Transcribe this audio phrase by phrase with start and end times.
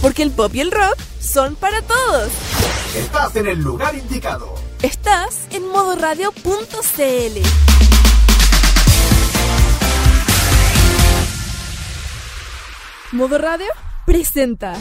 [0.00, 2.30] Porque el pop y el rock son para todos.
[2.96, 4.54] Estás en el lugar indicado.
[4.82, 7.40] Estás en modoradio.cl.
[13.12, 13.66] Modo Radio
[14.06, 14.74] presenta.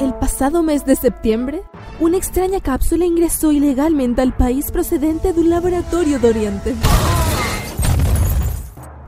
[0.00, 1.62] El pasado mes de septiembre,
[2.00, 6.74] una extraña cápsula ingresó ilegalmente al país procedente de un laboratorio de Oriente.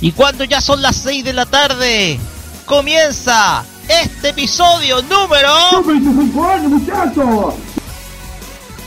[0.00, 2.18] Y cuando ya son las 6 de la tarde,
[2.64, 5.54] comienza este episodio número...
[5.70, 7.54] ¡Son 25 años, muchachos!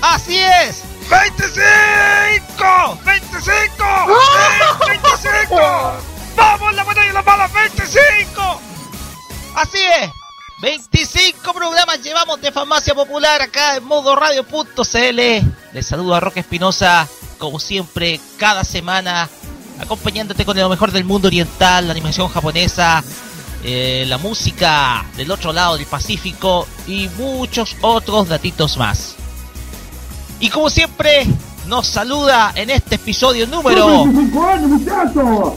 [0.02, 0.84] ¡Así es!
[1.08, 2.98] ¡25!
[3.04, 3.74] ¡25!
[4.80, 5.94] ¡25!
[6.36, 7.52] ¡Vamos, la batalla de las balas!
[7.52, 8.60] ¡25!
[9.56, 10.10] ¡Así es!
[10.62, 15.20] 25 programas llevamos de Farmacia Popular acá en modo radio.cl.
[15.74, 19.30] Les saludo a Roque Espinosa, como siempre, cada semana
[19.80, 23.04] acompañándote con lo mejor del mundo oriental, la animación japonesa,
[23.64, 29.16] eh, la música del otro lado del Pacífico y muchos otros datitos más.
[30.40, 31.26] Y como siempre,
[31.68, 35.54] nos saluda en este episodio número ¡Son 25 años, muchachos!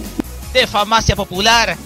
[0.53, 1.77] de Farmacia Popular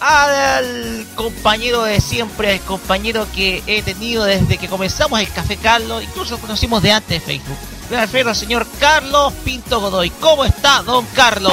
[0.00, 6.02] al compañero de siempre, el compañero que he tenido desde que comenzamos el Café Carlos,
[6.02, 7.58] incluso lo conocimos de antes de Facebook.
[7.90, 10.10] Me refiero al señor Carlos Pinto Godoy.
[10.20, 11.52] ¿Cómo está, don Carlos?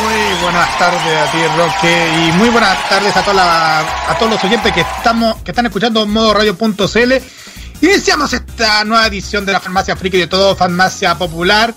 [0.00, 4.30] Muy buenas tardes a ti, Roque, y muy buenas tardes a, toda la- a todos
[4.32, 7.14] los oyentes que estamos que están escuchando modo radio.cl.
[7.80, 11.74] Iniciamos esta nueva edición de la Farmacia Friki de todo, Farmacia Popular.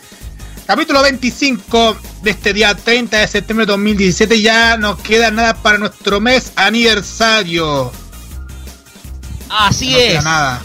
[0.67, 4.39] Capítulo 25 de este día 30 de septiembre de 2017.
[4.39, 7.91] Ya nos queda nada para nuestro mes aniversario.
[9.49, 10.23] Así No queda es.
[10.23, 10.61] nada.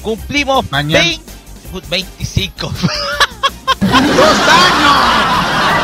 [0.00, 1.04] Cumplimos Mañana.
[1.04, 1.29] 20
[1.72, 2.66] 25.
[2.70, 5.10] ¡Dos años!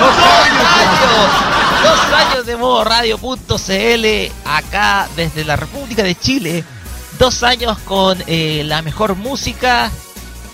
[0.01, 0.67] ¡Dos dos años!
[0.77, 1.31] años,
[1.83, 6.65] dos años de modo radio.cl acá desde la República de Chile,
[7.19, 9.91] dos años con eh, la mejor música,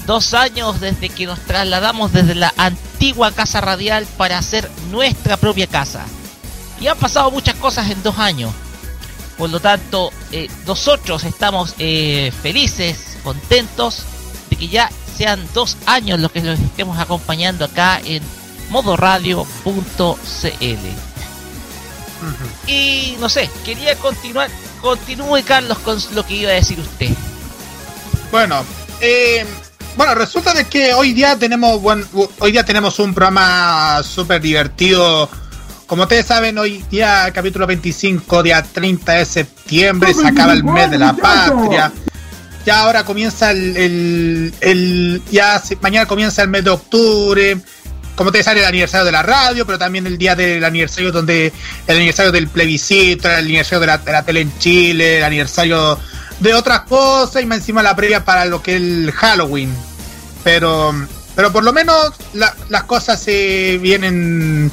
[0.06, 5.66] dos años desde que nos trasladamos desde la antigua casa radial para hacer nuestra propia
[5.66, 6.04] casa.
[6.80, 8.52] Y han pasado muchas cosas en dos años.
[9.38, 14.04] Por lo tanto, eh, nosotros estamos eh, felices, contentos
[14.50, 14.90] de que ya
[15.22, 18.20] sean dos años los que los estemos acompañando acá en
[18.70, 19.46] modoradio.cl.
[22.66, 24.50] Y no sé, quería continuar.
[24.80, 27.10] Continúe, Carlos, con lo que iba a decir usted.
[28.32, 28.64] Bueno,
[29.00, 29.46] eh,
[29.96, 32.04] bueno, resulta de que hoy día tenemos buen,
[32.40, 35.30] hoy día tenemos un programa súper divertido.
[35.86, 40.90] Como ustedes saben, hoy día capítulo 25, día 30 de septiembre, se acaba el mes
[40.90, 41.92] de la patria.
[42.64, 47.56] Ya ahora comienza el, el, ya mañana comienza el mes de octubre.
[48.14, 51.52] Como ustedes saben, el aniversario de la radio, pero también el día del aniversario donde
[51.86, 55.98] el aniversario del plebiscito, el aniversario de la, de la tele en Chile, el aniversario
[56.38, 59.74] de otras cosas y más encima la previa para lo que es el Halloween.
[60.44, 60.94] Pero,
[61.34, 64.70] pero por lo menos la- las cosas se vienen,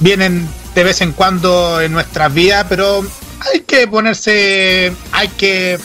[0.00, 3.04] vienen de vez en cuando en nuestras vidas, pero
[3.40, 5.78] hay que ponerse, hay que,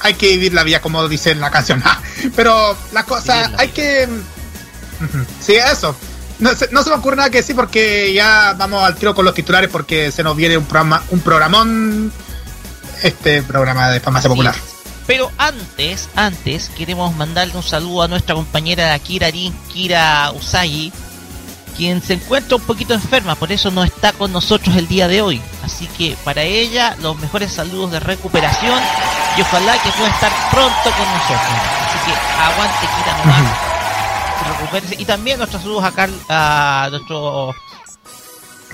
[0.00, 1.82] hay que vivir la vida como dice en la canción.
[2.36, 4.08] pero las cosas, Vivir la hay que,
[5.40, 5.94] sí, eso.
[6.38, 9.24] No se, no se me ocurre nada que decir porque ya vamos al tiro con
[9.24, 12.12] los titulares porque se nos viene un programa, un programón,
[13.02, 14.54] este programa de farmacia popular.
[15.08, 20.92] Pero antes, antes, queremos mandarle un saludo a nuestra compañera Kira Rin, Kira Usagi,
[21.78, 25.22] quien se encuentra un poquito enferma, por eso no está con nosotros el día de
[25.22, 25.40] hoy.
[25.62, 28.78] Así que para ella, los mejores saludos de recuperación
[29.36, 31.40] y ojalá que pueda estar pronto con nosotros.
[31.86, 34.58] Así que aguante Kira nomás.
[34.58, 34.96] recupérese.
[35.00, 37.54] Y también nuestros saludos a, Carl- a nuestro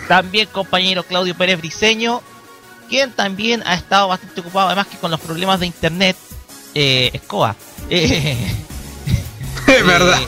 [0.08, 2.22] también compañero Claudio Pérez Briseño,
[2.88, 6.16] quien también ha estado bastante ocupado, además que con los problemas de internet,
[6.74, 7.54] eh, Escoba.
[7.90, 8.56] Eh,
[9.66, 10.18] es verdad.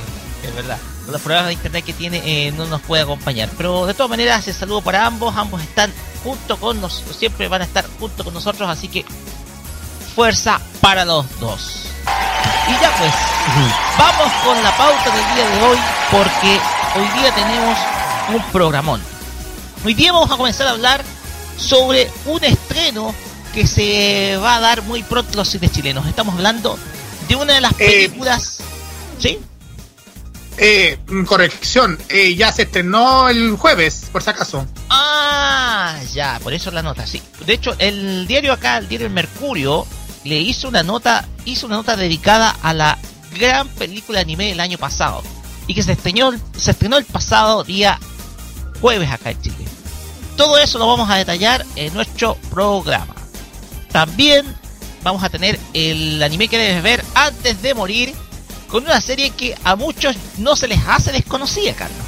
[0.43, 0.79] es verdad.
[1.09, 3.49] Los problemas de internet que tiene no nos puede acompañar.
[3.57, 5.37] Pero de todas maneras, el saludo para ambos.
[5.37, 5.93] Ambos están
[6.25, 7.17] junto con nosotros.
[7.17, 8.69] Siempre van a estar junto con nosotros.
[8.69, 9.05] Así que
[10.15, 11.87] fuerza para los dos.
[12.69, 13.13] Y ya pues,
[13.99, 15.79] vamos con la pauta del día de hoy.
[16.11, 16.61] Porque
[16.97, 17.79] hoy día tenemos
[18.35, 19.01] un programón.
[19.85, 21.05] Hoy día vamos a comenzar a hablar
[21.57, 23.15] sobre un estreno
[23.55, 26.07] que se va a dar muy pronto los cines chilenos.
[26.07, 26.79] Estamos hablando
[27.29, 28.59] de una de las eh, películas.
[29.19, 29.39] ¿Sí?
[30.59, 34.67] Eh, corrección, eh, ya se estrenó el jueves, por si acaso.
[34.89, 37.21] Ah, ya, por eso la nota, sí.
[37.45, 39.87] De hecho, el diario acá, el diario El Mercurio,
[40.25, 42.99] le hizo una nota, hizo una nota dedicada a la
[43.39, 45.23] gran película anime del año pasado
[45.67, 47.99] y que se estrenó, se estrenó el pasado día
[48.81, 49.57] jueves acá en Chile.
[50.37, 53.15] Todo eso lo vamos a detallar en nuestro programa.
[53.91, 54.47] También
[55.03, 58.15] vamos a tener el anime que debes ver antes de morir
[58.69, 61.99] con una serie que a muchos no se les hace desconocida, Carlos.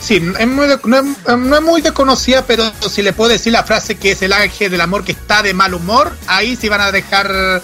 [0.00, 4.10] Sí, es muy no, es, muy desconocida, pero si le puedo decir la frase que
[4.10, 7.62] es el ángel del amor que está de mal humor, ahí sí van a dejar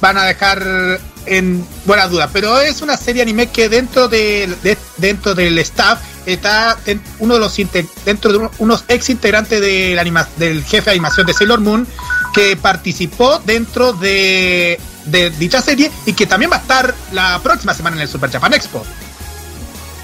[0.00, 2.28] van a dejar en buena duda.
[2.32, 6.78] Pero es una serie anime que dentro de, dentro del staff está
[7.18, 7.56] uno de los
[8.04, 11.86] dentro de unos ex integrantes del, anima, del jefe de animación de Sailor Moon
[12.34, 14.78] que participó dentro de,
[15.10, 18.30] de dicha serie y que también va a estar la próxima semana en el Super
[18.30, 18.84] Japan Expo.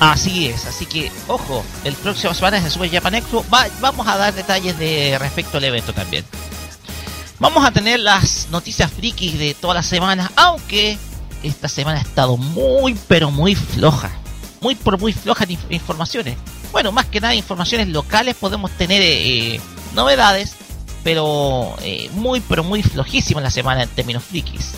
[0.01, 3.45] Así es, así que ojo, el próximo semana es el Super Japan Expo.
[3.81, 6.25] vamos a dar detalles de respecto al evento también.
[7.39, 10.99] Vamos a tener las noticias frikis de todas las semanas, aunque
[11.43, 14.11] esta semana ha estado muy, pero muy floja.
[14.61, 16.37] Muy, pero muy floja de informaciones.
[16.73, 19.61] Bueno, más que nada informaciones locales podemos tener eh,
[19.95, 20.55] novedades,
[21.03, 24.73] pero eh, muy, pero muy flojísima la semana en términos frikis.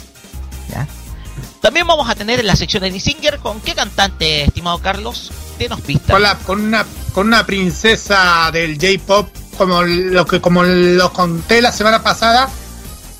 [1.60, 5.80] También vamos a tener en la sección de Singer con qué cantante, estimado Carlos, denos
[5.80, 6.12] pistas.
[6.12, 9.28] Con, la, con, una, con una princesa del J-pop,
[9.58, 12.48] como lo que como lo conté la semana pasada,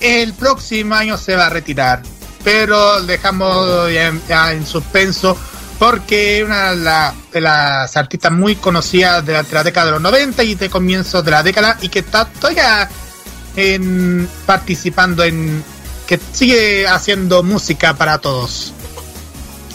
[0.00, 2.02] el próximo año se va a retirar
[2.46, 5.36] pero dejamos ya, en suspenso
[5.80, 10.70] porque una de, las artistas muy conocidas de la, década de los 90 y de
[10.70, 12.88] comienzos de la década y que está todavía
[13.56, 15.64] en, participando en
[16.06, 18.72] que sigue haciendo música para todos.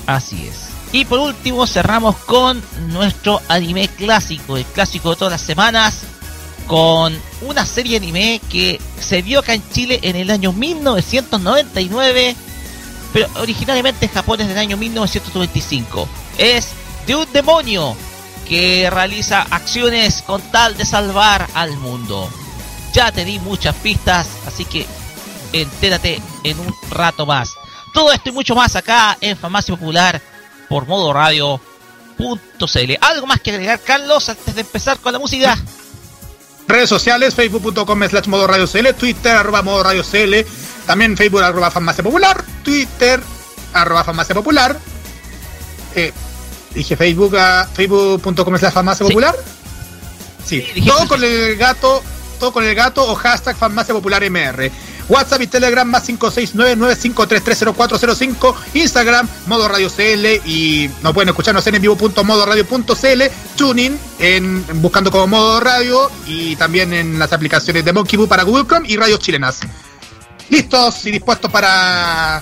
[0.07, 0.72] Así es.
[0.92, 6.00] Y por último cerramos con nuestro anime clásico, el clásico de todas las semanas,
[6.68, 12.36] con una serie anime que se vio acá en Chile en el año 1999
[13.13, 16.07] pero originalmente en Japón es del año 1995.
[16.38, 16.69] Es
[17.07, 17.95] de un demonio
[18.48, 22.30] que realiza acciones con tal de salvar al mundo.
[22.94, 24.86] Ya te di muchas pistas, así que
[25.53, 27.56] entérate en un rato más.
[27.94, 30.21] Todo esto y mucho más acá en Farmacia Popular
[30.69, 32.92] por modo radio.cl.
[33.01, 35.57] ¿Algo más que agregar, Carlos, antes de empezar con la música?
[36.68, 40.45] Redes sociales, facebook.com slash modo radio CL, Twitter arroba modo radio CL,
[40.86, 43.19] también Facebook arroba farmacia popular, Twitter
[43.74, 44.80] arroba farmacia popular.
[45.95, 46.13] Eh,
[46.74, 49.36] dije Facebook a facebook.com slash farmacia popular.
[50.45, 52.02] Sí, todo con el gato,
[52.40, 54.71] todo con el gato o hashtag farmacia popular MR.
[55.11, 63.23] WhatsApp y Telegram más 569-95330405, Instagram, modo radio CL y no pueden escucharnos en vivo.modoradio.cl,
[63.57, 68.44] tuning en buscando como modo radio y también en las aplicaciones de Monkey Boo para
[68.44, 69.59] Google Chrome y radios chilenas.
[70.49, 72.41] Listos y dispuestos para,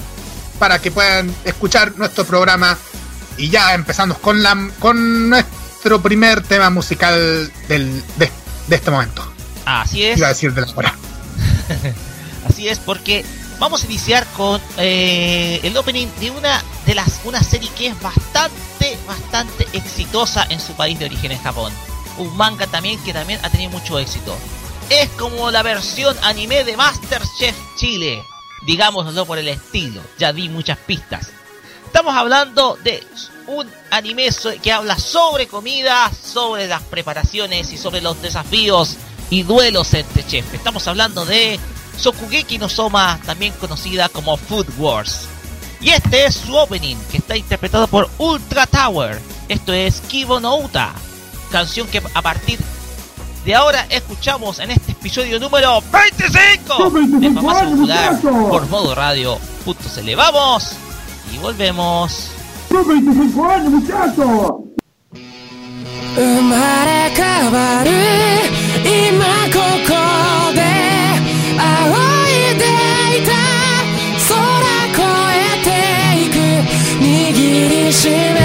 [0.60, 2.78] para que puedan escuchar nuestro programa
[3.38, 8.30] y ya empezamos con la con nuestro primer tema musical del, de,
[8.70, 9.28] este momento.
[9.66, 10.20] Así es.
[10.20, 10.94] Iba a decir de la hora.
[12.60, 13.24] Así es, porque
[13.58, 18.02] vamos a iniciar con eh, el opening de una de las una serie que es
[18.02, 21.72] bastante, bastante exitosa en su país de origen en Japón.
[22.18, 24.38] Un manga también que también ha tenido mucho éxito.
[24.90, 28.26] Es como la versión anime de Masterchef Chile,
[28.66, 30.02] digámoslo por el estilo.
[30.18, 31.30] Ya di muchas pistas.
[31.86, 33.02] Estamos hablando de
[33.48, 34.28] un anime
[34.62, 38.98] que habla sobre comida, sobre las preparaciones y sobre los desafíos
[39.30, 40.54] y duelos entre chefs.
[40.54, 41.58] Estamos hablando de
[41.99, 45.29] Sokugeki no Soma, también conocida como Food Wars.
[45.81, 49.21] Y este es su opening, que está interpretado por Ultra Tower.
[49.49, 50.93] Esto es Kibo no Uta,
[51.51, 52.59] canción que a partir
[53.45, 59.39] de ahora escuchamos en este episodio número 25 de Farmacia Popular por modo radio.
[59.93, 60.73] se le vamos
[61.33, 62.31] y volvemos.
[62.71, 64.65] 25 años, muchacho!
[66.15, 66.31] いて
[68.85, 70.78] いた空越え
[77.92, 78.39] 心。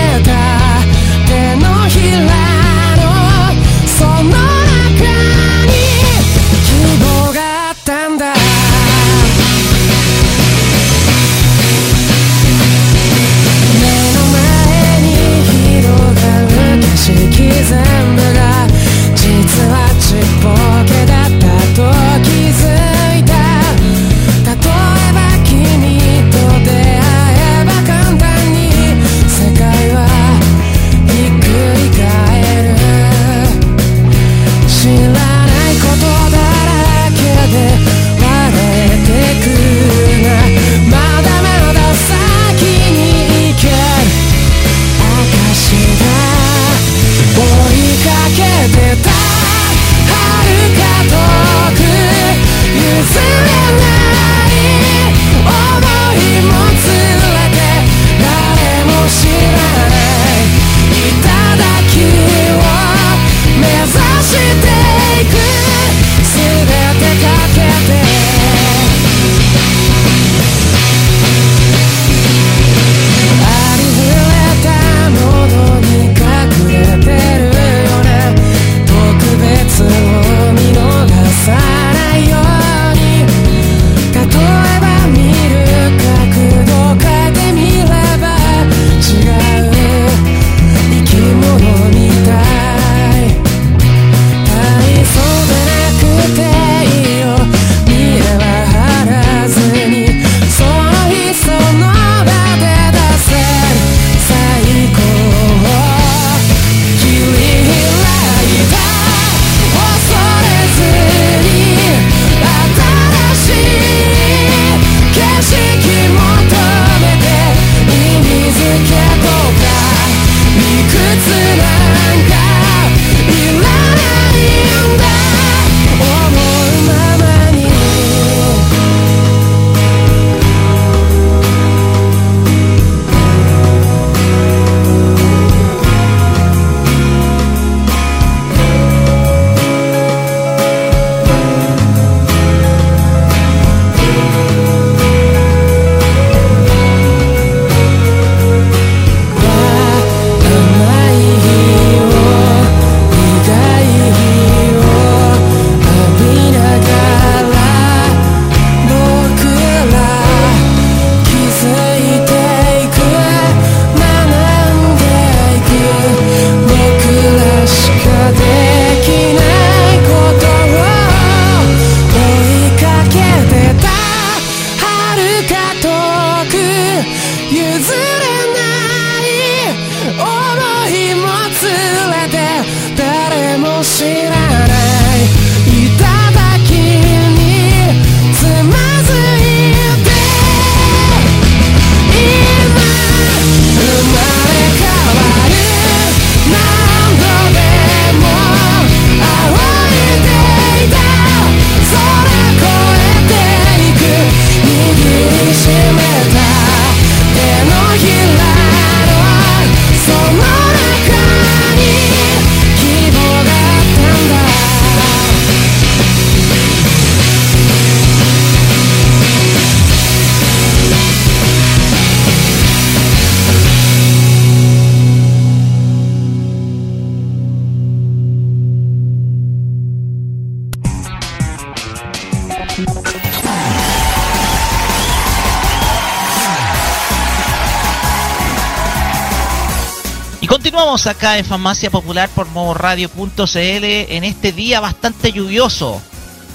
[240.95, 246.01] Continuamos acá en Farmacia Popular por modoradio.cl en este día bastante lluvioso.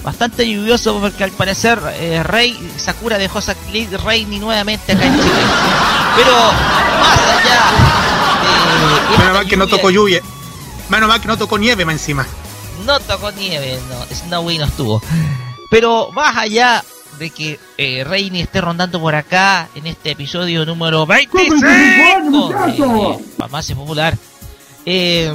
[0.02, 5.28] Bastante lluvioso porque al parecer eh, Rey Sakura dejó salir Reini nuevamente acá en Chile.
[6.16, 7.64] Pero más allá
[9.10, 10.22] de Menos mal que no tocó lluvia.
[10.88, 12.26] Menos mal que no tocó nieve más encima.
[12.86, 15.02] No tocó nieve, no, Snowy no estuvo.
[15.70, 16.82] Pero más allá
[17.18, 23.76] de que eh, Reini esté rondando por acá en este episodio número 25 de Farmacia
[23.76, 24.16] Popular.
[24.86, 25.32] Eh,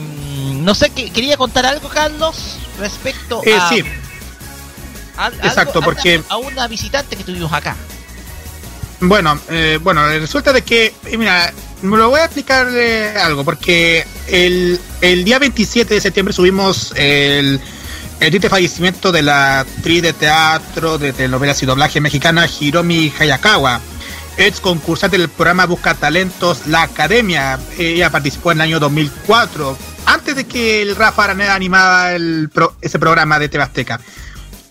[0.54, 3.84] no sé, que, quería contar algo, Carlos, respecto Eh, a, sí.
[5.18, 7.76] a- algo- exacto, a una- porque- a una visitante que tuvimos acá.
[9.02, 13.44] Bueno, eh, bueno, resulta de que, eh, mira, me lo voy a explicar eh, algo,
[13.44, 17.60] porque el, el día 27 de septiembre subimos el,
[18.22, 23.82] el triste fallecimiento de la actriz de teatro, de telenovelas y doblaje mexicana Hiromi Hayakawa,
[24.38, 27.60] ex concursante del programa Busca Talentos La Academia.
[27.78, 32.12] Ella participó en el año 2004, antes de que el Rafa Araneda animaba
[32.82, 34.00] ese programa de TV Azteca.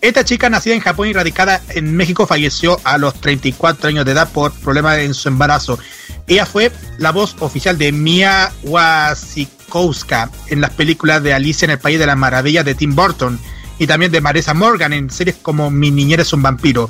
[0.01, 4.11] Esta chica, nacida en Japón y radicada en México, falleció a los 34 años de
[4.11, 5.79] edad por problemas en su embarazo.
[6.27, 11.79] Ella fue la voz oficial de Mia Wasikowska en las películas de Alicia en el
[11.79, 13.39] País de las Maravillas de Tim Burton
[13.79, 16.89] y también de Marisa Morgan en series como Mi niñera es un vampiro.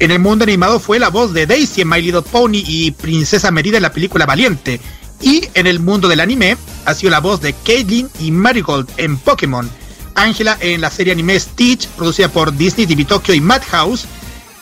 [0.00, 3.50] En el mundo animado fue la voz de Daisy en My Little Pony y Princesa
[3.50, 4.80] Merida en la película Valiente.
[5.20, 9.18] Y en el mundo del anime ha sido la voz de Caitlyn y Marigold en
[9.18, 9.70] Pokémon.
[10.14, 14.06] Ángela en la serie anime Stitch, producida por Disney, TV Tokyo y Madhouse.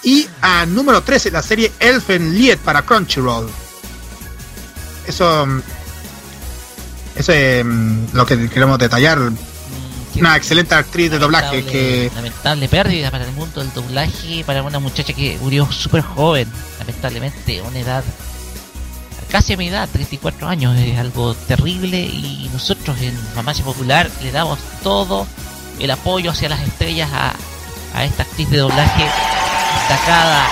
[0.03, 3.49] Y a número 13 la serie Elfen Lied para Crunchyroll.
[5.07, 5.47] Eso.
[5.47, 5.63] mm,
[7.15, 9.31] Eso es mm, lo que queremos detallar.
[10.21, 12.11] Una excelente actriz de doblaje lamentable- que.
[12.15, 16.49] Lamentable pérdida para el mundo del doblaje, para una muchacha que murió súper joven,
[16.79, 18.05] lamentablemente, a una edad
[19.31, 24.33] casi a mi edad, 34 años, es algo terrible y nosotros en Farmacia Popular le
[24.33, 25.27] damos todo
[25.79, 27.35] el apoyo hacia las estrellas a,
[27.95, 29.05] a esta actriz de doblaje
[29.81, 30.47] destacada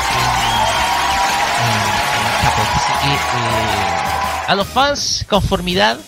[1.57, 2.67] en, en- en Japón.
[2.75, 5.99] Así que eh, a los fans, conformidad,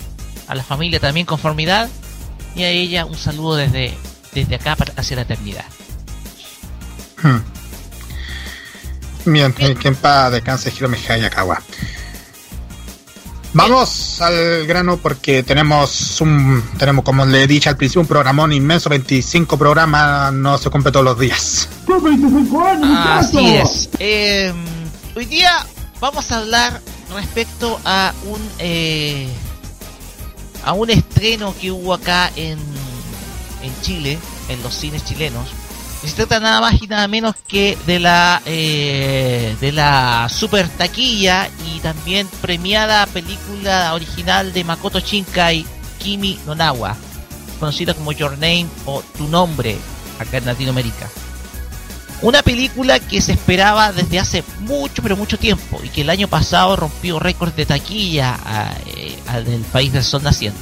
[0.46, 1.88] a la familia también conformidad
[2.58, 3.96] y a ella un saludo desde,
[4.34, 5.64] desde acá para- hacia la eternidad.
[7.22, 7.38] Hmm.
[9.32, 11.62] Bien, eh, que en paz descanse Hiromi Hayakawa.
[13.54, 18.52] Vamos al grano porque tenemos un, tenemos como le he dicho al principio, un programón
[18.52, 21.68] inmenso, 25 programas, no se cumple todos los días.
[21.86, 23.88] ¡Son 25 años, Así es.
[23.98, 24.52] Eh,
[25.16, 25.66] hoy día
[26.00, 26.80] vamos a hablar
[27.14, 29.28] respecto a un eh,
[30.68, 32.58] a un estreno que hubo acá en,
[33.62, 34.18] en Chile,
[34.50, 35.48] en los cines chilenos.
[36.04, 41.48] Se trata nada más y nada menos que de la eh, de la super taquilla
[41.66, 45.64] y también premiada película original de Makoto Shinkai,
[45.98, 46.94] Kimi no Nawa,
[47.58, 49.78] conocida como Your Name o Tu Nombre
[50.18, 51.08] acá en Latinoamérica.
[52.20, 56.26] Una película que se esperaba desde hace mucho, pero mucho tiempo y que el año
[56.26, 58.36] pasado rompió récords de taquilla
[58.86, 60.58] eh, a del país del sol naciente.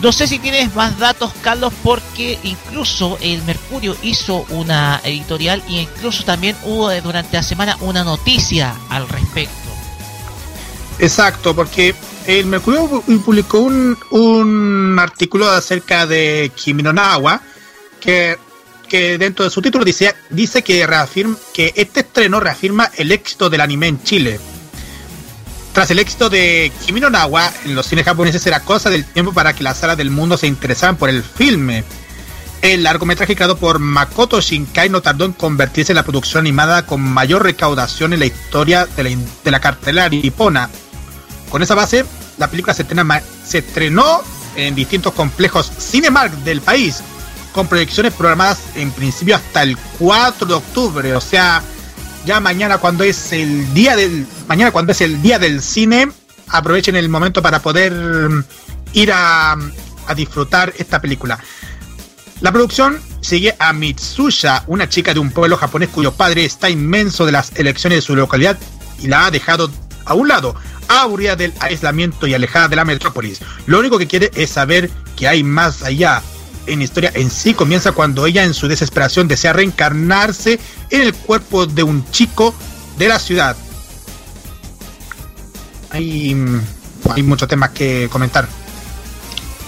[0.00, 5.78] No sé si tienes más datos, Carlos, porque incluso el Mercurio hizo una editorial y
[5.78, 9.52] incluso también hubo eh, durante la semana una noticia al respecto.
[10.98, 11.94] Exacto, porque
[12.26, 17.40] el Mercurio pu- publicó un, un artículo acerca de Kimi no Nawa
[18.00, 18.38] que,
[18.92, 23.48] que dentro de su título dice, dice que, reafirma, que este estreno reafirma el éxito
[23.48, 24.38] del anime en Chile.
[25.72, 29.32] Tras el éxito de Kimi no Nawa, en los cines japoneses era cosa del tiempo
[29.32, 31.84] para que las salas del mundo se interesaran por el filme.
[32.60, 37.00] El largometraje creado por Makoto Shinkai no tardó en convertirse en la producción animada con
[37.00, 39.10] mayor recaudación en la historia de la,
[39.42, 40.68] de la cartelera nipona.
[41.48, 42.04] Con esa base,
[42.36, 42.84] la película se,
[43.46, 44.20] se estrenó
[44.54, 47.02] en distintos complejos Cinemark del país,
[47.52, 51.62] con proyecciones programadas en principio hasta el 4 de octubre, o sea,
[52.24, 56.10] ya mañana cuando es el día del mañana cuando es el día del cine,
[56.48, 58.44] aprovechen el momento para poder mm,
[58.94, 59.52] ir a,
[60.06, 61.38] a disfrutar esta película.
[62.40, 67.24] La producción sigue a Mitsuya, una chica de un pueblo japonés cuyo padre está inmenso
[67.24, 68.58] de las elecciones de su localidad
[69.00, 69.70] y la ha dejado
[70.04, 70.54] a un lado,
[70.88, 73.40] aburrida del aislamiento y alejada de la metrópolis.
[73.66, 76.22] Lo único que quiere es saber que hay más allá.
[76.66, 81.66] En historia en sí comienza cuando ella en su desesperación desea reencarnarse en el cuerpo
[81.66, 82.54] de un chico
[82.98, 83.56] de la ciudad.
[85.90, 86.60] Hay, mm,
[87.24, 88.48] muchos temas que comentar.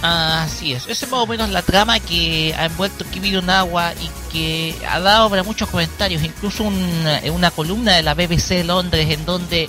[0.03, 4.11] Así es, esa es más o menos la trama que ha envuelto Kimi Nawa y
[4.31, 9.09] que ha dado para muchos comentarios, incluso un- una columna de la BBC de Londres
[9.11, 9.69] en donde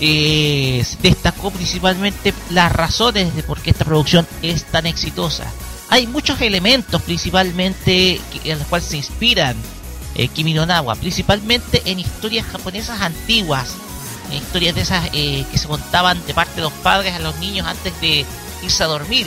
[0.00, 5.44] eh, destacó principalmente las razones de por qué esta producción es tan exitosa.
[5.92, 9.54] Hay muchos elementos principalmente en los cuales se inspiran
[10.14, 13.74] eh, Kimi no principalmente en historias japonesas antiguas,
[14.30, 17.36] en historias de esas eh, que se contaban de parte de los padres a los
[17.40, 18.24] niños antes de
[18.62, 19.26] irse a dormir.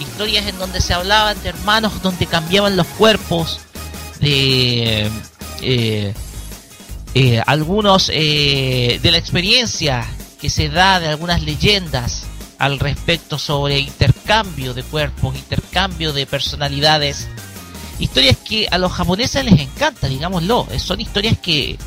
[0.00, 3.60] Historias en donde se hablaban de hermanos donde cambiaban los cuerpos,
[4.18, 5.08] de
[5.62, 6.14] eh,
[7.14, 10.04] eh, algunos de la experiencia
[10.40, 12.25] que se da de algunas leyendas
[12.58, 17.28] al respecto sobre intercambio de cuerpos, intercambio de personalidades.
[17.98, 20.66] Historias que a los japoneses les encanta, digámoslo.
[20.70, 21.78] Eh, Son historias que,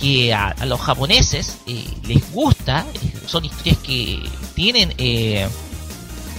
[0.00, 2.86] que a, los japoneses eh, les gusta.
[3.02, 4.22] eh, Son historias que
[4.54, 5.48] tienen eh,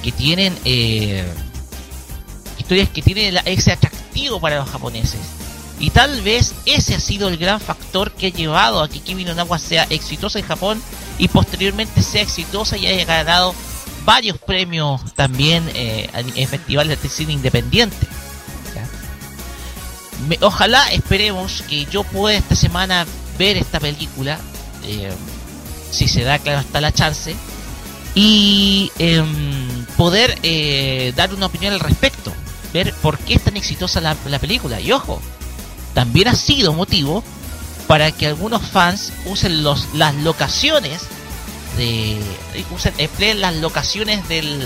[0.03, 1.25] que tienen eh,
[2.57, 5.19] historias que tienen ese atractivo para los japoneses.
[5.80, 9.24] Y tal vez ese ha sido el gran factor que ha llevado a que Kimi
[9.24, 10.82] no Nawa sea exitosa en Japón
[11.20, 13.54] y posteriormente sea exitosa y haya ganado
[14.06, 18.08] varios premios también eh, en festivales de cine independiente.
[20.42, 23.06] ojalá esperemos que yo pueda esta semana
[23.38, 24.40] ver esta película,
[24.84, 25.12] eh,
[25.92, 27.36] si se da claro hasta la chance,
[28.16, 32.34] y em, poder eh, dar una opinión al respecto,
[32.74, 34.80] ver por qué es tan exitosa la película.
[34.80, 35.22] Y ojo,
[35.97, 37.23] también ha sido motivo
[37.88, 41.01] para que algunos fans usen los, las locaciones
[41.75, 42.19] de
[42.69, 44.63] usen, empleen las locaciones del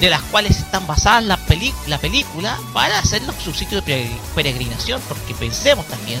[0.00, 4.16] de las cuales están basadas la, peli- la película para hacerlo su sitio de pere-
[4.34, 6.20] peregrinación porque pensemos también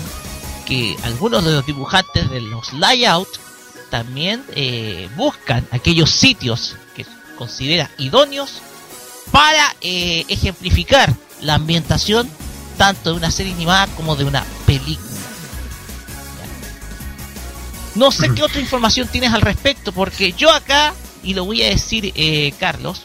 [0.66, 3.28] que algunos de los dibujantes de los layout
[3.88, 7.06] también eh, buscan aquellos sitios que
[7.38, 8.60] considera idóneos
[9.32, 12.28] para eh, ejemplificar la ambientación
[12.78, 15.06] tanto de una serie animada como de una película.
[17.94, 21.68] No sé qué otra información tienes al respecto, porque yo acá, y lo voy a
[21.68, 23.02] decir eh, Carlos,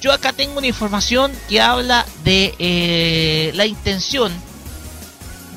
[0.00, 4.32] yo acá tengo una información que habla de eh, la intención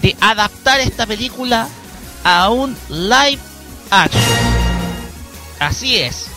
[0.01, 1.67] de adaptar esta película
[2.23, 3.39] a un live
[3.89, 4.21] action.
[5.59, 6.27] Así es.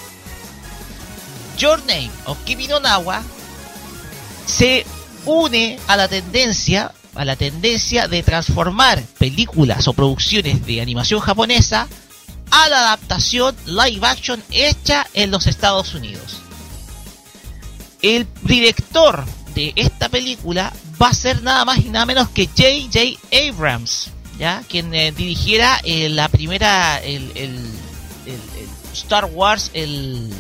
[1.59, 3.23] Your Name of Kimi no Nawa
[4.47, 4.87] se
[5.27, 11.89] une a la tendencia a la tendencia de transformar películas o producciones de animación japonesa
[12.51, 16.39] a la adaptación live action hecha en los Estados Unidos.
[18.03, 23.19] El director de esta película va a ser nada más y nada menos que J.J.
[23.49, 24.63] Abrams, ¿ya?
[24.69, 27.33] Quien eh, dirigiera eh, la primera, el,
[28.93, 30.33] Star Wars, el,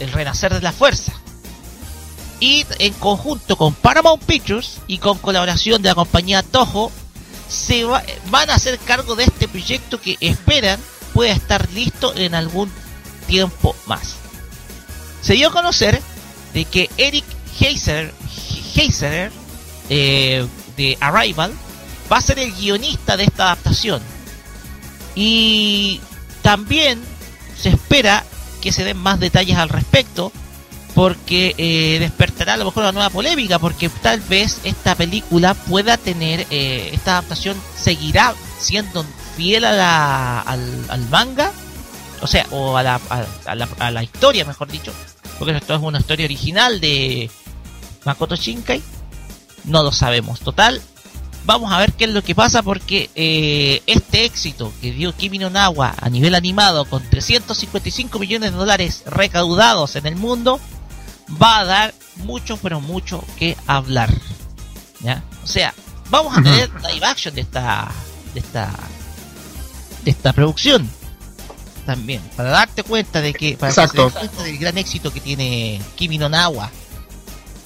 [0.00, 1.19] el Renacer de la Fuerza.
[2.40, 6.90] Y en conjunto con Paramount Pictures y con colaboración de la compañía Toho,
[7.48, 10.80] se va- van a hacer cargo de este proyecto que esperan
[11.12, 12.70] pueda estar listo en algún
[13.26, 14.14] tiempo más.
[15.20, 16.00] Se dio a conocer
[16.54, 17.24] de que Eric
[17.60, 18.12] Heiser,
[19.90, 21.52] eh, de Arrival
[22.10, 24.00] va a ser el guionista de esta adaptación.
[25.14, 26.00] Y
[26.42, 27.02] también
[27.60, 28.24] se espera
[28.62, 30.32] que se den más detalles al respecto
[30.94, 35.96] porque eh, despertará a lo mejor una nueva polémica porque tal vez esta película pueda
[35.96, 39.04] tener eh, esta adaptación seguirá siendo
[39.36, 41.52] fiel a la, al, al manga
[42.20, 44.92] o sea o a la, a, a la, a la historia mejor dicho
[45.38, 47.30] porque esto es una historia original de
[48.04, 48.82] Makoto Shinkai.
[49.64, 50.40] No lo sabemos.
[50.40, 50.80] Total
[51.46, 55.38] vamos a ver qué es lo que pasa porque eh, este éxito que dio Kimi
[55.38, 60.60] no Nawa a nivel animado con 355 millones de dólares recaudados en el mundo
[61.40, 64.10] va a dar mucho pero mucho que hablar
[65.00, 65.22] ¿ya?
[65.42, 65.74] o sea
[66.10, 67.88] vamos a tener live action de esta
[68.34, 68.70] de esta
[70.04, 70.90] de esta producción
[71.90, 74.06] también, para darte cuenta de que, para Exacto.
[74.06, 76.70] que se den cuenta del gran éxito que tiene Kimi no Nawa,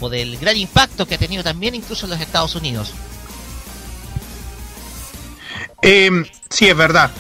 [0.01, 2.93] o del gran impacto que ha tenido también incluso en los Estados Unidos.
[5.83, 6.11] Eh,
[6.49, 7.11] sí, es verdad.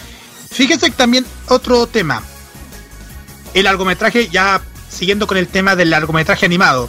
[0.50, 2.22] Fíjense también otro tema.
[3.52, 4.62] El largometraje, ya
[4.94, 6.88] siguiendo con el tema del largometraje animado,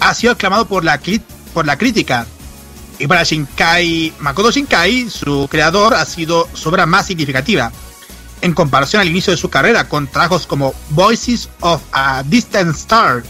[0.00, 2.26] ha sido aclamado por la, crítica.
[2.98, 7.72] Y para Shinkai, Makoto Shinkai, su creador, ha sido su obra más significativa.
[8.42, 13.22] En comparación al inicio de su carrera, con trabajos como Voices of a Distant Star,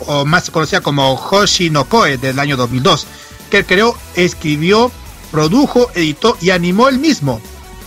[0.00, 3.06] o más conocida como Hoshi no Koe del año 2002,
[3.50, 4.90] que creó, escribió,
[5.30, 7.40] produjo, editó y animó él mismo.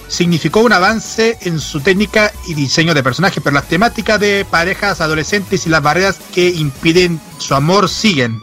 [0.10, 5.00] Significó un avance en su técnica y diseño de personajes, pero las temáticas de parejas
[5.00, 8.41] adolescentes y las barreras que impiden su amor siguen.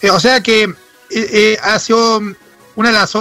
[0.00, 0.74] Eh, o sea que eh,
[1.10, 2.20] eh, ha sido
[2.74, 3.12] una de las...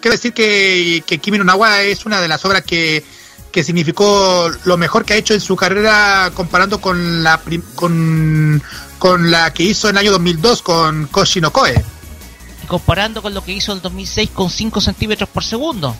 [0.00, 3.04] Quiero decir que, Kimi no Nawa es una de las obras que,
[3.50, 7.40] que significó lo mejor que ha hecho en su carrera comparando con la
[7.76, 8.62] con,
[8.98, 11.84] con la que hizo en el año 2002 con Koshi no Koe.
[12.66, 15.96] Comparando con lo que hizo el 2006 con 5 centímetros por segundo.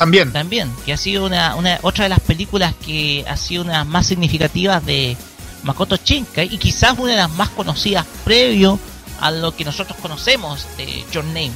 [0.00, 0.32] También.
[0.32, 4.06] también, que ha sido una, una otra de las películas que ha sido una más
[4.06, 5.14] significativas de
[5.62, 8.78] Makoto Shinkai y quizás una de las más conocidas previo
[9.20, 11.52] a lo que nosotros conocemos de Your Name.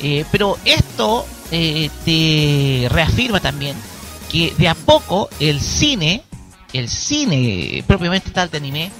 [0.00, 3.76] Eh, pero esto eh, te reafirma también
[4.30, 6.22] que de a poco el cine,
[6.72, 8.92] el cine propiamente tal de anime,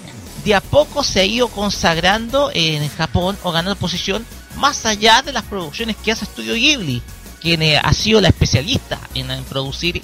[0.44, 4.26] de a poco se ha ido consagrando en Japón o ganando posición
[4.56, 7.02] más allá de las producciones que hace Studio Ghibli,
[7.42, 10.00] quien eh, ha sido la especialista en, en producir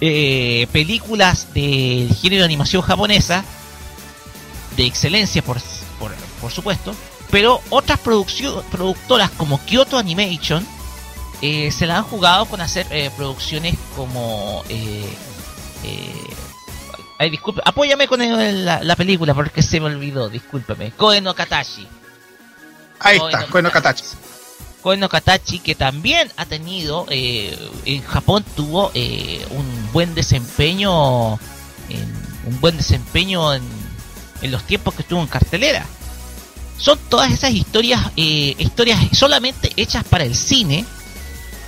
[0.00, 3.44] eh, películas del género de animación japonesa
[4.76, 5.58] de excelencia por,
[5.98, 6.94] por, por supuesto
[7.30, 10.64] pero otras productoras como Kyoto Animation
[11.42, 14.62] eh, se la han jugado con hacer eh, producciones como
[17.18, 20.92] ay disculpe apóyame con el- la, la película porque se me olvidó discúlpeme.
[20.92, 21.86] Koe no Katashi
[23.00, 24.04] Ahí Koe está, Koe Katachi.
[24.86, 31.40] Koe no Katachi que también ha tenido eh, en Japón tuvo eh, un buen desempeño
[31.88, 32.06] en,
[32.46, 33.64] un buen desempeño en,
[34.42, 35.84] en los tiempos que estuvo en cartelera.
[36.78, 40.84] Son todas esas historias eh, historias solamente hechas para el cine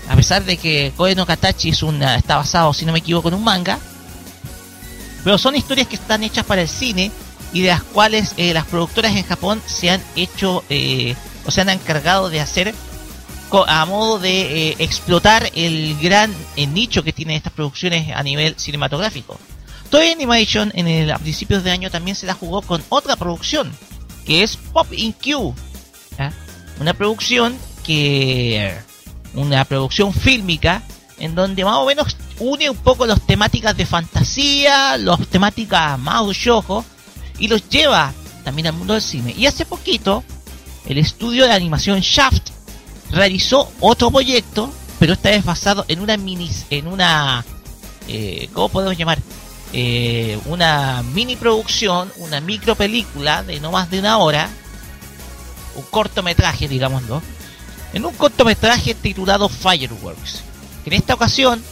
[0.09, 3.27] a pesar de que Koe no Katachi es una, está basado si no me equivoco
[3.31, 3.81] en un manga
[5.25, 7.11] pero son historias que están hechas para el cine
[7.53, 11.63] y de las cuales eh, las productoras en Japón se han hecho eh, o se
[11.63, 12.73] han encargado de hacer
[13.67, 19.39] a modo de eh, explotar el gran nicho que tienen estas producciones a nivel cinematográfico.
[19.91, 23.73] Toy Animation en el, a principios de año también se la jugó con otra producción,
[24.27, 25.55] que es Pop in Q.
[26.19, 26.33] ¿ya?
[26.81, 28.75] Una producción que.
[29.35, 30.83] Una producción fílmica
[31.19, 36.37] en donde más o menos une un poco las temáticas de fantasía, las temáticas más
[36.39, 36.85] yojo
[37.39, 38.13] y los lleva
[38.45, 39.35] también al mundo del cine.
[39.37, 40.25] Y hace poquito,
[40.87, 42.51] el estudio de animación Shaft
[43.11, 47.45] realizó otro proyecto, pero esta vez basado en una mini, en una,
[48.09, 49.19] eh, ¿cómo podemos llamar?
[49.73, 54.49] Eh, una mini producción, una micro película de no más de una hora,
[55.75, 57.23] un cortometraje, digámoslo,
[57.93, 60.43] en un cortometraje titulado Fireworks.
[60.87, 61.63] En esta ocasión,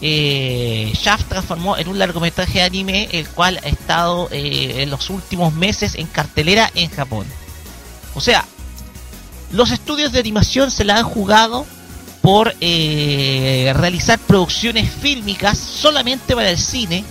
[0.00, 5.10] eh, Shaft transformó en un largometraje de anime, el cual ha estado eh, en los
[5.10, 7.26] últimos meses en cartelera en Japón.
[8.14, 8.44] O sea,
[9.52, 11.66] los estudios de animación se la han jugado
[12.22, 17.04] por eh, realizar producciones fílmicas solamente para el cine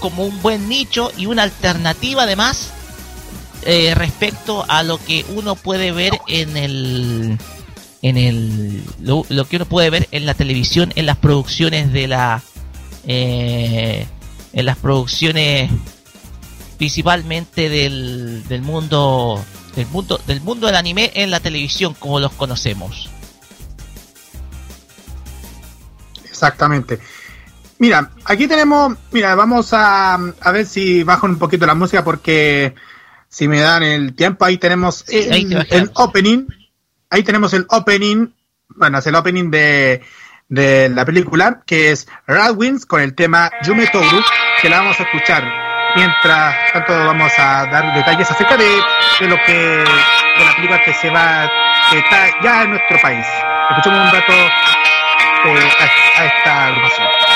[0.00, 2.70] como un buen nicho y una alternativa además
[3.62, 7.38] eh, respecto a lo que uno puede ver en el
[8.02, 12.42] en el lo, que uno puede ver en la televisión en las producciones de la
[13.06, 14.06] eh,
[14.52, 15.70] en las producciones
[16.76, 19.42] principalmente del, del mundo
[19.76, 23.10] del mundo del mundo del anime en la televisión como los conocemos
[26.36, 27.00] Exactamente.
[27.78, 32.74] Mira, aquí tenemos, mira, vamos a, a ver si bajan un poquito la música porque
[33.28, 35.28] si me dan el tiempo, ahí tenemos Sí,
[35.70, 36.46] el opening,
[37.08, 38.28] ahí tenemos el opening,
[38.68, 40.02] bueno, es el opening de,
[40.50, 44.22] de la película, que es Radwins con el tema Yume Toru,
[44.60, 45.65] que la vamos a escuchar.
[45.96, 48.68] Mientras tanto vamos a dar detalles acerca de,
[49.18, 51.50] de lo que, de la película que se va,
[51.90, 53.26] que está ya en nuestro país.
[53.70, 57.35] Escuchemos un rato eh, a, a esta agrupación.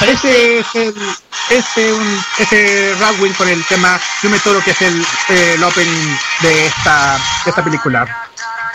[0.00, 0.94] Me parece Ese es el.
[1.48, 6.16] Ese, un, ese Radwin con el tema Yo me toro que es el, el opening
[6.40, 8.28] de esta, de esta película.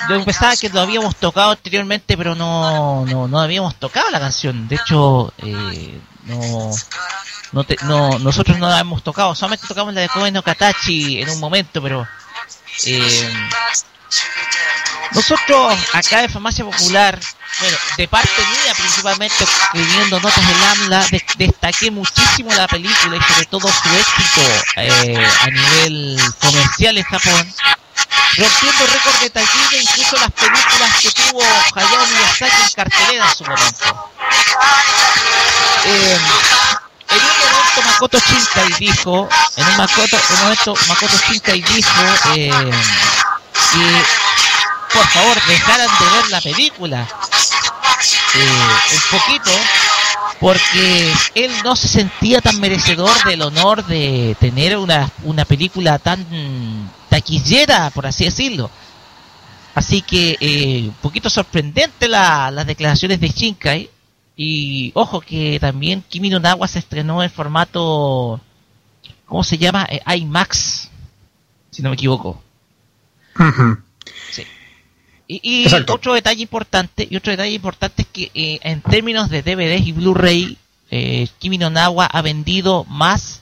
[0.09, 4.67] Yo pensaba que lo habíamos tocado anteriormente, pero no, no, no habíamos tocado la canción.
[4.67, 6.71] De hecho, eh, no,
[7.51, 9.35] no, te- no, nosotros no la hemos tocado.
[9.35, 12.07] Solamente tocamos la de Koen Katachi en un momento, pero
[12.85, 13.29] eh,
[15.13, 17.19] nosotros acá en Farmacia Popular,
[17.59, 23.33] bueno, de parte mía principalmente escribiendo notas del AMLA, de- destaqué muchísimo la película y
[23.33, 24.41] sobre todo su éxito
[24.77, 27.53] eh, a nivel comercial en Japón
[28.37, 31.41] rompiendo récord de taquilla incluso las películas que tuvo
[31.75, 34.11] Hayao Miyazaki en cartelera en su momento.
[35.85, 36.19] Eh,
[37.09, 42.01] en un momento Makoto Shinkai dijo, en un, Makoto, momento Makoto Shinkai dijo
[42.35, 42.71] eh,
[43.73, 44.03] que
[44.93, 47.07] por favor dejaran de ver la película
[48.35, 49.51] eh, un poquito
[50.39, 56.25] porque él no se sentía tan merecedor del honor de tener una, una película tan
[57.09, 58.71] taquillera, por así decirlo.
[59.75, 63.89] Así que eh, un poquito sorprendente la- las declaraciones de Shinkai.
[64.35, 68.41] Y ojo que también Kimi no Nawa se estrenó en formato,
[69.27, 69.85] ¿cómo se llama?
[69.91, 70.89] Eh, IMAX,
[71.69, 72.41] si no me equivoco.
[75.43, 79.87] Y, otro detalle importante, y otro detalle importante es que eh, en términos de DVDs
[79.87, 80.57] y Blu-ray,
[80.89, 83.41] eh, Kimi no Nawa ha vendido más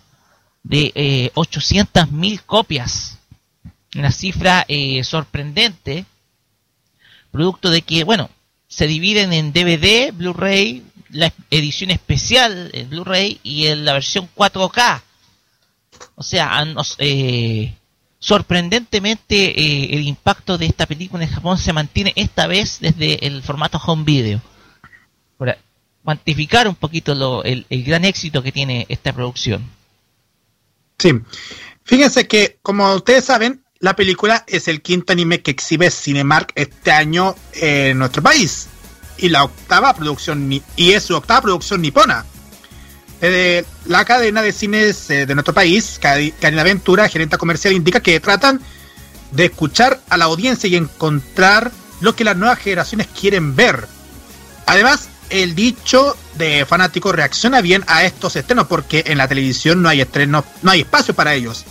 [0.64, 3.18] de eh, 800.000 copias.
[3.96, 6.06] Una cifra eh, sorprendente,
[7.32, 8.30] producto de que, bueno,
[8.68, 15.02] se dividen en DVD, Blu-ray, la edición especial, el Blu-ray y en la versión 4K.
[16.16, 17.74] O sea, han- eh,
[18.20, 23.42] sorprendentemente eh, el impacto de esta película en Japón se mantiene esta vez desde el
[23.44, 24.42] formato home video.
[25.38, 25.58] Para
[26.04, 29.64] cuantificar un poquito lo- el, el gran éxito que tiene esta producción.
[30.98, 31.12] Sí.
[31.84, 36.92] Fíjense que, como ustedes saben, la película es el quinto anime que exhibe Cinemark este
[36.92, 38.68] año en nuestro país.
[39.18, 42.26] Y la octava producción, y es su octava producción nipona.
[43.22, 48.20] Desde la cadena de cines eh, de nuestro país, Cadena Aventura, gerente comercial, indica que
[48.20, 48.62] tratan
[49.32, 53.88] de escuchar a la audiencia y encontrar lo que las nuevas generaciones quieren ver.
[54.66, 59.90] Además, el dicho de fanáticos reacciona bien a estos estrenos porque en la televisión no
[59.90, 61.66] hay estrenos, no hay espacio para ellos.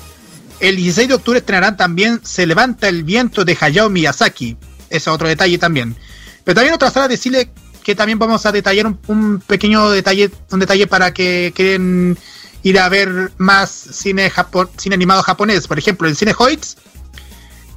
[0.61, 4.57] El 16 de octubre estrenarán también Se levanta el viento de Hayao Miyazaki.
[4.91, 5.97] Ese es otro detalle también.
[6.45, 7.51] Pero también otra sala de cine
[7.89, 12.19] que también vamos a detallar un, pequeño detalle, un detalle para que quieren
[12.63, 15.67] ir a ver más cine japo- cine animado japonés.
[15.67, 16.77] Por ejemplo, el cine Hoyts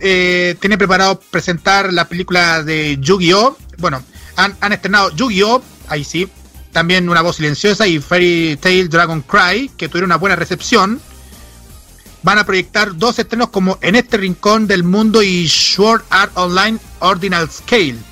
[0.01, 3.57] eh, tiene preparado presentar la película de Yu-Gi-Oh!
[3.77, 4.03] Bueno,
[4.35, 5.63] han, han estrenado Yu-Gi-Oh!
[5.87, 6.27] Ahí sí.
[6.73, 10.99] También Una voz silenciosa y Fairy Tail Dragon Cry, que tuvieron una buena recepción.
[12.21, 16.79] Van a proyectar dos estrenos como En este rincón del mundo y Sword Art Online
[16.99, 18.10] Ordinal Scale.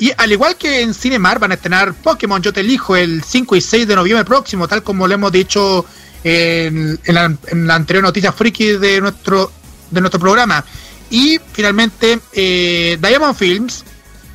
[0.00, 3.54] Y al igual que en Cinemar van a estrenar Pokémon Yo te elijo el 5
[3.54, 5.84] y 6 de noviembre próximo, tal como lo hemos dicho
[6.24, 9.52] en, en la, en la anterior noticia friki de nuestro,
[9.90, 10.64] de nuestro programa.
[11.10, 13.84] Y finalmente, eh, Diamond Films,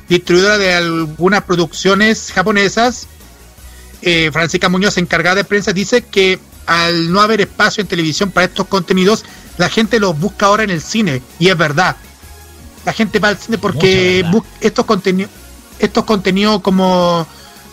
[0.08, 3.08] distribuidora de algunas producciones japonesas,
[4.02, 8.46] eh, Francisca Muñoz, encargada de prensa, dice que al no haber espacio en televisión para
[8.46, 9.24] estos contenidos,
[9.58, 11.22] la gente los busca ahora en el cine.
[11.40, 11.96] Y es verdad.
[12.84, 14.24] La gente va al cine porque
[14.60, 15.30] estos contenidos
[15.78, 17.26] estos contenidos como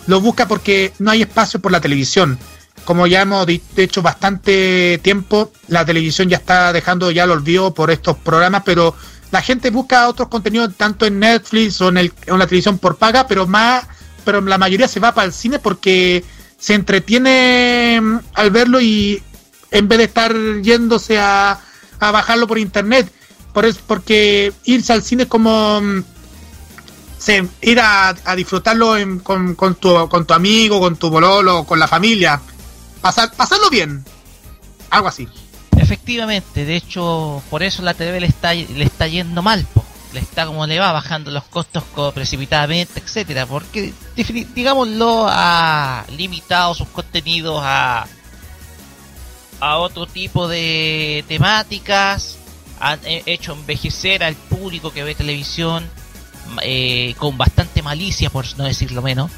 [0.08, 2.38] los busca porque no hay espacio por la televisión.
[2.86, 7.74] Como ya hemos di- hecho bastante tiempo, la televisión ya está dejando ya el olvido
[7.74, 8.94] por estos programas, pero
[9.32, 13.26] la gente busca otros contenidos tanto en Netflix o en, el, la televisión por paga,
[13.28, 13.86] pero más,
[14.26, 16.24] pero la mayoría se va para el cine porque
[16.58, 19.22] se entretiene mm, al verlo y
[19.72, 21.60] en vez de estar yéndose a,
[22.00, 23.12] a bajarlo por internet,
[23.54, 26.04] por es, porque irse al cine es como mm,
[27.24, 31.80] se, ir a, a disfrutarlo en- con, tu, con tu amigo, con tu bololo, con
[31.80, 32.42] la familia.
[33.02, 34.04] Pasar, pasarlo bien.
[34.90, 35.28] Algo así.
[35.78, 39.66] Efectivamente, de hecho, por eso la TV le está, le está yendo mal,
[40.14, 43.94] le está como le va bajando los costos co- precipitadamente, etcétera, porque
[44.54, 48.06] digámoslo ha limitado sus contenidos a
[49.60, 52.38] a otro tipo de temáticas,
[52.80, 55.90] han he- hecho envejecer al público que ve televisión
[56.62, 59.32] eh, con bastante malicia, por no decirlo menos.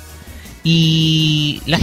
[0.64, 1.80] Y la,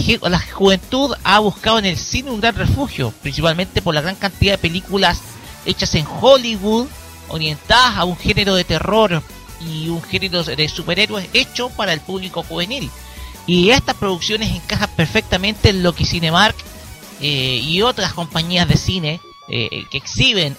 [0.52, 4.58] juventud ha buscado en el cine un gran refugio, principalmente por la gran cantidad de
[4.58, 5.20] películas
[5.64, 6.88] hechas en Hollywood,
[7.28, 9.22] orientadas a un género de terror
[9.60, 12.90] y un género de superhéroes hecho para el público juvenil.
[13.46, 16.56] Y estas producciones encajan perfectamente en lo que Cinemark
[17.20, 20.56] eh, y otras compañías de cine eh, que exhiben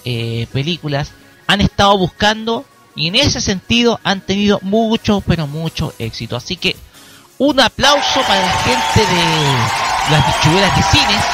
[0.50, 1.12] películas
[1.46, 2.64] han estado buscando
[2.96, 6.36] y en ese sentido han tenido mucho, pero mucho éxito.
[6.36, 6.76] Así que
[7.38, 11.24] un aplauso para la gente de las bichuelas de cines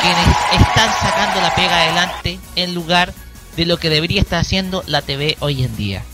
[0.00, 3.12] quienes están sacando la pega adelante en lugar
[3.56, 6.04] de lo que debería estar haciendo la TV hoy en día.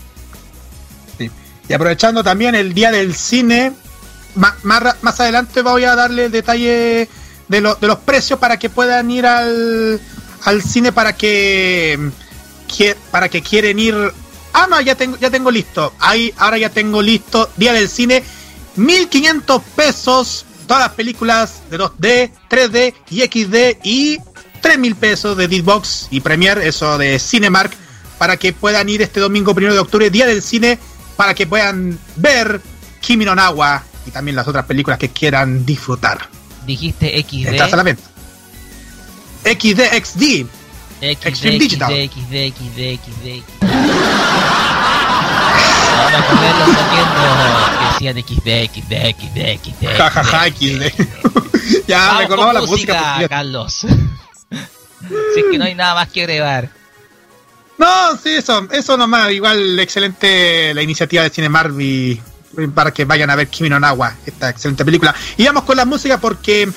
[1.67, 3.71] Y aprovechando también el día del cine,
[4.35, 7.07] más, ra- más adelante voy a darle el detalle
[7.47, 9.99] de, lo- de los precios para que puedan ir al,
[10.43, 12.09] al cine para que,
[12.75, 13.95] que- para que quieren ir.
[14.57, 15.93] Ah, no, ya tengo, ya tengo listo.
[15.99, 17.49] Ahí, ahora ya tengo listo.
[17.57, 18.23] Día del cine,
[18.77, 20.45] 1500 pesos.
[20.65, 24.17] Todas las películas de 2D, 3D y XD y
[24.61, 27.71] 3000 pesos de Disbox y Premiere, eso de Cinemark,
[28.17, 30.79] para que puedan ir este domingo primero de octubre, día del cine,
[31.17, 32.61] para que puedan ver
[33.01, 36.29] Kimi no Nawa y también las otras películas que quieran disfrutar.
[36.65, 38.03] Dijiste Estás a la XD, venta.
[39.43, 40.45] XD, XD.
[41.01, 41.91] XD, Extreme XD, Digital.
[41.91, 43.43] XD, XD, XD.
[43.61, 43.74] No
[45.95, 47.07] de los sonidos
[47.79, 49.97] que decían XD, XD, XD, XD.
[49.97, 51.85] Ja, ja, ja, XD.
[51.87, 52.99] ya Vamos recordaba la música.
[52.99, 53.29] completo.
[53.29, 53.73] Carlos.
[55.33, 56.69] si es que no hay nada más que agregar.
[57.77, 59.31] No, sí, eso, eso nomás.
[59.31, 62.21] Igual excelente la iniciativa de Cinemark y
[62.73, 65.13] para que vayan a ver Kimi no Nawa, esta excelente película.
[65.37, 66.69] Y vamos con la música porque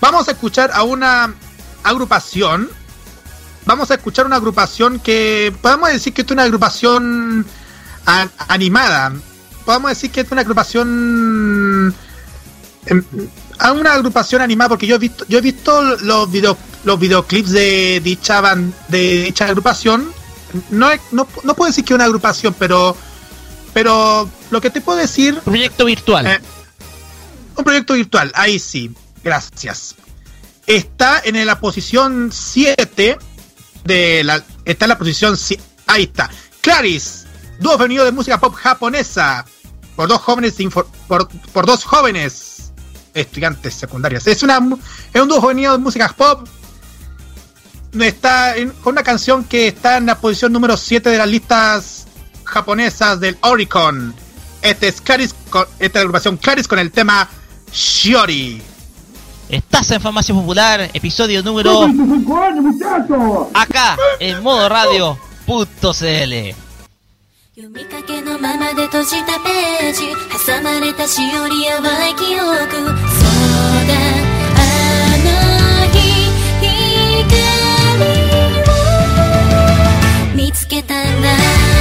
[0.00, 1.34] vamos a escuchar a una
[1.82, 2.70] agrupación.
[3.64, 7.44] Vamos a escuchar una agrupación que podemos decir que es una agrupación
[8.06, 9.12] a- animada.
[9.64, 11.94] Podemos decir que es una agrupación
[13.58, 17.50] a una agrupación animada porque yo he visto yo he visto los video, los videoclips
[17.50, 20.12] de dicha ban- de dicha agrupación
[20.70, 22.96] no, no no puedo decir que es una agrupación pero
[23.74, 26.26] pero lo que te puedo decir Proyecto virtual.
[26.26, 26.40] eh,
[27.56, 28.90] un proyecto virtual, ahí sí,
[29.24, 29.94] gracias.
[30.66, 33.18] Está en la posición 7
[33.84, 34.42] de la.
[34.64, 35.36] Está en la posición.
[35.38, 36.30] si- Ahí está.
[36.60, 37.25] Claris,
[37.58, 39.44] dúo femenino de música pop japonesa.
[39.94, 40.54] Por dos jóvenes.
[41.08, 42.72] Por, por dos jóvenes
[43.14, 44.26] estudiantes secundarias.
[44.26, 44.60] Es, una,
[45.12, 46.46] es un dúo femenino de música pop.
[47.98, 52.06] Está en- con una canción que está en la posición número 7 de las listas
[52.44, 54.14] japonesas del Oricon.
[54.60, 57.28] Este es Claris con, esta es la agrupación Claris con el tema
[57.72, 58.60] Shiori.
[59.48, 63.46] Estás en Farmacia Popular, episodio número 25 años, muchachos!
[63.54, 66.65] acá en modo radio.cl.
[67.58, 70.02] 読みかけのままで閉じたページ
[70.46, 72.44] 挟まれたしおり淡い記憶。
[72.44, 72.52] そう
[72.84, 72.92] だ
[74.52, 74.60] あ
[75.24, 75.26] の
[75.90, 75.96] 日
[77.30, 77.32] 光
[80.34, 81.75] を見つけたんだ。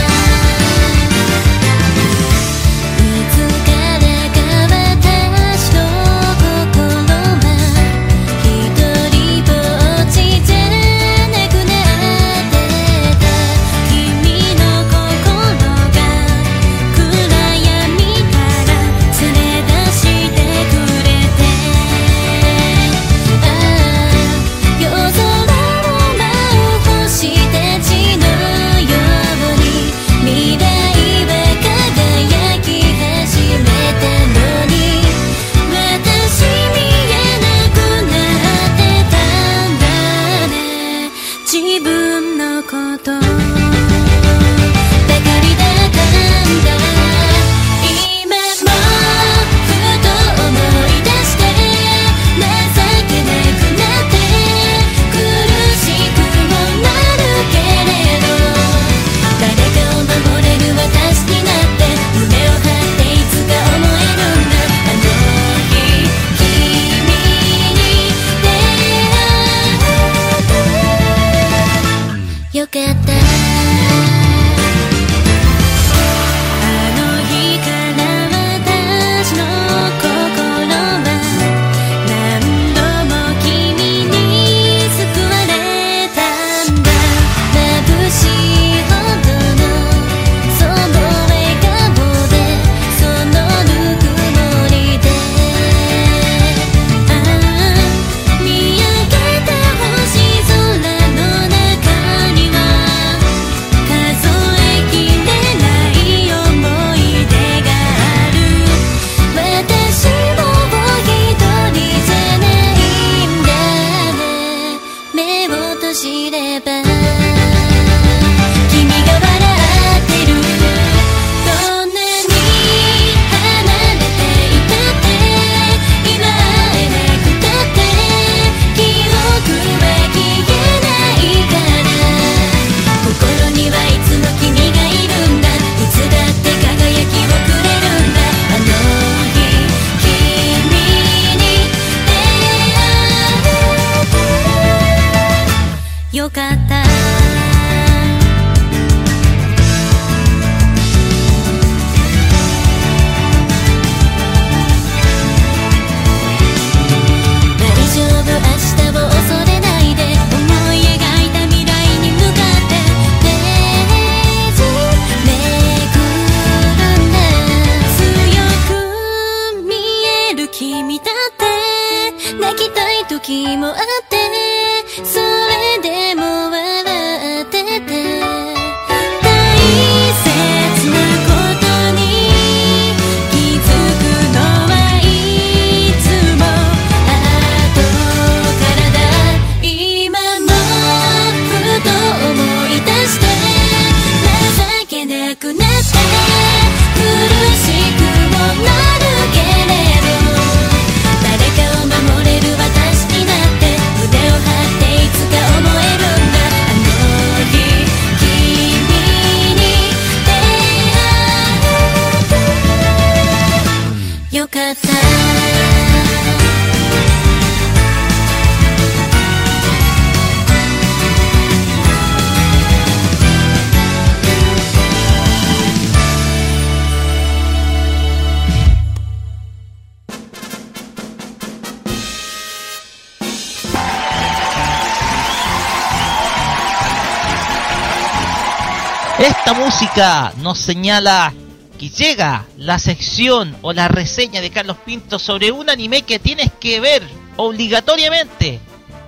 [239.75, 241.33] Música nos señala
[241.77, 246.49] que llega la sección o la reseña de Carlos Pinto sobre un anime que tienes
[246.61, 247.03] que ver
[247.35, 248.61] obligatoriamente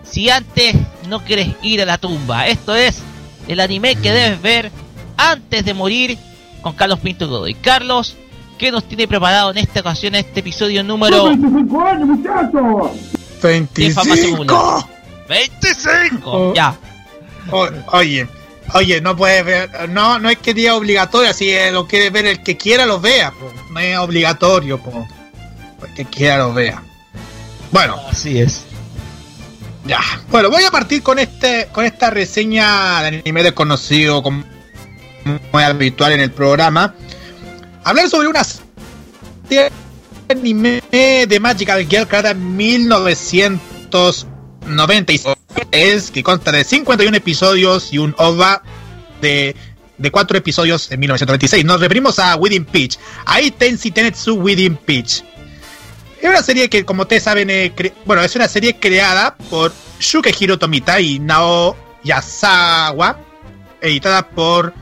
[0.03, 0.75] si antes
[1.07, 2.47] no quieres ir a la tumba.
[2.47, 2.99] Esto es
[3.47, 4.71] el anime que debes ver
[5.15, 6.17] antes de morir
[6.61, 7.53] con Carlos Pinto Godoy.
[7.53, 8.17] Carlos,
[8.57, 12.91] ¿qué nos tiene preparado en esta ocasión este episodio número 25 años, muchachos!
[13.41, 14.85] de Farmacia Popular?
[15.29, 15.29] 25.
[15.29, 16.29] 25.
[16.29, 16.53] Oh.
[16.53, 16.75] Ya.
[17.51, 18.27] O- oye,
[18.73, 22.43] oye, no puedes ver, no, no es que diga obligatorio, si lo quiere ver el
[22.43, 23.49] que quiera lo vea, po.
[23.71, 25.07] no es obligatorio, po.
[25.85, 26.83] el que quiera lo vea.
[27.71, 28.63] Bueno, Así es.
[29.85, 29.99] ya,
[30.29, 34.43] bueno, voy a partir con este, con esta reseña de anime desconocido como
[35.51, 36.95] muy habitual en el programa.
[37.83, 39.69] Hablar sobre una serie
[40.29, 45.36] anime de Magical Girl creada en 1996
[45.71, 48.63] es que consta de 51 episodios y un OVA
[49.21, 49.55] de,
[49.97, 51.65] de 4 episodios en 1996.
[51.65, 52.97] Nos referimos a Within Peach.
[53.25, 55.23] Ahí Tensi Tenetsu Within Peach.
[56.21, 57.73] Es una serie que, como ustedes saben, eh,
[58.05, 63.19] bueno, es una serie creada por Shukehiro Tomita y Nao Yasawa,
[63.81, 64.73] editada por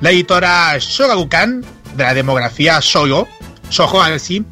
[0.00, 1.64] la editora Shogakukan
[1.96, 3.28] de la demografía Shoujo
[3.78, 4.44] algo así.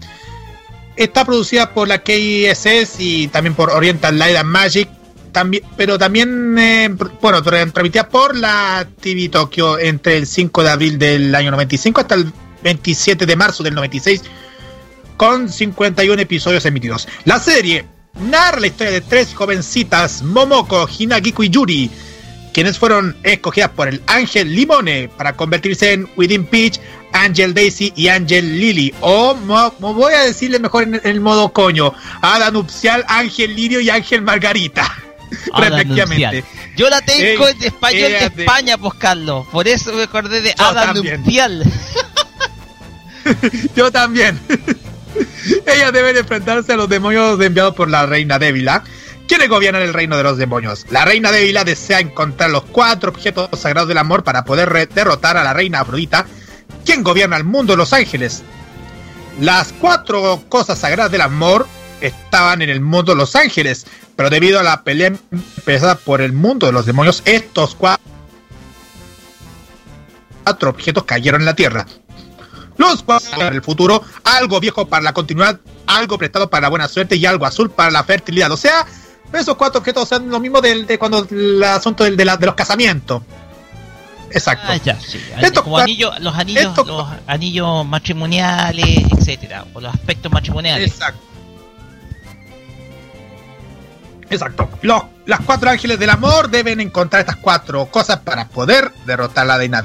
[0.96, 4.88] Está producida por la KSS y también por Oriental Light and Magic,
[5.32, 6.88] también, pero también, eh,
[7.20, 12.00] bueno, tra- transmitida por la TV Tokyo entre el 5 de abril del año 95
[12.00, 14.22] hasta el 27 de marzo del 96
[15.16, 17.08] con 51 episodios emitidos.
[17.24, 17.86] La serie
[18.20, 21.90] narra la historia de tres jovencitas, Momoko, Hinagiku y Yuri,
[22.52, 26.80] quienes fueron escogidas por el Ángel Limone para convertirse en Within Peach,
[27.12, 28.92] Angel Daisy y Angel Lily.
[29.00, 33.80] O mo- voy a decirle mejor en, en el modo coño, Hada Nupcial, Ángel Lirio
[33.80, 34.92] y Ángel Margarita.
[35.56, 36.44] Respectivamente.
[36.76, 39.46] Yo la tengo Ey, en español de España, pues Carlos.
[39.50, 41.20] Por eso me acordé de Ada también.
[41.22, 41.64] Nupcial.
[43.76, 44.38] Yo también.
[45.66, 48.84] Ellas deben enfrentarse a los demonios enviados por la reina Débila,
[49.26, 50.86] quienes gobiernan el reino de los demonios.
[50.90, 55.44] La reina Débila desea encontrar los cuatro objetos sagrados del amor para poder derrotar a
[55.44, 56.26] la reina Afrodita,
[56.84, 58.42] quien gobierna el mundo de los ángeles.
[59.40, 61.66] Las cuatro cosas sagradas del amor
[62.00, 63.86] estaban en el mundo de los ángeles,
[64.18, 68.00] pero debido a la pelea empezada por el mundo de los demonios, estos cua-
[70.42, 71.86] cuatro objetos cayeron en la tierra.
[72.76, 76.88] Los cuatro para el futuro, algo viejo para la continuidad, algo prestado para la buena
[76.88, 78.50] suerte y algo azul para la fertilidad.
[78.50, 78.84] O sea,
[79.32, 82.46] esos cuatro objetos son lo mismo del, de cuando el asunto del- de, la- de
[82.46, 83.22] los casamientos.
[84.32, 84.66] Exacto.
[84.68, 85.20] Ah, ya, sí.
[85.40, 90.90] Esto Como anillo, los anillos, los anillos matrimoniales, etcétera, o los aspectos matrimoniales.
[90.90, 91.20] Exacto.
[94.30, 94.68] Exacto.
[94.82, 99.46] Los, las cuatro ángeles del amor deben encontrar estas cuatro cosas para poder derrotar a
[99.46, 99.82] la reina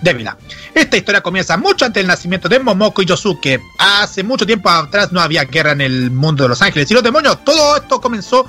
[0.00, 0.36] Débila.
[0.74, 3.60] Esta historia comienza mucho antes del nacimiento de Momoko y Yosuke.
[3.78, 7.02] Hace mucho tiempo atrás no había guerra en el mundo de los ángeles y los
[7.02, 7.44] demonios.
[7.44, 8.46] Todo esto comenzó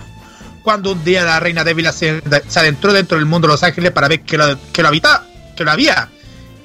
[0.63, 3.91] cuando un día la reina Débila se, se adentró dentro del mundo de los ángeles
[3.91, 4.91] para ver que lo, que lo
[5.55, 6.09] que lo había.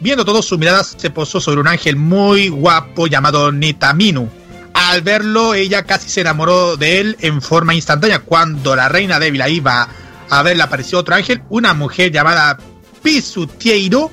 [0.00, 4.30] Viendo todo, su mirada se posó sobre un ángel muy guapo llamado Nitaminu.
[4.88, 8.20] Al verlo, ella casi se enamoró de él en forma instantánea.
[8.20, 9.86] Cuando la reina Débila iba
[10.30, 12.56] a verle apareció otro ángel, una mujer llamada
[13.02, 14.10] Pisutieiro,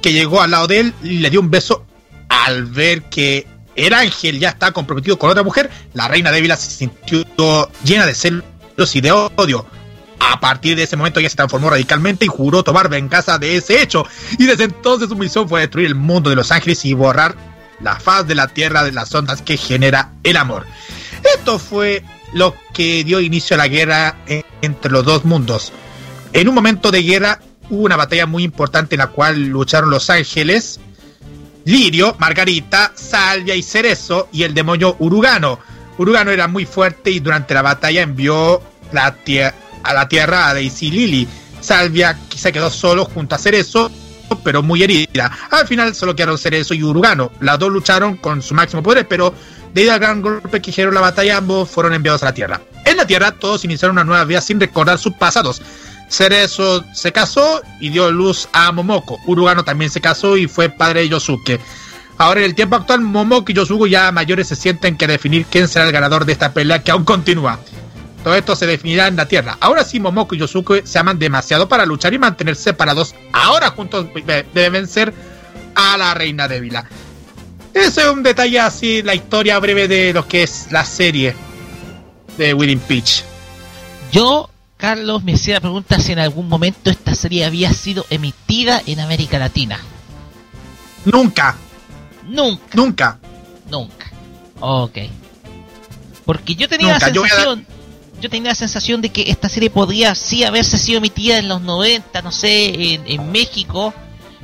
[0.00, 1.84] que llegó al lado de él y le dio un beso.
[2.30, 6.70] Al ver que el ángel ya está comprometido con otra mujer, la reina Débila se
[6.70, 7.26] sintió
[7.84, 9.66] llena de celos y de odio.
[10.20, 13.82] A partir de ese momento ella se transformó radicalmente y juró tomar venganza de ese
[13.82, 14.06] hecho.
[14.38, 17.51] Y desde entonces su misión fue destruir el mundo de los ángeles y borrar
[17.82, 20.66] la faz de la tierra de las ondas que genera el amor.
[21.34, 24.16] Esto fue lo que dio inicio a la guerra
[24.60, 25.72] entre los dos mundos.
[26.32, 30.08] En un momento de guerra hubo una batalla muy importante en la cual lucharon los
[30.10, 30.80] ángeles,
[31.64, 35.58] Lirio, Margarita, Salvia y Cerezo y el demonio Urugano.
[35.98, 38.62] Urugano era muy fuerte y durante la batalla envió
[38.92, 39.16] la
[39.84, 41.28] a la tierra a Daisy Lily.
[41.60, 43.90] Salvia se quedó solo junto a Cerezo,
[44.42, 45.30] pero muy herida.
[45.50, 47.32] Al final solo quedaron Cerezo y Urugano.
[47.40, 49.34] Las dos lucharon con su máximo poder, pero
[49.74, 52.60] debido al gran golpe que generó la batalla, ambos fueron enviados a la tierra.
[52.84, 55.62] En la tierra, todos iniciaron una nueva vida sin recordar sus pasados.
[56.08, 59.18] Cerezo se casó y dio luz a Momoko.
[59.26, 61.58] Urugano también se casó y fue padre de Yosuke.
[62.18, 65.68] Ahora en el tiempo actual, Momoko y Yosuke ya mayores se sienten que definir quién
[65.68, 67.58] será el ganador de esta pelea que aún continúa.
[68.22, 69.56] Todo esto se definirá en la Tierra.
[69.60, 73.14] Ahora sí, Momoko y Yosuke se aman demasiado para luchar y mantenerse separados.
[73.32, 75.12] Ahora juntos de- deben vencer
[75.74, 76.84] a la Reina Débila.
[77.74, 81.34] Ese es un detalle así, la historia breve de lo que es la serie
[82.36, 83.24] de Winning Peach.
[84.12, 88.82] Yo, Carlos me hacía la pregunta si en algún momento esta serie había sido emitida
[88.86, 89.80] en América Latina.
[91.04, 91.56] Nunca,
[92.28, 93.18] Nunca, nunca.
[93.68, 94.10] nunca.
[94.60, 94.98] Ok.
[96.24, 97.66] Porque yo tenía Nunca, la sensación, yo
[98.28, 102.22] tenía la sensación de que esta serie podría sí haberse sido emitida en los 90,
[102.22, 103.92] no sé, en, en México,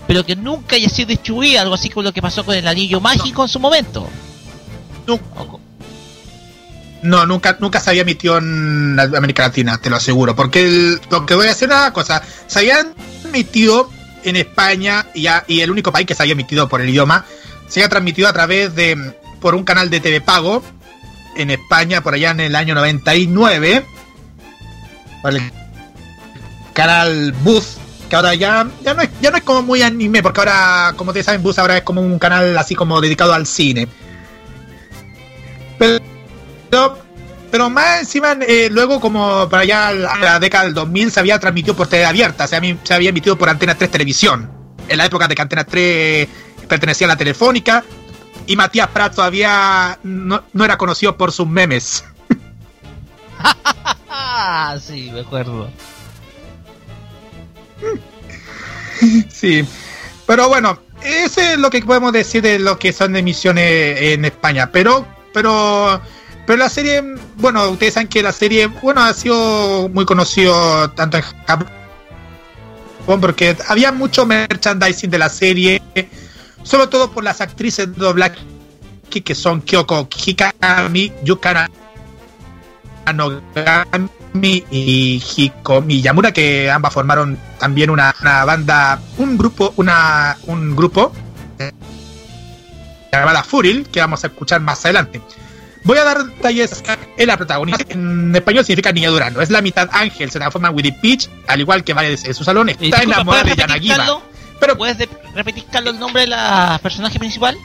[0.07, 3.01] pero que nunca haya sido distribuida, algo así como lo que pasó con el Anillo
[3.01, 4.09] Mágico en su momento.
[5.07, 5.61] Nu- O co-
[7.03, 10.35] No, nunca, nunca se había emitido en América Latina, te lo aseguro.
[10.35, 12.22] Porque el- lo que voy a hacer es una cosa.
[12.47, 12.87] Se había
[13.24, 13.91] emitido
[14.24, 17.24] en España y, ya- y el único país que se había emitido por el idioma
[17.68, 20.62] se había transmitido a través de por un canal de TV pago
[21.39, 23.84] en España por allá en el año 99
[25.22, 25.53] por el
[26.74, 27.78] canal Buzz
[28.09, 31.11] que ahora ya, ya no es ya no es como muy anime porque ahora como
[31.11, 33.89] ustedes saben Buzz ahora es como un canal así como dedicado al cine
[35.78, 35.99] pero
[37.51, 41.39] pero, más encima, eh, luego como para allá a la década del 2000 se había
[41.39, 44.51] transmitido por TV abierta, se había, se había emitido por Antena 3 Televisión.
[44.86, 46.28] En la época de que Antena 3
[46.68, 47.84] pertenecía a la Telefónica
[48.49, 52.05] y Matías Prat todavía no, no era conocido por sus memes.
[54.81, 55.69] Sí, me acuerdo.
[59.31, 59.67] Sí.
[60.27, 64.71] Pero bueno, eso es lo que podemos decir de lo que son emisiones en España.
[64.73, 66.01] Pero, pero,
[66.47, 67.03] pero la serie,
[67.37, 71.69] bueno, ustedes saben que la serie, bueno, ha sido muy conocido tanto en Japón
[73.21, 75.83] porque había mucho merchandising de la serie,
[76.69, 78.39] sobre todo por las actrices de doblaje
[79.09, 81.69] que son Kyoko Hikami, Yukana
[83.14, 90.77] Nogami y Hikomi Yamura, que ambas formaron también una, una banda, un grupo, una, un
[90.77, 91.11] grupo
[91.59, 91.73] eh,
[93.11, 95.23] llamada Furil, que vamos a escuchar más adelante.
[95.85, 96.83] Voy a dar detalles
[97.16, 97.83] en la protagonista.
[97.89, 99.41] En español significa niña Durano.
[99.41, 102.45] Es la mitad ángel, se transforma en Willy Peach, al igual que varias de su
[102.45, 102.69] salón.
[102.69, 104.23] Eh, Está enamorada de ¿puedes repetir, Yanagiba.
[104.61, 107.57] Pero ¿Puedes de- repetir, Carlos, el nombre de la personaje principal?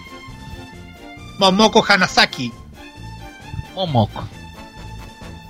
[1.39, 2.51] Momoko Hanasaki.
[3.75, 4.23] Momoko.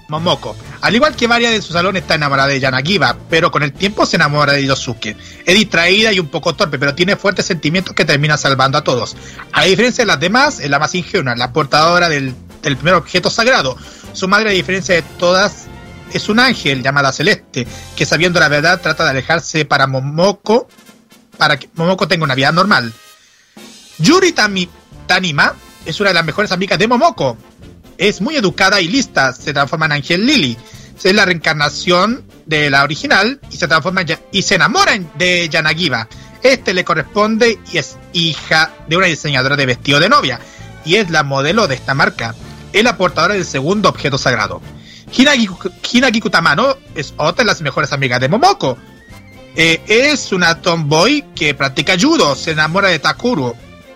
[0.08, 0.56] Momoko.
[0.82, 4.06] Al igual que varias de su salón está enamorada de Yanagiba, pero con el tiempo
[4.06, 5.16] se enamora de Yosuke.
[5.46, 9.16] Es distraída y un poco torpe, pero tiene fuertes sentimientos que termina salvando a todos.
[9.52, 13.30] A diferencia de las demás, es la más ingenua, la portadora del, del primer objeto
[13.30, 13.78] sagrado.
[14.14, 15.66] Su madre, a diferencia de todas,
[16.14, 17.66] es un ángel llamada Celeste,
[17.96, 20.68] que sabiendo la verdad trata de alejarse para Momoko,
[21.44, 22.94] para que Momoko tenga una vida normal.
[24.00, 24.34] Yuri
[25.08, 25.54] Tanima
[25.86, 27.38] es una de las mejores amigas de Momoko,
[27.98, 29.34] es muy educada y lista.
[29.34, 30.58] Se transforma en Ángel Lily.
[31.04, 36.08] Es la reencarnación de la original y se transforma y se enamora en- de Yanagiba.
[36.44, 40.39] Este le corresponde y es hija de una diseñadora de vestido de novia
[40.86, 42.36] y es la modelo de esta marca.
[42.72, 44.62] Es la portadora del segundo objeto sagrado.
[45.12, 48.78] Hinagi Kutamano es otra de las mejores amigas de Momoko.
[49.56, 53.56] Eh, es una tomboy que practica judo, se enamora de Takuro,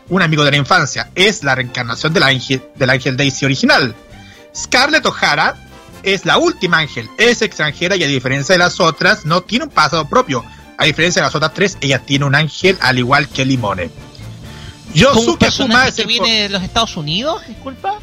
[0.10, 1.10] un amigo de la infancia.
[1.16, 3.96] Es la reencarnación del ángel, del ángel Daisy original.
[4.56, 5.56] Scarlett O'Hara
[6.04, 7.10] es la última ángel.
[7.18, 10.46] Es extranjera y a diferencia de las otras, no tiene un pasado propio.
[10.78, 13.90] A diferencia de las otras tres, ella tiene un ángel al igual que Limone.
[13.90, 14.02] ¿Como
[14.90, 17.46] un Yosuke Fuma personaje es que viene de los Estados Unidos?
[17.48, 17.96] Disculpa.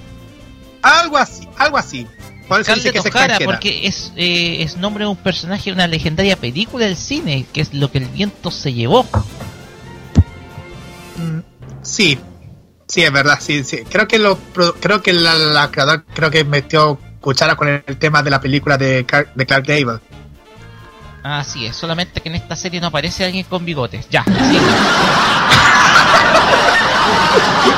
[0.83, 2.07] algo así, algo así.
[2.49, 3.45] Scarlett que es O'Hara, extranjera.
[3.47, 7.61] porque es, eh, es nombre de un personaje de una legendaria película del cine, que
[7.63, 9.05] es lo que el viento se llevó.
[11.17, 11.41] Mm,
[11.83, 12.19] Sí,
[12.89, 13.79] sí, es verdad, sí, sí.
[13.91, 14.39] Creo que lo,
[14.81, 18.77] creo que la, la creadora creo que metió cuchara con el, tema de la película
[18.79, 19.99] de, Car- de Clark Gable.
[21.23, 24.07] Así es, solamente que en esta serie no aparece alguien con bigotes.
[24.11, 24.59] Ya, sí.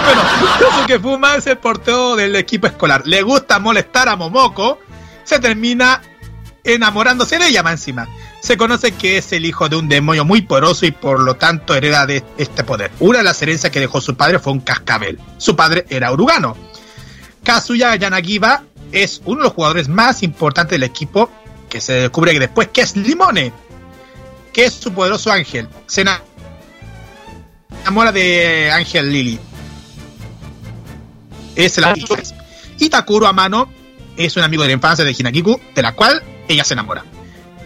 [0.05, 0.23] Bueno,
[0.61, 3.03] Yosuke Fuma es el portero del equipo escolar.
[3.07, 4.79] Le gusta molestar a Momoko.
[5.25, 6.01] Se termina
[6.63, 8.09] enamorándose de ella más encima.
[8.41, 11.75] Se conoce que es el hijo de un demonio muy poderoso y por lo tanto
[11.75, 12.93] hereda de este poder.
[13.01, 15.19] Una de las herencias que dejó su padre fue un cascabel.
[15.39, 16.57] Su padre era urugano.
[17.43, 21.31] Kazuya Yanagiba es uno de los jugadores más importantes del equipo
[21.69, 23.53] que se descubre después que es Limone,
[24.53, 25.69] que es su poderoso ángel.
[27.87, 29.39] Enamora de Ángel Lily.
[31.55, 31.95] Es la
[32.78, 33.70] y Takuro Amano
[34.16, 37.05] es un amigo de la infancia de Hinagiku, de la cual ella se enamora.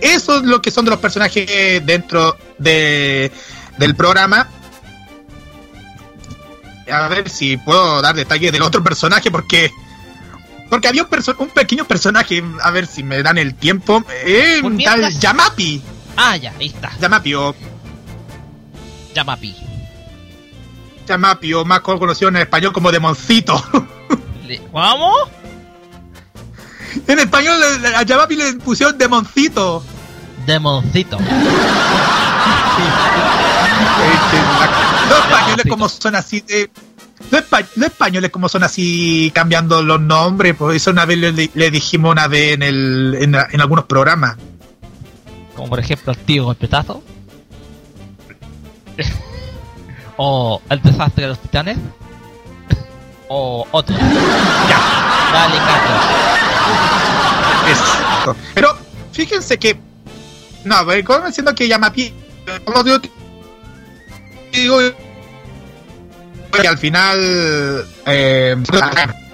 [0.00, 3.32] Eso es lo que son de los personajes dentro de,
[3.78, 4.48] del programa.
[6.92, 9.70] A ver si puedo dar detalles del otro personaje porque
[10.68, 14.60] porque había un, perso- un pequeño personaje, a ver si me dan el tiempo, eh,
[14.62, 15.82] un tal Yamapi.
[16.16, 16.92] Ah, ya, ahí está.
[17.00, 17.54] Yamapi o
[19.14, 19.54] Yamapi.
[21.06, 23.62] Yamapi o más conocido en español como Demoncito.
[24.72, 25.28] ¿Vamos?
[27.06, 27.54] En español
[27.94, 29.84] a Yamapi le pusieron demoncito.
[30.46, 31.18] Demoncito.
[34.00, 34.38] Este,
[35.10, 36.68] los españoles como son así, eh,
[37.30, 41.50] los, espa- los españoles como son así cambiando los nombres, por eso una vez le,
[41.52, 44.36] le dijimos una vez en, el, en, algunos programas.
[45.54, 47.02] Como por ejemplo el tío golpetazo.
[50.22, 51.78] o el desastre de los titanes.
[53.28, 53.96] o otro.
[53.96, 54.78] Ya.
[55.32, 56.04] Dale, Carlos.
[57.68, 58.36] Exacto.
[58.54, 58.76] Pero
[59.12, 59.80] fíjense que.
[60.64, 62.12] No, ver, como diciendo que Yamapi.
[62.64, 62.98] Como digo,
[64.52, 64.78] digo
[66.52, 67.18] que al final.
[68.04, 68.56] Eh,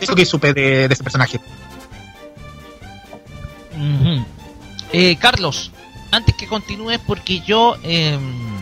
[0.00, 1.40] eso que supe de, de ese personaje.
[4.92, 5.72] Eh, Carlos,
[6.12, 8.55] antes que continúes, porque yo em,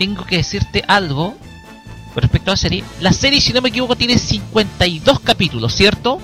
[0.00, 1.36] tengo que decirte algo
[2.14, 2.82] con respecto a la serie.
[3.00, 6.18] La serie, si no me equivoco, tiene 52 capítulos, ¿cierto?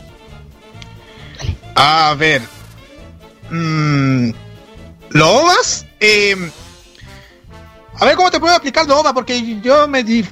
[1.74, 2.40] A ver.
[3.50, 4.30] Mm,
[5.10, 5.86] ¿Los OVAs?
[6.00, 6.50] Eh,
[7.98, 10.24] a ver cómo te puedo explicar los OVAs, porque yo me, di-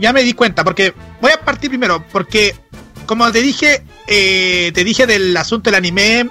[0.00, 0.62] ya me di cuenta.
[0.62, 2.54] Porque voy a partir primero, porque
[3.06, 6.28] como te dije, eh, te dije del asunto del anime,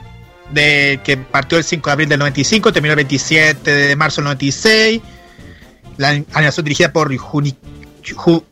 [0.51, 4.25] de que partió el 5 de abril del 95, terminó el 27 de marzo del
[4.27, 5.01] 96.
[5.97, 7.11] La animación dirigida por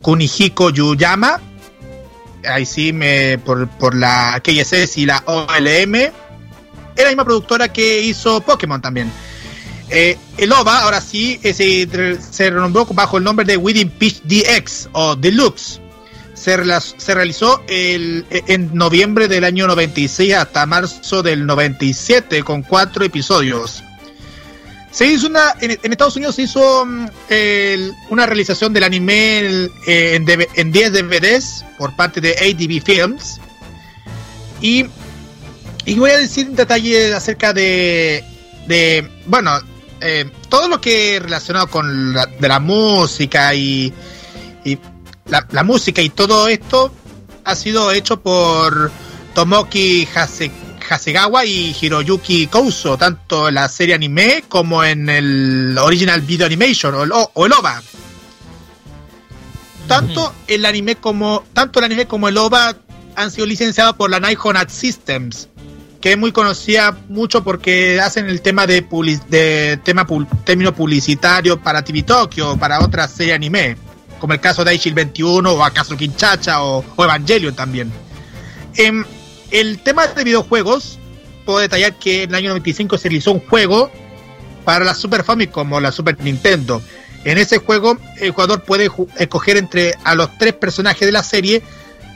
[0.00, 1.40] Kunihiko Yuyama.
[2.48, 5.94] Ahí sí, me, por, por la KSS y la OLM.
[5.94, 9.10] Es la misma productora que hizo Pokémon también.
[9.88, 14.22] Eh, el OVA, ahora sí, eh, se, se renombró bajo el nombre de Within Peach
[14.22, 15.80] DX o Deluxe.
[16.34, 16.56] Se,
[16.98, 23.04] se realizó el, eh, en noviembre del año 96 hasta marzo del 97 con cuatro
[23.04, 23.82] episodios.
[24.96, 29.40] Se hizo una, en, en Estados Unidos se hizo mm, el- una realización del anime
[29.86, 33.38] eh, en, DV en 10 DVDs por parte de ADV Films.
[34.62, 34.86] Y,
[35.84, 38.24] y voy a decir un detalle acerca de,
[38.66, 39.58] de bueno,
[40.00, 43.92] eh, todo lo que relacionado con la, de la música y,
[44.64, 44.78] y
[45.26, 46.90] la, la música y todo esto
[47.44, 48.90] ha sido hecho por
[49.34, 50.50] Tomoki Hase-
[50.88, 56.94] Hasegawa y Hiroyuki Kouso, tanto en la serie anime como en el Original Video Animation
[56.94, 57.82] o el, O- o el OVA.
[59.86, 62.76] Tanto el anime como tanto el anime como el OVA
[63.14, 65.48] han sido licenciados por la Nihon Art Systems,
[66.00, 70.74] que es muy conocida mucho porque hacen el tema de, publi- de tema pul- término
[70.74, 73.76] publicitario para TV Tokyo, para otras series anime,
[74.18, 77.92] como el caso de Aichil 21 o acaso Kinchacha o, o Evangelion también.
[78.74, 79.04] Em,
[79.60, 80.98] el tema de videojuegos,
[81.46, 83.90] puedo detallar que en el año 95 se realizó un juego
[84.64, 86.82] para la Super Famicom o la Super Nintendo.
[87.24, 91.62] En ese juego, el jugador puede escoger entre a los tres personajes de la serie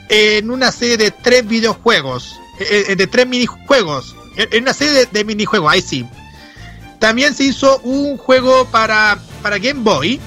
[0.09, 5.25] en una serie de tres videojuegos, eh, eh, de tres minijuegos, en una serie de,
[5.25, 6.05] minijuegos, ahí sí.
[6.99, 10.19] También se hizo un juego para, para Game Boy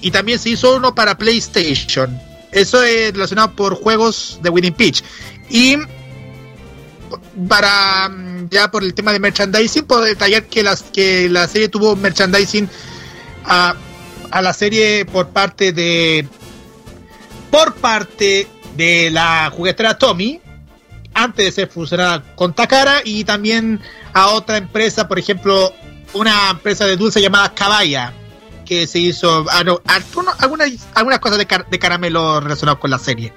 [0.00, 2.18] y también se hizo uno para PlayStation.
[2.52, 5.02] Eso es relacionado por juegos de Winning Peach.
[5.50, 5.76] Y
[7.48, 11.68] para mm, ya por el tema de merchandising, puedo detallar que, las, que la serie
[11.68, 12.68] tuvo merchandising
[13.44, 13.74] a,
[14.30, 16.26] a la serie por parte de
[17.50, 20.40] por parte de la juguetera Tommy
[21.14, 23.80] antes de ser fusionada con Takara y también
[24.12, 25.72] a otra empresa, por ejemplo,
[26.12, 28.12] una empresa de dulce llamada Cabaya
[28.66, 30.34] que se hizo ah, no, algunas,
[30.94, 33.32] algunas cosas de, car- de caramelo relacionadas con la serie.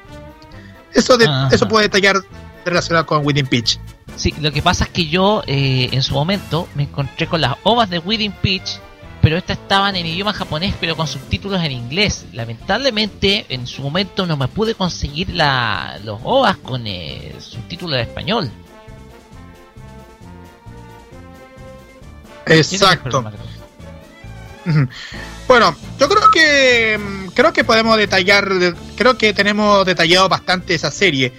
[0.94, 1.50] Eso de, Ajá.
[1.52, 2.22] eso puedo detallar
[2.70, 3.80] relacionado con Within Peach.
[4.16, 7.56] Sí, lo que pasa es que yo eh, en su momento me encontré con las
[7.64, 8.80] ovas de Within Peach,
[9.22, 12.26] pero estas estaban en idioma japonés, pero con subtítulos en inglés.
[12.34, 18.08] Lamentablemente, en su momento no me pude conseguir la, los ovas con eh, subtítulos en
[18.08, 18.52] español.
[22.46, 23.24] Exacto.
[25.48, 28.50] Bueno, yo creo que mm, creo que podemos detallar,
[28.96, 31.34] creo que tenemos detallado bastante esa serie.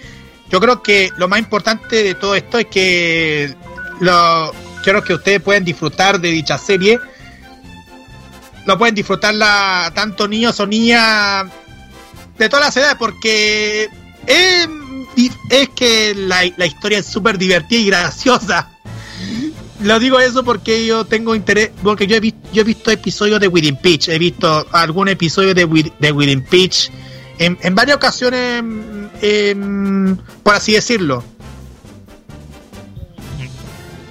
[0.49, 3.53] Yo creo que lo más importante de todo esto es que
[3.99, 4.51] lo
[4.83, 6.99] creo que ustedes pueden disfrutar de dicha serie.
[8.65, 11.47] Lo pueden disfrutarla tanto niños o niñas
[12.37, 13.89] de todas las edades porque
[14.25, 14.67] es,
[15.49, 18.69] es que la, la historia es súper divertida y graciosa.
[19.81, 23.39] Lo digo eso porque yo tengo interés, porque yo he, visto, yo he visto episodios
[23.39, 26.89] de Within Peach, he visto algún episodio de, de Within Peach
[27.39, 31.23] en, en varias ocasiones, mm, em, por así decirlo.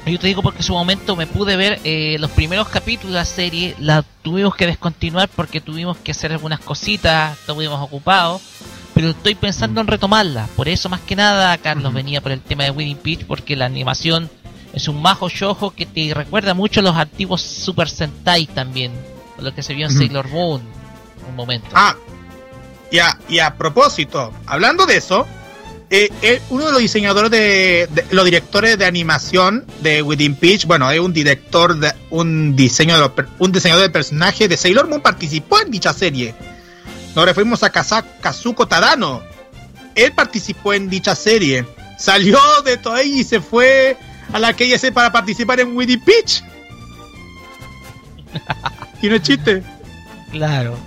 [0.06, 3.18] Yo te digo porque en su momento me pude ver eh, los primeros capítulos de
[3.18, 8.40] la serie, la tuvimos que descontinuar porque tuvimos que hacer algunas cositas, estuvimos ocupados,
[8.94, 10.48] pero estoy pensando en retomarla.
[10.56, 13.66] Por eso más que nada Carlos venía por el tema de Winning Peach porque la
[13.66, 14.30] animación
[14.72, 18.92] Es un majo shojo que te recuerda mucho a los antiguos Super Sentai también,
[19.38, 19.92] lo que se vio en.
[19.92, 20.62] Sailor Moon
[21.28, 21.68] un momento.
[21.74, 21.94] Ah,
[22.90, 25.26] y a, y a propósito, hablando de eso,
[25.90, 30.90] eh, eh, uno de los diseñadores de, los directores de animación de Within Peach, bueno,
[30.90, 35.00] es un director de un diseño de los un diseñador de personajes de Sailor Moon
[35.00, 36.34] participó en dicha serie.
[37.14, 39.22] Nos referimos a Kaza- Kazuko Tadano.
[39.94, 41.64] Él participó en dicha serie.
[41.98, 43.96] Salió de Toei y se fue
[44.32, 46.42] a la KS para participar en Within Peach.
[49.02, 49.62] y no es chiste.
[50.30, 50.78] Claro.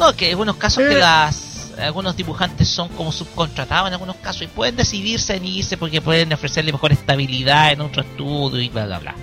[0.00, 0.98] No, que en algunos casos que Eh.
[0.98, 1.46] las
[1.78, 6.32] algunos dibujantes son como subcontratados en algunos casos y pueden decidirse en irse porque pueden
[6.32, 9.14] ofrecerle mejor estabilidad en otro estudio y bla bla bla.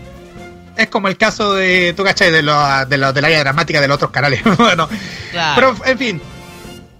[0.75, 3.95] Es como el caso de, tú cachai, de los de del área dramática de los
[3.95, 4.41] otros canales.
[4.57, 4.87] bueno,
[5.31, 5.75] Claro.
[5.75, 6.21] pero en fin.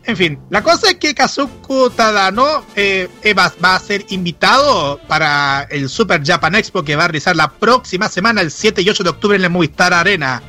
[0.05, 5.89] En fin, la cosa es que Kazuko Tadano eh, va, a ser invitado para el
[5.89, 9.09] Super Japan Expo que va a realizar la próxima semana, el 7 y 8 de
[9.09, 10.41] octubre en la Movistar Arena,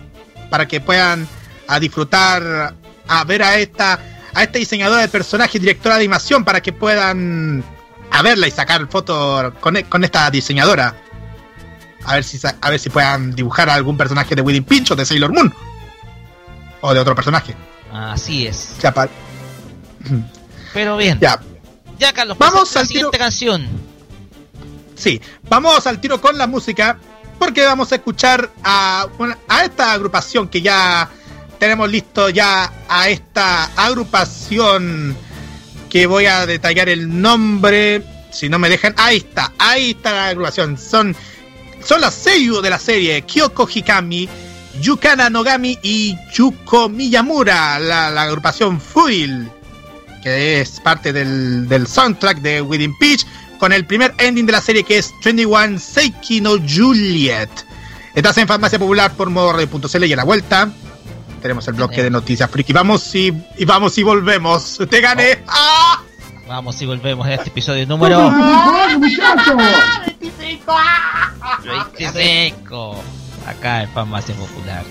[0.49, 1.27] para que puedan
[1.67, 2.75] a disfrutar,
[3.09, 3.99] a ver a esta
[4.35, 7.65] a esta diseñadora de personajes, directora de animación, para que puedan
[8.11, 10.95] a verla y sacar fotos con, e- con esta diseñadora.
[12.05, 14.97] A ver si a ver si puedan dibujar a algún personaje de Within Pinch o
[14.97, 15.53] de Sailor Moon.
[16.81, 17.55] O de otro personaje.
[17.93, 18.77] Así es.
[18.81, 19.09] Ya, pa-
[20.73, 21.19] Pero bien.
[21.21, 21.41] Ya,
[21.99, 23.25] ya, Carlos, Vamos presenta la al siguiente tiro.
[23.25, 23.69] canción.
[24.95, 25.21] sí.
[25.49, 26.99] Vamos al tiro con la música.
[27.39, 31.09] Porque vamos a escuchar a, una- a esta agrupación que ya
[31.59, 35.17] tenemos listo ya a esta agrupación
[35.91, 38.03] que voy a detallar el nombre.
[38.31, 38.95] Si no me dejan.
[38.97, 39.53] Ahí está.
[39.59, 40.79] Ahí está la agrupación.
[40.79, 41.15] Son,
[41.85, 43.23] son las seiyuu de la serie.
[43.23, 44.29] Kyoko Hikami.
[44.81, 49.51] Yukana Nogami y Yuko Miyamura, la, agrupación Fuil,
[50.23, 53.27] que es parte del, del soundtrack de Within Peach,
[53.59, 57.51] con el primer ending de la serie que es 21 Seiki no Juliet.
[58.15, 60.73] Estás en Farmacia Popular por modo y a la vuelta
[61.39, 62.73] tenemos el bloque de noticias friki.
[62.73, 64.79] Vamos y, y vamos y volvemos.
[64.89, 65.43] Te gané.
[65.47, 66.03] ¡Ah!
[66.47, 68.31] Vamos y volvemos en este episodio número
[68.99, 69.57] muchachos!
[71.65, 73.05] 25.
[73.47, 74.85] Acá en Farmacia Popular.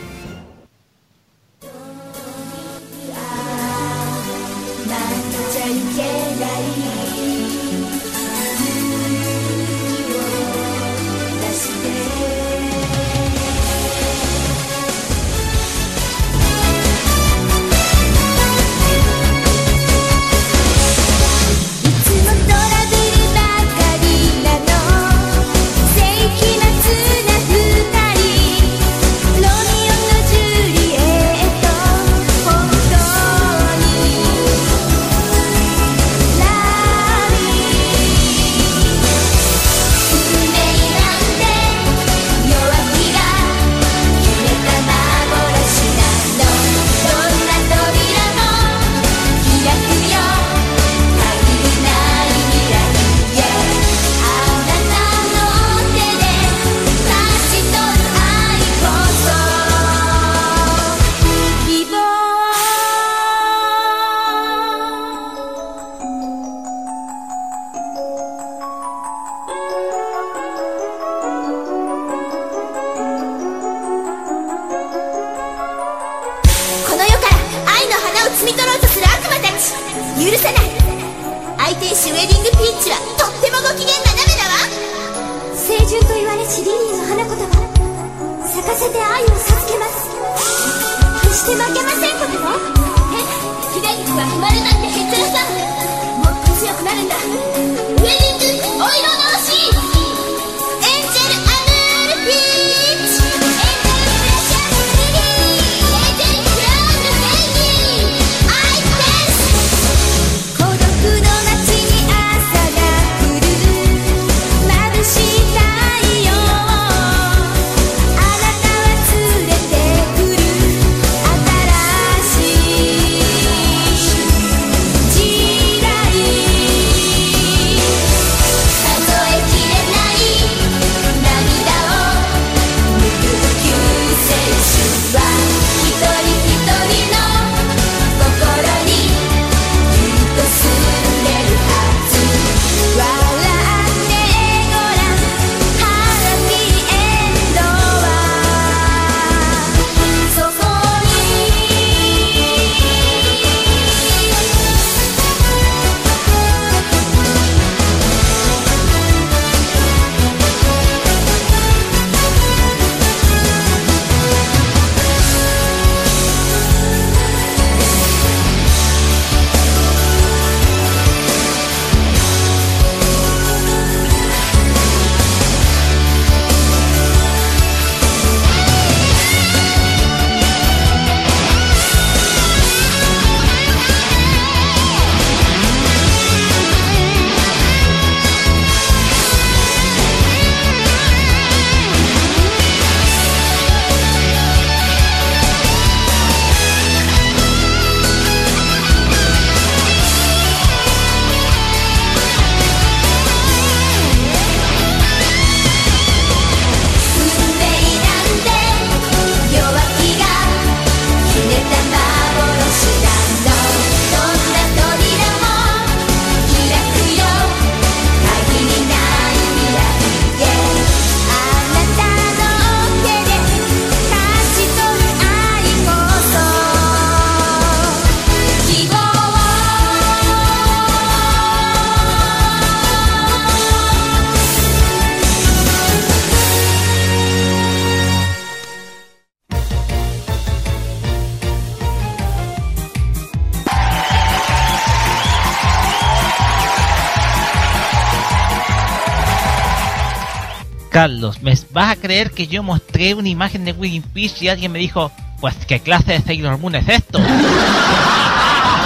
[250.98, 254.80] Carlos, ¿me vas a creer que yo mostré una imagen de Peach y alguien me
[254.80, 257.20] dijo, pues qué clase de Sailor Moon es esto?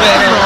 [0.00, 0.36] Pero,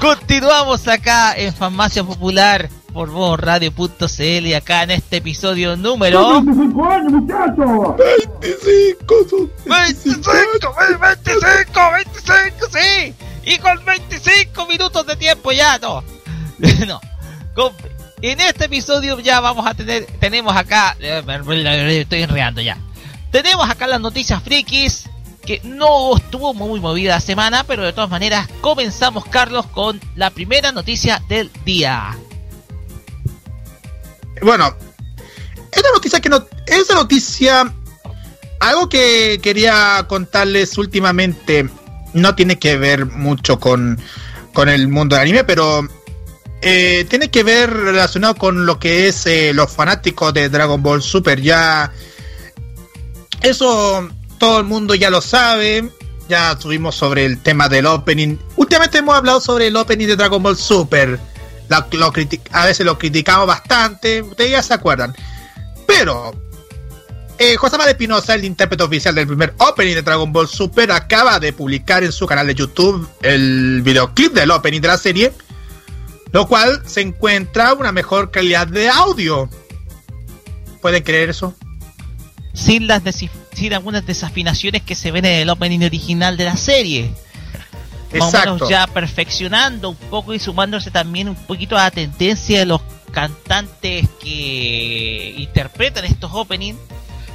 [0.00, 7.12] Continuamos acá en Farmacia Popular por Voz Radio.cl acá en este episodio número 25 años,
[7.12, 7.96] muchachos!
[8.40, 13.14] 25, son 25, 25, 25, sí.
[13.44, 16.02] Y con 25 minutos de tiempo ya, no.
[16.86, 16.98] no.
[17.54, 17.74] Con-
[18.22, 22.78] en este episodio ya vamos a tener, tenemos acá, estoy enredando ya.
[23.30, 25.08] Tenemos acá las noticias frikis,
[25.44, 30.30] que no estuvo muy movida la semana, pero de todas maneras comenzamos, Carlos, con la
[30.30, 32.16] primera noticia del día.
[34.40, 34.74] Bueno,
[35.72, 36.46] esta noticia que no.
[36.66, 37.72] Esta noticia.
[38.60, 41.68] Algo que quería contarles últimamente.
[42.12, 43.98] No tiene que ver mucho con,
[44.52, 45.88] con el mundo del anime, pero.
[46.62, 51.02] Eh, tiene que ver relacionado con lo que es eh, los fanáticos de Dragon Ball
[51.02, 51.40] Super.
[51.40, 51.92] Ya.
[53.42, 54.08] Eso
[54.38, 55.88] todo el mundo ya lo sabe.
[56.28, 58.36] Ya subimos sobre el tema del opening.
[58.56, 61.18] Últimamente hemos hablado sobre el opening de Dragon Ball Super.
[61.68, 61.86] La-
[62.52, 64.22] a veces lo criticamos bastante.
[64.22, 65.14] Ustedes ya se acuerdan.
[65.86, 66.32] Pero.
[67.38, 71.40] Eh, José María Espinosa, el intérprete oficial del primer opening de Dragon Ball Super, acaba
[71.40, 75.32] de publicar en su canal de YouTube el videoclip del opening de la serie,
[76.32, 79.48] lo cual se encuentra una mejor calidad de audio.
[80.80, 81.54] ¿Pueden creer eso?
[82.54, 83.02] Sin las
[83.52, 87.12] sin algunas desafinaciones que se ven en el opening original de la serie.
[88.18, 92.58] más o menos ya perfeccionando un poco y sumándose también un poquito a la tendencia
[92.60, 92.80] de los
[93.12, 96.78] cantantes que interpretan estos openings,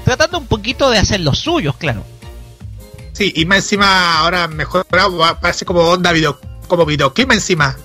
[0.03, 2.03] tratando un poquito de hacer los suyos, claro.
[3.13, 7.75] Sí, y más encima ahora mejorado, parece como onda video, como videoclip encima.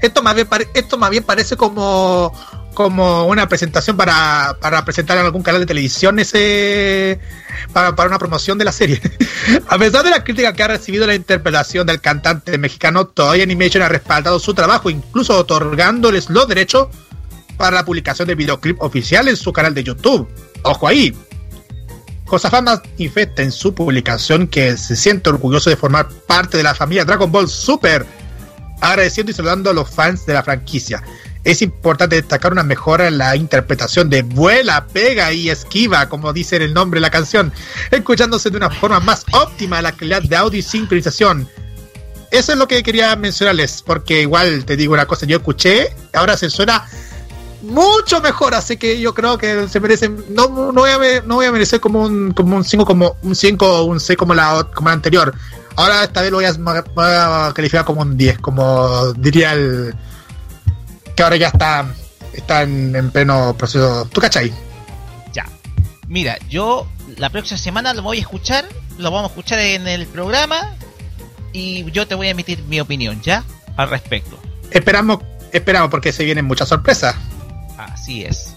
[0.00, 2.32] Esto más bien, esto más bien parece como,
[2.74, 7.18] como una presentación para, para presentar en algún canal de televisión ese
[7.72, 9.00] para, para una promoción de la serie.
[9.68, 13.82] A pesar de la crítica que ha recibido la interpretación del cantante mexicano, Toei Animation
[13.82, 16.88] ha respaldado su trabajo, incluso otorgándoles los derechos
[17.56, 20.28] para la publicación de videoclip oficial en su canal de YouTube.
[20.62, 21.14] Ojo ahí,
[22.28, 27.04] Josafat manifesta en su publicación que se siente orgulloso de formar parte de la familia
[27.04, 28.06] Dragon Ball Super,
[28.80, 31.02] agradeciendo y saludando a los fans de la franquicia.
[31.44, 36.56] Es importante destacar una mejora en la interpretación de vuela, pega y esquiva, como dice
[36.56, 37.52] en el nombre de la canción,
[37.90, 41.48] escuchándose de una forma más óptima la calidad de audio y sincronización.
[42.30, 46.36] Eso es lo que quería mencionarles, porque igual te digo una cosa, yo escuché, ahora
[46.36, 46.84] se suena
[47.62, 51.46] mucho mejor, así que yo creo que se merecen, no, no voy a no voy
[51.46, 54.68] a merecer como un como un 5 como un 5 o un 6 como la
[54.74, 55.34] como la anterior.
[55.78, 59.94] Ahora esta vez lo voy a, voy a calificar como un 10, como diría el
[61.14, 61.86] que ahora ya está
[62.32, 64.04] está en, en pleno proceso.
[64.12, 64.52] ¿Tú cachai?
[65.32, 65.46] Ya.
[66.08, 68.68] Mira, yo la próxima semana lo voy a escuchar,
[68.98, 70.74] lo vamos a escuchar en el programa
[71.52, 73.44] y yo te voy a emitir mi opinión, ¿ya?
[73.76, 74.36] Al respecto.
[74.72, 75.20] Esperamos
[75.52, 77.14] esperamos porque se vienen muchas sorpresas.
[77.76, 78.56] Así es.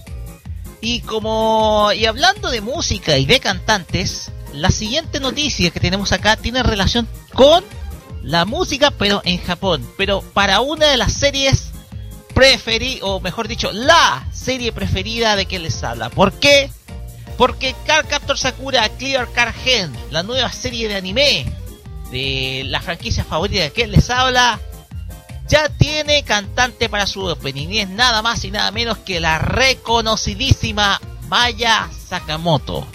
[0.81, 6.35] Y como y hablando de música y de cantantes, la siguiente noticia que tenemos acá
[6.35, 7.63] tiene relación con
[8.23, 11.71] la música, pero en Japón, pero para una de las series
[12.33, 16.09] preferidas, o mejor dicho, la serie preferida de que les habla.
[16.09, 16.69] ¿Por qué?
[17.37, 21.45] Porque Card Captor Sakura Clear Card Gen, la nueva serie de anime
[22.11, 24.59] de la franquicia favorita de que les habla,
[25.47, 29.39] ya tiene cantante para su opening y es nada más y nada menos que la
[29.39, 32.87] reconocidísima Maya Sakamoto.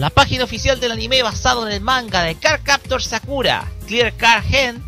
[0.00, 4.44] La página oficial del anime basado en el manga de Card Captor Sakura, Clear Card
[4.44, 4.82] Gen,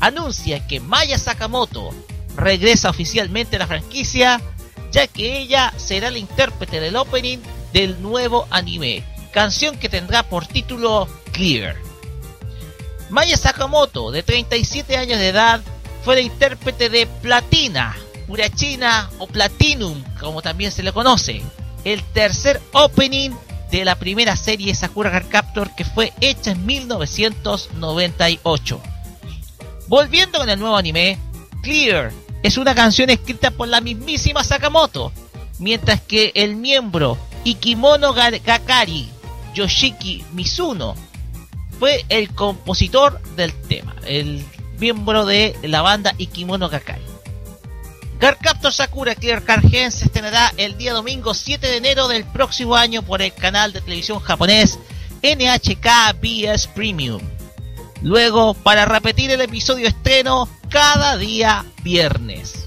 [0.00, 1.94] anuncia que Maya Sakamoto
[2.34, 4.40] regresa oficialmente a la franquicia,
[4.90, 7.38] ya que ella será la intérprete del opening
[7.72, 11.76] del nuevo anime, canción que tendrá por título Clear.
[13.08, 15.60] Maya Sakamoto, de 37 años de edad,
[16.02, 17.96] fue la intérprete de Platina,
[18.26, 21.40] Urachina o Platinum, como también se le conoce,
[21.84, 23.30] el tercer opening
[23.70, 28.80] de la primera serie Sakura Card Captor que fue hecha en 1998.
[29.88, 31.18] Volviendo con el nuevo anime,
[31.62, 32.12] Clear
[32.42, 35.12] es una canción escrita por la mismísima Sakamoto,
[35.58, 39.08] mientras que el miembro Ikimono Ga- Gakari,
[39.54, 40.94] Yoshiki Mizuno,
[41.78, 44.44] fue el compositor del tema, el
[44.78, 47.02] miembro de la banda Ikimono Gakari.
[48.18, 52.24] Card Captor Sakura Clear Card Gen se estrenará el día domingo 7 de enero del
[52.24, 54.78] próximo año por el canal de televisión japonés
[55.22, 57.20] NHK BS Premium.
[58.02, 62.66] Luego, para repetir el episodio estreno cada día viernes.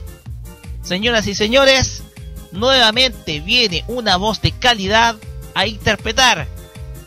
[0.83, 2.03] Señoras y señores,
[2.51, 5.15] nuevamente viene una voz de calidad
[5.55, 6.47] a interpretar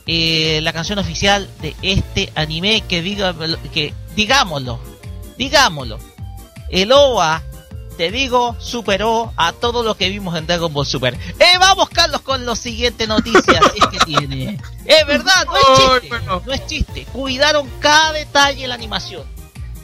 [0.06, 3.34] eh, la canción oficial de este anime que diga
[3.72, 4.80] que digámoslo,
[5.38, 5.98] digámoslo.
[6.70, 7.42] El OVA,
[7.96, 11.14] te digo, superó a todo lo que vimos en Dragon Ball Super.
[11.14, 14.60] Eh, vamos Carlos con la siguiente noticia si es que tiene.
[14.84, 16.16] Es verdad, no es chiste,
[16.46, 17.06] no es chiste.
[17.12, 19.24] Cuidaron cada detalle en la animación.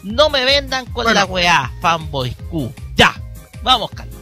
[0.02, 1.20] No me vendan con Bueno.
[1.20, 2.72] la weá, fanboy Q.
[2.96, 3.14] Ya,
[3.62, 4.16] vamos Carlos.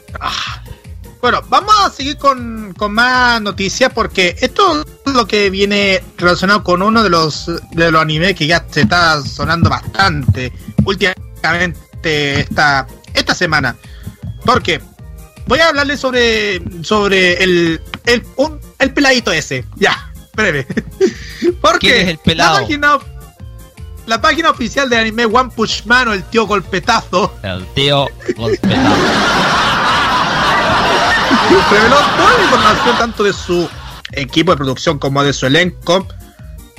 [1.21, 6.63] Bueno, vamos a seguir con, con más noticias porque esto es lo que viene relacionado
[6.63, 10.53] con uno de los de los animes que ya se está sonando bastante
[10.85, 12.87] últimamente esta,
[13.17, 13.77] esta semana.
[14.45, 14.81] Porque
[15.47, 19.65] voy a hablarles sobre sobre el el, un- el peladito ese.
[19.77, 20.67] Ya, breve.
[21.61, 22.55] Porque ¿Quién es el pelado?
[22.55, 22.99] La página,
[24.07, 28.07] la página oficial del anime One Punch Man o el tío golpetazo El tío
[28.37, 28.97] golpeado.
[31.71, 33.69] reveló toda la información tanto de su
[34.13, 36.07] equipo de producción como de su elenco.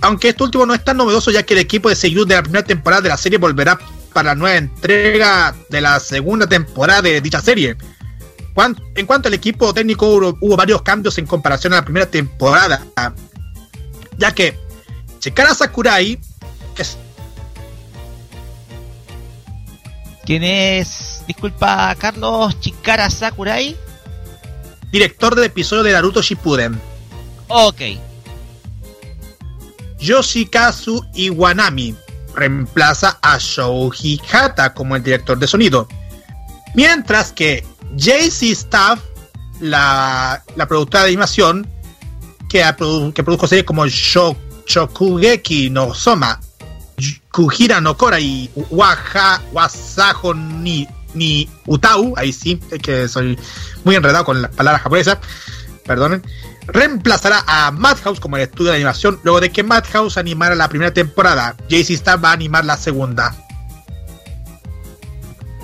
[0.01, 2.43] Aunque esto último no es tan novedoso ya que el equipo de Seiyuu de la
[2.43, 3.79] primera temporada de la serie volverá
[4.17, 7.77] para la nueva entrega de la segunda temporada de dicha serie.
[8.95, 12.83] En cuanto al equipo técnico hubo, hubo varios cambios en comparación a la primera temporada,
[14.17, 14.57] ya que
[15.19, 16.19] Chikara Sakurai
[16.79, 16.97] es
[20.25, 21.21] ¿Quién es?
[21.27, 23.77] Disculpa, Carlos Chikara Sakurai.
[24.91, 26.81] director del episodio de Naruto Shippuden.
[27.49, 27.81] Ok.
[29.99, 32.06] Yoshikazu Iwanami
[32.37, 35.87] reemplaza a Shouji Hata como el director de sonido.
[36.75, 37.65] Mientras que
[37.95, 38.99] JC Staff,
[39.59, 41.67] la, la productora de animación,
[42.49, 44.37] que, produ- que produjo series como Sho-
[44.67, 46.39] Shokugeki no Soma,
[47.31, 53.37] Kujira no Kora y Waha, Wasajo ni, ni Utau, ahí sí, es que soy
[53.83, 55.17] muy enredado con las palabras japonesas,
[55.85, 56.23] perdonen,
[56.67, 60.93] reemplazará a Madhouse como el estudio de animación luego de que Madhouse animara la primera
[60.93, 61.55] temporada.
[61.69, 63.35] JC Staff va a animar la segunda.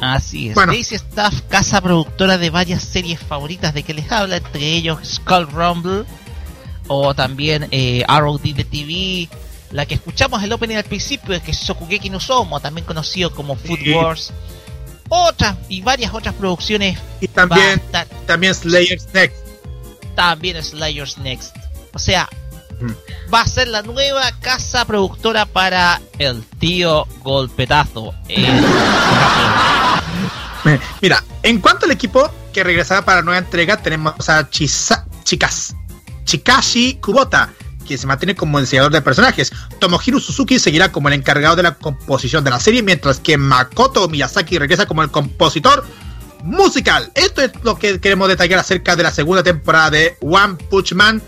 [0.02, 0.56] Así es.
[0.56, 0.74] Bueno.
[0.74, 5.48] Daisy Staff, casa productora de varias series favoritas de que les habla, entre ellos Skull
[5.50, 6.04] Rumble
[6.88, 9.30] o también eh, Arrow de TV,
[9.72, 13.56] la que escuchamos el opening al principio, que es Sokugeki no Somo, también conocido como
[13.56, 13.94] Food Sí.
[13.94, 14.34] Wars.
[15.08, 17.82] Otras y varias otras producciones Y también,
[18.26, 19.43] también Slayer's Next.
[20.16, 21.56] También Slayers Next.
[21.94, 22.28] O sea,
[23.34, 28.14] va a ser la nueva casa productora para el tío golpetazo.
[28.28, 28.64] en.
[30.66, 35.06] Eh, Mira, en cuanto al equipo que regresará para la nueva entrega, tenemos a Chisa-
[35.24, 35.76] Chicas,
[36.26, 37.52] Chikashi Kubota,
[37.88, 39.52] que se mantiene como diseñador de personajes.
[39.80, 44.08] Tomohiro Suzuki seguirá como el encargado de la composición de la serie, mientras que Makoto
[44.08, 45.86] Miyazaki regresa como el compositor
[46.44, 47.10] musical.
[47.16, 51.22] Esto es lo que queremos detallar acerca de la segunda temporada de One Punch Man,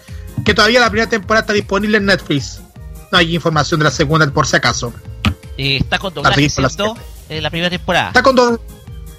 [0.45, 2.61] que todavía la primera temporada está disponible en Netflix.
[3.11, 4.93] No hay información de la segunda por si acaso.
[5.57, 6.97] Eh, está con doblaje, con la ¿cierto?
[7.29, 8.09] Eh, la primera temporada.
[8.09, 8.59] Está con, do-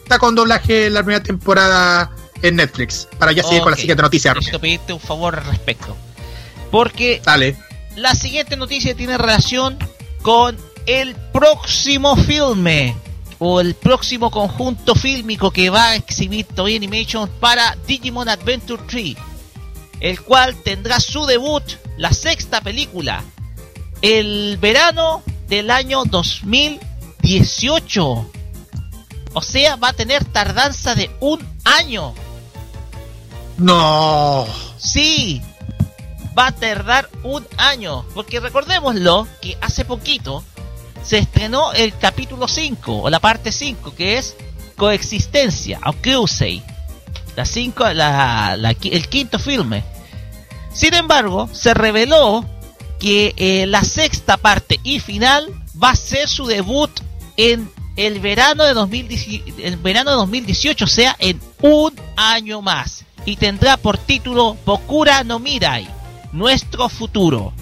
[0.02, 2.10] está con doblaje la primera temporada
[2.43, 3.09] en Netflix.
[3.18, 4.35] Para ya seguir con la siguiente noticia.
[4.35, 5.97] Necesito pedirte un favor al respecto.
[6.70, 7.56] Porque Dale.
[7.97, 9.78] la siguiente noticia tiene relación
[10.20, 12.94] con el próximo filme
[13.39, 19.17] o el próximo conjunto fílmico que va a exhibir Toei Animation para Digimon Adventure 3,
[20.01, 21.65] el cual tendrá su debut,
[21.97, 23.25] la sexta película,
[24.03, 28.31] el verano del año 2018.
[29.35, 32.15] O sea, va a tener tardanza de un año.
[33.59, 34.47] No.
[34.79, 35.43] Sí,
[36.39, 38.05] va a tardar un año.
[38.15, 40.43] Porque recordémoslo que hace poquito
[41.07, 44.35] se estrenó el capítulo 5 o la parte 5 que es
[44.77, 46.62] Coexistencia o Kyusei.
[47.37, 49.85] La cinco, la, el quinto filme.
[50.73, 52.45] Sin embargo, se reveló
[52.99, 55.47] que eh, la sexta parte y final
[55.83, 56.91] va a ser su debut
[57.37, 63.05] en el verano de 2018, el verano de 2018, o sea, en un año más.
[63.27, 65.87] Y tendrá por título Bokura no Mirai,
[66.33, 67.53] nuestro futuro.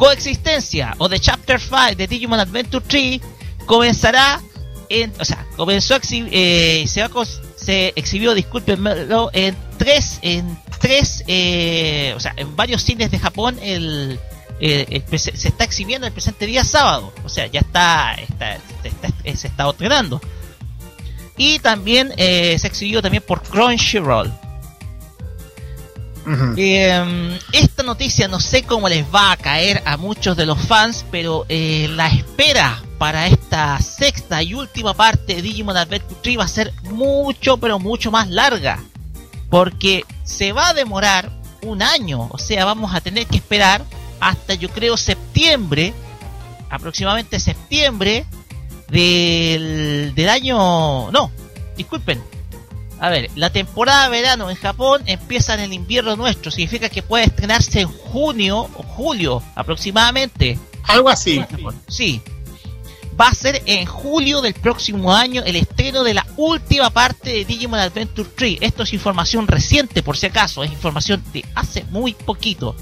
[0.00, 3.20] Coexistencia o The Chapter 5 de Digimon Adventure 3
[3.66, 4.40] comenzará
[4.88, 7.06] en, o sea, comenzó a eh, se,
[7.56, 13.58] se exhibió, discúlpenmelo, en tres, en tres, eh, o sea, en varios cines de Japón
[13.62, 14.18] el,
[14.58, 18.88] eh, el se está exhibiendo el presente día sábado, o sea, ya está, está, está-
[18.88, 20.18] está- se está estrenando.
[21.36, 24.32] Y también eh, se exhibió también por Crunchyroll.
[26.56, 31.04] Eh, esta noticia no sé cómo les va a caer a muchos de los fans,
[31.10, 36.44] pero eh, la espera para esta sexta y última parte de Digimon Adventure 3 va
[36.44, 38.78] a ser mucho, pero mucho más larga.
[39.48, 41.30] porque se va a demorar
[41.62, 43.84] un año, o sea, vamos a tener que esperar
[44.20, 45.92] hasta yo creo septiembre,
[46.70, 48.24] aproximadamente septiembre
[48.88, 51.10] del, del año...
[51.10, 51.30] No,
[51.76, 52.22] disculpen.
[53.00, 57.02] A ver, la temporada de verano en Japón empieza en el invierno nuestro, significa que
[57.02, 60.58] puede estrenarse en junio o julio aproximadamente.
[60.84, 61.42] Algo así.
[61.88, 62.20] Sí.
[63.18, 67.44] Va a ser en julio del próximo año el estreno de la última parte de
[67.46, 68.58] Digimon Adventure 3.
[68.60, 72.76] Esto es información reciente, por si acaso, es información de hace muy poquito.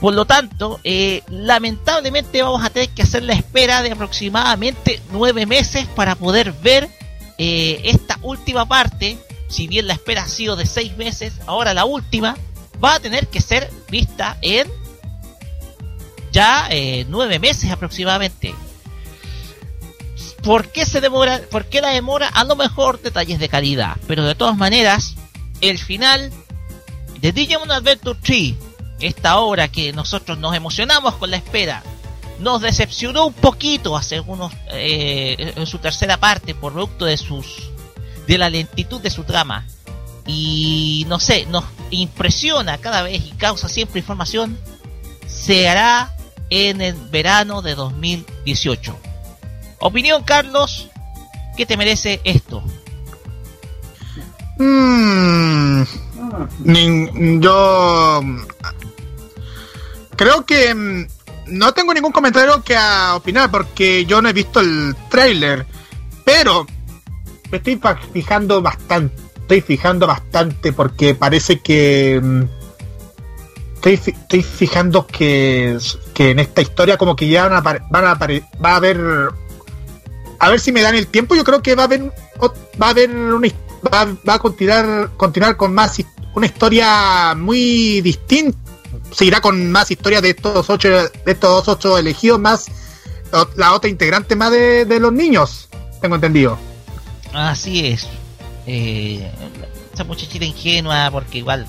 [0.00, 5.46] Por lo tanto, eh, lamentablemente vamos a tener que hacer la espera de aproximadamente nueve
[5.46, 6.88] meses para poder ver
[7.36, 9.18] eh, esta última parte.
[9.50, 12.38] Si bien la espera ha sido de seis meses, ahora la última
[12.82, 14.70] va a tener que ser vista en
[16.32, 18.54] ya eh, nueve meses aproximadamente.
[20.42, 21.40] ¿Por qué se demora?
[21.50, 22.28] ¿Por qué la demora?
[22.28, 25.16] A lo mejor detalles de calidad, pero de todas maneras,
[25.60, 26.32] el final
[27.20, 28.54] de Digimon Adventure 3,
[29.00, 31.82] esta obra que nosotros nos emocionamos con la espera,
[32.38, 37.69] nos decepcionó un poquito hace unos eh, en su tercera parte producto de sus
[38.30, 39.66] de la lentitud de su trama
[40.24, 44.56] y no sé nos impresiona cada vez y causa siempre información
[45.26, 46.14] se hará
[46.48, 48.96] en el verano de 2018
[49.80, 50.88] opinión Carlos
[51.56, 52.62] ¿qué te merece esto?
[54.58, 55.82] Mm,
[57.40, 58.20] yo
[60.14, 61.06] creo que mm,
[61.46, 62.78] no tengo ningún comentario que
[63.12, 65.66] opinar porque yo no he visto el trailer,
[66.24, 66.66] pero
[67.50, 67.80] me estoy
[68.12, 72.42] fijando bastante, estoy fijando bastante porque parece que mm,
[73.74, 75.78] estoy, estoy fijando que,
[76.14, 79.00] que en esta historia como que ya van a, van a va a haber
[80.38, 82.12] a ver si me dan el tiempo yo creo que va a haber
[82.80, 83.48] va a haber una
[83.92, 86.00] va, va a continuar continuar con más
[86.34, 88.58] una historia muy distinta
[89.10, 92.66] seguirá con más historias de estos ocho de estos ocho elegidos más
[93.56, 95.68] la otra integrante más de, de los niños
[96.00, 96.69] tengo entendido
[97.32, 98.06] Así es.
[98.66, 99.30] Eh,
[99.92, 101.66] esa muchachita ingenua, porque igual.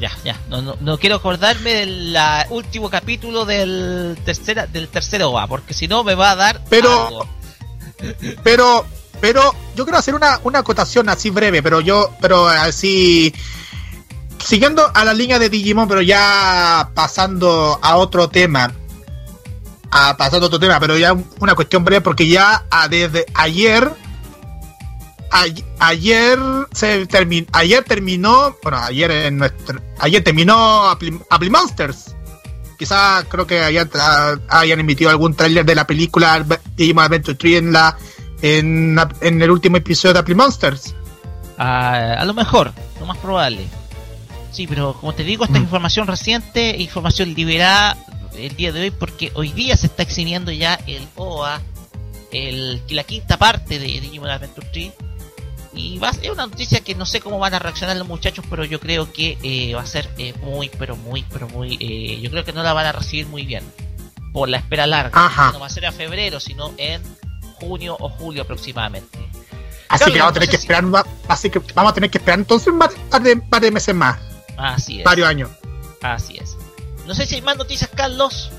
[0.00, 0.38] Ya, ya.
[0.48, 5.74] No, no, no quiero acordarme del la último capítulo del tercera, del tercero OVA, porque
[5.74, 6.60] si no me va a dar.
[6.68, 7.28] Pero- algo.
[8.42, 8.86] pero
[9.20, 13.32] pero yo quiero hacer una, una acotación así breve pero yo pero así
[14.44, 18.74] siguiendo a la línea de Digimon pero ya pasando a otro tema
[19.90, 23.90] a pasando a otro tema pero ya una cuestión breve porque ya ah, desde ayer
[25.34, 26.38] ay- ayer
[26.72, 32.14] se terminó ayer terminó bueno ayer en nuestro ayer terminó Appli Monsters
[32.78, 33.90] quizá creo que hayan,
[34.48, 36.44] hayan emitido algún tráiler de la película
[36.76, 37.96] Digimon Adventure 3 en la
[38.42, 40.94] en, en el último episodio de Appli Monsters
[41.56, 43.64] Ah, a lo mejor, lo más probable.
[44.50, 45.64] Sí, pero como te digo, esta es Mm.
[45.66, 47.96] información reciente, información liberada
[48.36, 51.60] el día de hoy, porque hoy día se está exhibiendo ya el OA,
[52.32, 54.92] el, la quinta parte de Digimon Adventure 3.
[55.74, 58.44] Y va a ser una noticia que no sé cómo van a reaccionar los muchachos,
[58.48, 61.76] pero yo creo que eh, va a ser eh, muy, pero muy, pero muy.
[61.80, 63.64] eh, yo creo que no la van a recibir muy bien.
[64.32, 65.10] Por la espera larga.
[65.26, 65.52] Ajá.
[65.52, 67.00] No va a ser a febrero, sino en
[67.54, 69.18] junio o julio aproximadamente.
[69.88, 72.10] así Claro, que vamos a tener que si- esperar va- así que vamos a tener
[72.10, 72.90] que esperar entonces un par,
[73.22, 74.18] de, par de meses más
[74.56, 75.04] Así es.
[75.04, 75.50] varios años
[76.02, 76.56] Así es.
[77.06, 78.50] No sé si hay más noticias, Carlos.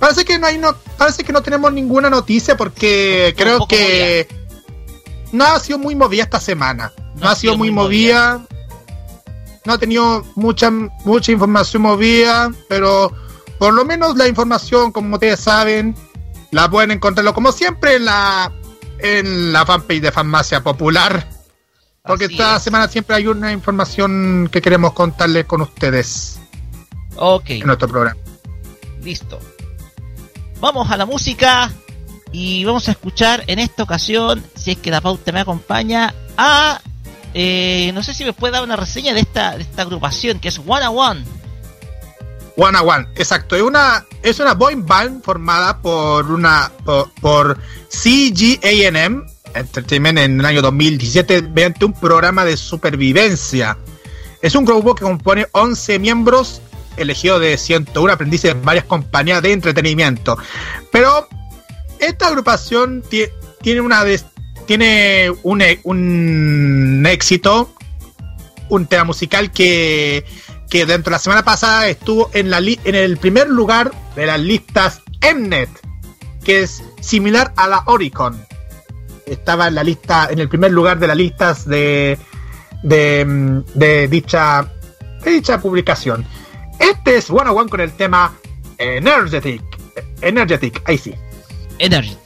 [0.00, 4.28] Parece que no hay no, parece que no tenemos ninguna noticia porque creo que
[5.32, 6.92] no ha sido muy movida esta semana.
[7.16, 8.40] No, ha sido muy movida.
[9.64, 13.12] No ha tenido mucha mucha información movida, pero
[13.58, 15.94] por lo menos la información, como ustedes saben,
[16.52, 18.52] la pueden encontrarlo como siempre en la
[19.00, 21.28] en la fanpage de Farmacia Popular.
[22.02, 22.62] Porque Así esta es.
[22.62, 26.38] semana siempre hay una información que queremos contarles con ustedes
[27.16, 28.16] Ok, en nuestro programa.
[29.02, 29.38] listo.
[30.60, 31.70] Vamos a la música
[32.32, 36.80] y vamos a escuchar en esta ocasión, si es que la pauta me acompaña, a...
[37.34, 40.48] eh, no sé si me puede dar una reseña de esta, de esta agrupación que
[40.48, 41.24] es One a One.
[42.56, 43.56] One a One, exacto.
[43.56, 50.46] Es una, es una boy band formada por una por, por CGAM Entertainment en el
[50.46, 53.78] año 2017 mediante un programa de supervivencia.
[54.42, 56.60] Es un grupo que compone 11 miembros
[56.96, 60.36] elegidos de 101 aprendices de varias compañías de entretenimiento.
[60.92, 61.28] Pero
[62.00, 64.04] esta agrupación tie- tiene una
[64.66, 67.72] tiene un, e- un éxito,
[68.68, 70.24] un tema musical que
[70.68, 74.38] que dentro de la semana pasada estuvo en, la en el primer lugar de las
[74.38, 75.00] listas
[75.34, 75.70] Mnet,
[76.44, 78.38] que es similar a la Oricon.
[79.24, 82.18] Estaba en la lista, en el primer lugar de las listas de,
[82.82, 84.70] de, de dicha,
[85.24, 86.26] de dicha publicación.
[86.78, 88.34] Este es One on One con el tema
[88.76, 89.62] Energetic.
[90.20, 91.14] Energetic, ahí sí.
[91.79, 92.17] Energy.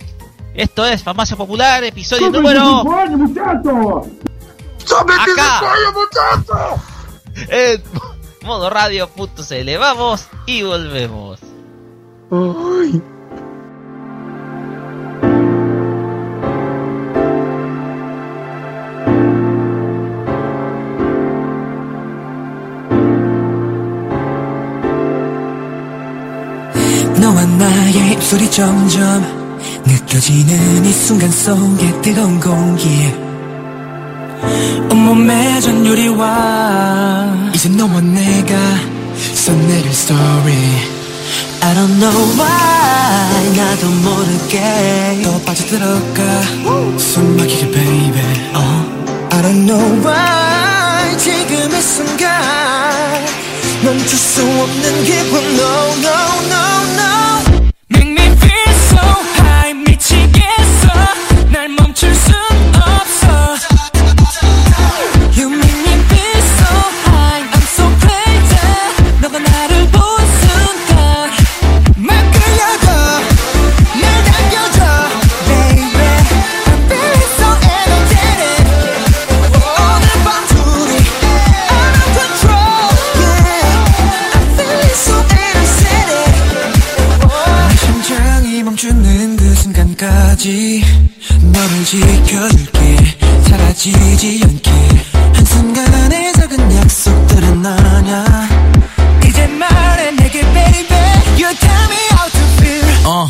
[0.53, 4.07] Esto es Farmacia Popular, episodio ¡Son número 25 años, muchachos!
[4.85, 5.59] ¡Son 25 Acá.
[5.59, 6.97] años, muchachos!
[7.49, 7.83] en
[8.43, 9.77] modoradio.cl.
[9.77, 11.39] Vamos y volvemos.
[12.31, 13.01] Ay.
[27.19, 29.40] 너와 나의 입술이 점점
[29.84, 33.12] 느껴지는 이 순간 속에 뜨거운 공기.
[34.90, 37.50] 온몸에 전율이와.
[37.54, 38.56] 이제 너와 내가
[39.34, 41.02] 써내릴 story.
[41.62, 43.56] I don't know why.
[43.56, 46.42] 나도 모르게 더 빠져들어가.
[46.98, 48.20] 숨 막히게 baby.
[48.54, 48.58] 어.
[49.30, 51.16] I don't know why.
[51.18, 52.30] 지금 이 순간
[53.84, 55.40] 멈출 수 없는 기분.
[55.54, 55.72] No
[56.02, 56.16] no
[56.50, 56.71] no
[89.62, 90.82] 순간까지
[91.40, 92.96] 너를 지켜줄게.
[93.48, 94.70] 사라지지 않게.
[95.34, 98.48] 한순간의 작은 약속들은 아냐?
[99.24, 100.96] 이제 말해 내게 baby.
[101.38, 103.06] You tell me how to feel.
[103.06, 103.28] 어,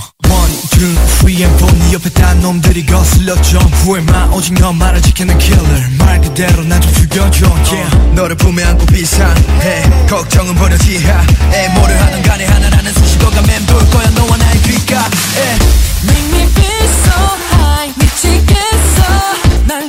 [0.70, 5.88] two, three and 옆에 딴 놈들이 거슬려 좀 후회마 오직 너만을 지키는 killer.
[5.98, 8.14] 말 그대로 나좀 죽여줘 yeah.
[8.14, 9.82] 너를 품에 안고 비상해.
[10.08, 15.58] 걱정은 버려 지하에 뭐를 하든 간에 하나라는 수식어가 맴돌 거야 너와 나의 귓가에.
[16.04, 17.12] Make me feel so
[17.52, 19.02] high 미치겠어.
[19.66, 19.88] 날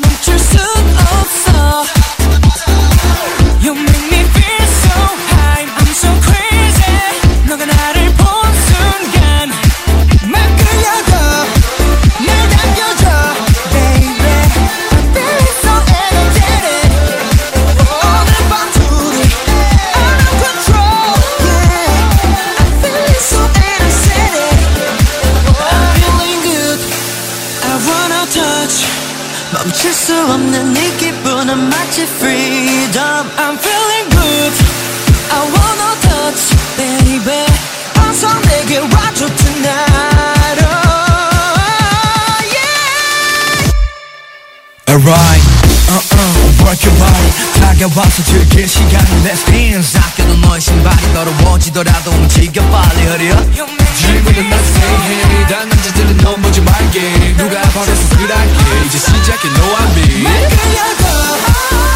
[45.05, 45.43] Alright,
[45.91, 47.31] uh-uh, work your body.
[47.59, 53.53] 다가와서 즐길 시간 Let's dance 아껴둔 너의 신발이 더러워지더라도 움직여 빨리 up.
[53.97, 57.35] 질문은 난 hey 다른 남자들은 넌 보지 말게.
[57.35, 58.85] 누가 버려서 그랄게.
[58.85, 61.92] 이제 시작해 no I'm me 날 끌려가.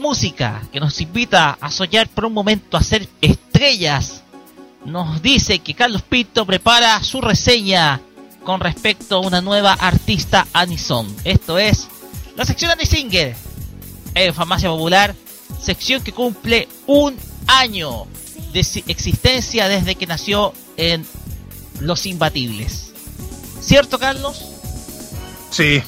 [0.00, 4.22] Música que nos invita a soñar por un momento a ser estrellas
[4.84, 8.00] nos dice que Carlos Pinto prepara su reseña
[8.44, 11.14] con respecto a una nueva artista Anison.
[11.24, 11.86] Esto es
[12.36, 13.36] la sección Anisinger
[14.14, 15.14] en Farmacia Popular,
[15.62, 17.16] sección que cumple un
[17.46, 18.06] año
[18.52, 21.06] de existencia desde que nació en
[21.80, 22.92] Los Imbatibles.
[23.60, 24.42] ¿Cierto, Carlos?
[25.50, 25.82] Sí,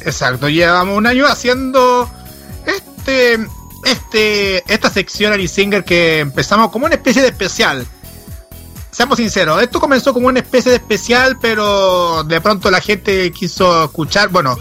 [0.00, 0.48] exacto.
[0.48, 2.10] Llevamos un año haciendo
[3.02, 3.46] este,
[3.84, 7.84] este, esta sección Ari Singer que empezamos como una especie de especial.
[8.92, 13.84] Seamos sinceros, esto comenzó como una especie de especial, pero de pronto la gente quiso
[13.84, 14.56] escuchar, bueno,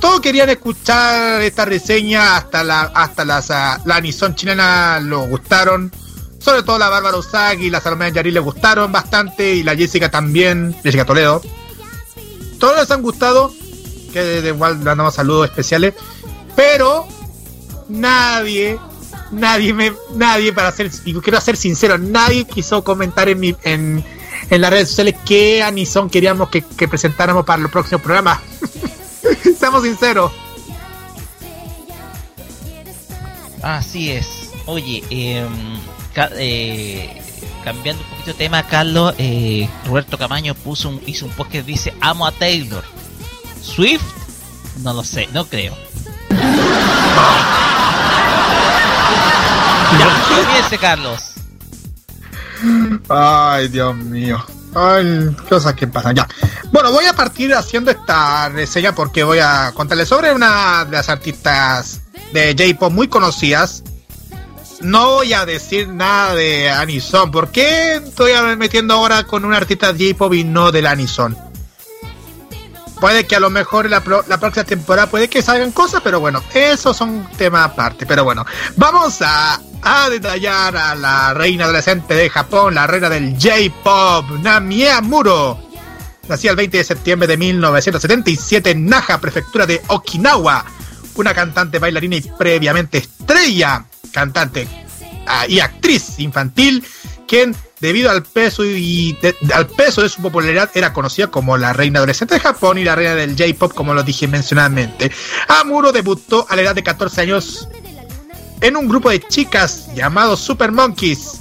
[0.00, 5.92] todos querían escuchar esta reseña, hasta la, hasta las, ah, la Anison chilena lo gustaron.
[6.38, 10.10] Sobre todo la Bárbara Usagi y la Salomé Yari le gustaron bastante, y la Jessica
[10.10, 11.42] también, Jessica Toledo.
[12.58, 13.52] Todos les han gustado,
[14.12, 15.94] que de, de igual damos saludos especiales,
[16.56, 17.06] pero
[17.88, 18.78] nadie,
[19.30, 24.04] nadie me, nadie para ser, y quiero ser sincero, nadie quiso comentar en mi, en,
[24.50, 28.40] en las redes sociales qué Anison queríamos que, que presentáramos para los próximos programas.
[29.58, 30.32] Seamos sinceros.
[33.62, 34.50] Así es.
[34.66, 35.78] Oye, em,
[36.14, 37.20] ca- eh,
[37.64, 41.62] cambiando un poquito de tema, Carlos, eh, Roberto Camaño puso un, hizo un post que
[41.62, 42.84] dice Amo a Taylor.
[43.62, 44.02] Swift,
[44.82, 45.74] no lo sé, no creo.
[49.98, 51.34] Comience, Carlos.
[53.08, 54.44] Ay, Dios mío.
[54.74, 56.16] Ay, cosas que pasan.
[56.16, 56.28] Ya.
[56.72, 61.08] Bueno, voy a partir haciendo esta reseña porque voy a contarles sobre una de las
[61.08, 62.00] artistas
[62.32, 63.84] de J-pop muy conocidas.
[64.80, 67.30] No voy a decir nada de Anison.
[67.30, 71.36] ¿Por qué estoy metiendo ahora con una artista de J-pop y no del Anison?
[73.00, 76.42] Puede que a lo mejor la, la próxima temporada puede que salgan cosas, pero bueno,
[76.54, 78.06] eso son temas aparte.
[78.06, 78.46] Pero bueno,
[78.76, 79.60] vamos a,
[80.10, 85.58] detallar a la reina adolescente de Japón, la reina del J-Pop, Namie Amuro.
[86.28, 90.64] Nacida el 20 de septiembre de 1977 en Naha, prefectura de Okinawa.
[91.16, 94.66] Una cantante, bailarina y previamente estrella, cantante
[95.26, 96.82] ah, y actriz infantil,
[97.28, 101.72] quien debido al peso y de- al peso de su popularidad era conocida como la
[101.72, 105.10] reina adolescente de Japón y la reina del J-pop, como lo dije mencionadamente.
[105.48, 107.68] Amuro debutó a la edad de 14 años
[108.60, 111.40] en un grupo de chicas llamado Super Monkeys.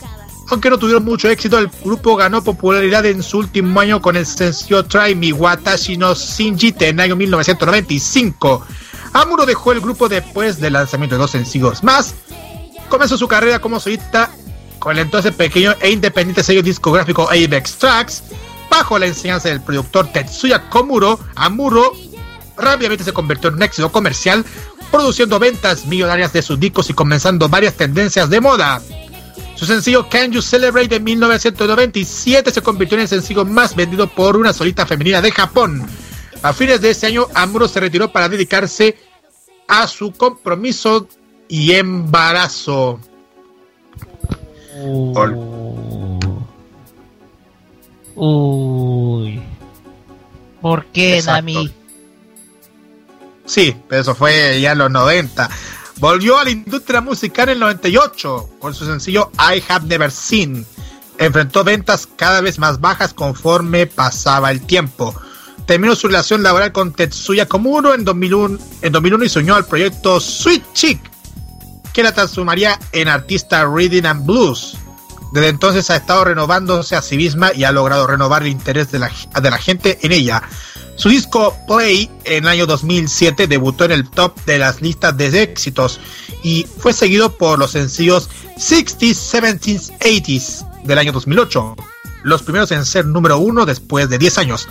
[0.50, 4.26] Aunque no tuvieron mucho éxito, el grupo ganó popularidad en su último año con el
[4.26, 8.66] sencillo Try Me Watashi no Shinjite en el año 1995.
[9.14, 12.14] Amuro dejó el grupo después del lanzamiento de dos sencillos más.
[12.90, 14.30] Comenzó su carrera como solista
[14.84, 18.24] con el entonces pequeño e independiente sello discográfico Avex Tracks.
[18.70, 21.94] Bajo la enseñanza del productor Tetsuya Komuro, Amuro
[22.58, 24.44] rápidamente se convirtió en un éxito comercial,
[24.92, 28.82] produciendo ventas millonarias de sus discos y comenzando varias tendencias de moda.
[29.56, 34.36] Su sencillo Can You Celebrate de 1997 se convirtió en el sencillo más vendido por
[34.36, 35.88] una solista femenina de Japón.
[36.42, 38.98] A fines de ese año, Amuro se retiró para dedicarse
[39.66, 41.08] a su compromiso
[41.48, 43.00] y embarazo.
[48.16, 49.42] Uy.
[50.62, 51.38] ¿Por qué, Exacto.
[51.38, 51.74] Nami?
[53.46, 55.50] Sí, pero eso fue ya en los 90.
[55.98, 60.66] Volvió a la industria musical en el 98 con su sencillo I Have Never Seen.
[61.18, 65.14] Enfrentó ventas cada vez más bajas conforme pasaba el tiempo.
[65.66, 69.66] Terminó su relación laboral con Tetsuya Komuro en 2001, en 2001 y se unió al
[69.66, 71.00] proyecto Sweet Chick,
[71.94, 74.78] que la transformaría en artista Reading and Blues.
[75.32, 79.00] Desde entonces ha estado renovándose a sí misma y ha logrado renovar el interés de
[79.00, 79.12] la,
[79.42, 80.44] de la gente en ella.
[80.96, 85.42] Su disco Play en el año 2007 debutó en el top de las listas de
[85.42, 86.00] éxitos
[86.44, 91.76] y fue seguido por los sencillos 60s, 70s, 80s del año 2008,
[92.24, 94.68] los primeros en ser número uno después de 10 años.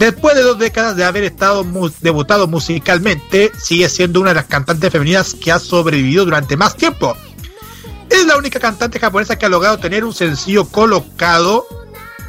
[0.00, 4.46] Después de dos décadas de haber estado mu- debutado musicalmente, sigue siendo una de las
[4.46, 7.14] cantantes femeninas que ha sobrevivido durante más tiempo.
[8.08, 11.66] Es la única cantante japonesa que ha logrado tener un sencillo colocado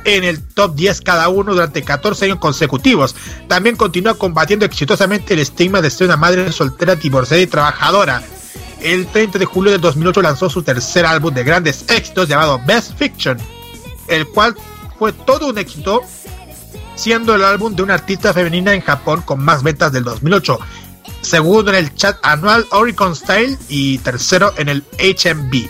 [0.03, 3.15] en el top 10 cada uno durante 14 años consecutivos.
[3.47, 8.21] También continúa combatiendo exitosamente el estigma de ser una madre soltera, divorciada y trabajadora.
[8.81, 12.97] El 30 de julio del 2008 lanzó su tercer álbum de grandes éxitos llamado Best
[12.97, 13.37] Fiction,
[14.09, 14.55] el cual
[14.99, 16.01] fue todo un éxito,
[17.01, 20.59] siendo el álbum de una artista femenina en Japón con más ventas del 2008,
[21.21, 25.67] segundo en el chat anual Oricon Style y tercero en el HMB.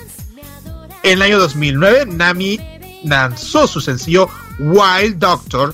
[1.03, 2.60] En el año 2009, Nami
[3.06, 4.28] lanzó su sencillo
[4.60, 5.74] Wild Doctor,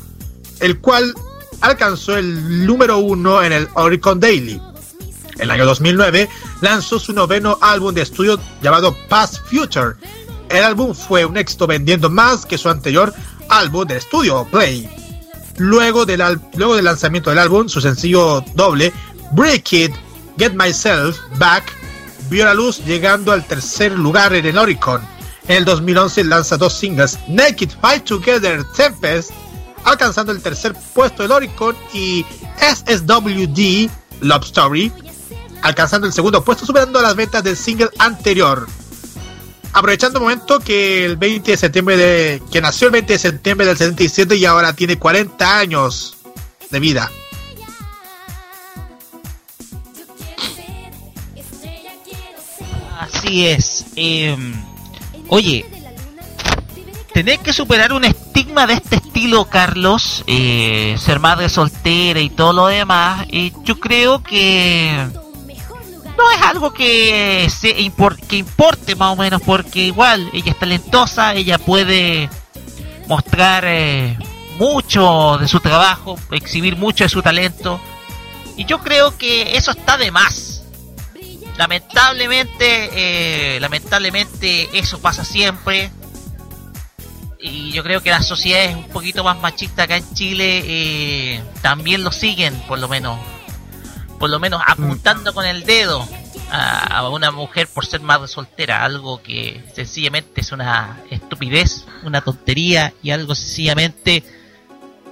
[0.60, 1.12] el cual
[1.62, 4.62] alcanzó el número uno en el Oricon Daily.
[5.38, 6.30] En el año 2009
[6.62, 9.96] lanzó su noveno álbum de estudio llamado Past Future.
[10.50, 13.12] El álbum fue un éxito vendiendo más que su anterior
[13.50, 15.07] álbum de estudio Play.
[15.58, 16.22] Luego del,
[16.56, 18.94] luego del lanzamiento del álbum, su sencillo doble
[19.32, 19.96] Break It,
[20.38, 21.64] Get Myself Back
[22.30, 25.02] vio la luz llegando al tercer lugar en el Oricon.
[25.48, 29.32] En el 2011 lanza dos singles, Naked Fight Together Tempest,
[29.84, 32.26] alcanzando el tercer puesto del Oricon y
[32.60, 33.90] SSWD
[34.22, 34.92] Love Story,
[35.62, 38.68] alcanzando el segundo puesto superando las ventas del single anterior.
[39.74, 43.68] Aprovechando el momento que el 20 de septiembre de que nació el 20 de septiembre
[43.68, 46.18] del 77 y ahora tiene 40 años
[46.70, 47.12] de vida.
[53.00, 53.86] Así es.
[53.96, 54.54] em,
[55.30, 55.66] oye,
[57.14, 62.54] tener que superar un estigma de este estilo, Carlos, eh, ser madre soltera y todo
[62.54, 65.08] lo demás, eh, yo creo que
[66.18, 70.60] no es algo que, se impor- que importe más o menos, porque igual ella es
[70.60, 72.30] talentosa, ella puede
[73.08, 74.18] mostrar eh,
[74.58, 77.80] mucho de su trabajo, exhibir mucho de su talento,
[78.58, 80.64] y yo creo que eso está de más
[81.58, 82.90] lamentablemente
[83.56, 85.90] eh, lamentablemente eso pasa siempre
[87.40, 92.04] y yo creo que las sociedades un poquito más machistas acá en Chile eh, también
[92.04, 93.18] lo siguen, por lo menos.
[94.20, 96.08] Por lo menos apuntando con el dedo
[96.52, 102.94] a, una mujer por ser madre soltera, algo que sencillamente es una estupidez, una tontería
[103.04, 104.24] y algo sencillamente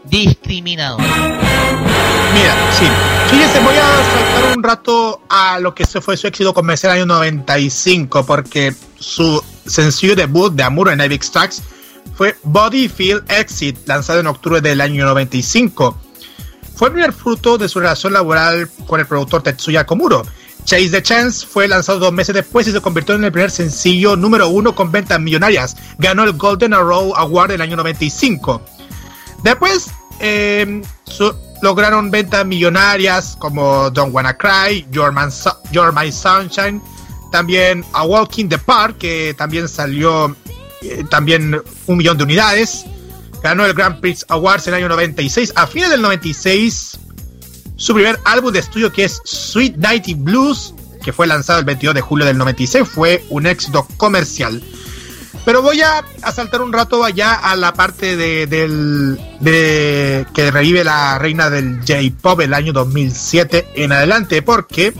[0.04, 1.02] discriminador.
[1.02, 2.86] Mira, sí.
[3.30, 7.02] Fíjense, voy a saltar un rato a lo que fue su éxito comercial en el
[7.04, 11.64] año 95, porque su sencillo debut de Amuro en Epic Tracks
[12.16, 15.98] fue Body Feel Exit, lanzado en octubre del año 95.
[16.76, 20.24] Fue el primer fruto de su relación laboral con el productor Tetsuya Komuro.
[20.66, 24.16] Chase the Chance fue lanzado dos meses después y se convirtió en el primer sencillo
[24.16, 25.76] número uno con ventas millonarias.
[26.00, 28.62] Ganó el Golden Arrow Award del año 95.
[29.44, 29.90] Después
[31.06, 35.12] su- lograron ventas millonarias como Don't Wanna Cry, You're
[35.92, 36.82] My Sunshine,
[37.32, 40.36] también A Walk in the Park, que también salió
[40.82, 42.86] eh, también un millón de unidades.
[43.46, 45.54] Ganó el Grand Prix Awards en el año 96.
[45.56, 46.98] A fines del 96,
[47.76, 50.74] su primer álbum de estudio, que es Sweet Nighty Blues,
[51.04, 54.64] que fue lanzado el 22 de julio del 96, fue un éxito comercial.
[55.46, 60.50] Pero voy a, a saltar un rato allá a la parte de, del, de que
[60.50, 64.92] revive la reina del J-Pop el año 2007 en adelante, porque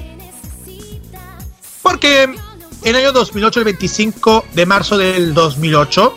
[1.82, 2.36] porque en
[2.84, 6.16] el año 2008, el 25 de marzo del 2008,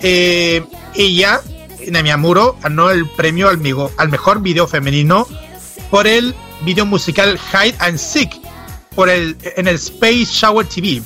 [0.00, 0.64] eh,
[0.94, 1.40] ella,
[1.90, 5.26] Nami Amuro, ganó el premio al, migo- al mejor video femenino
[5.90, 6.34] por el
[6.64, 8.30] video musical Hide and Seek
[8.94, 11.02] por el, en el Space Shower TV.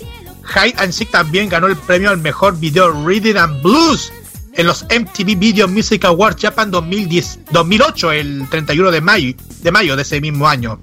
[0.55, 4.13] Hide and Seek también ganó el premio al mejor video Rhythm and Blues
[4.55, 9.97] en los MTV Video Music Awards Japan 2010, 2008, el 31 de mayo, de mayo
[9.97, 10.79] de ese mismo año.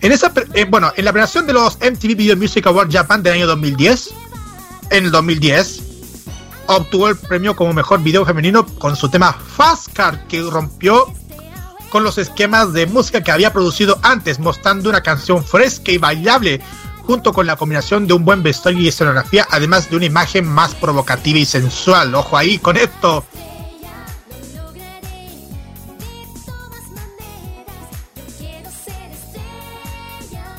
[0.00, 3.34] En esa, eh, bueno, en la premiación de los MTV Video Music Awards Japan del
[3.34, 4.10] año 2010,
[4.90, 5.80] en el 2010,
[6.76, 11.12] obtuvo el premio como mejor video femenino con su tema Fast Car, que rompió
[11.90, 16.60] con los esquemas de música que había producido antes, mostrando una canción fresca y bailable,
[17.02, 20.74] junto con la combinación de un buen vestuario y escenografía, además de una imagen más
[20.74, 22.14] provocativa y sensual.
[22.14, 23.24] Ojo ahí con esto.
[28.38, 30.56] Quiero ser estrella,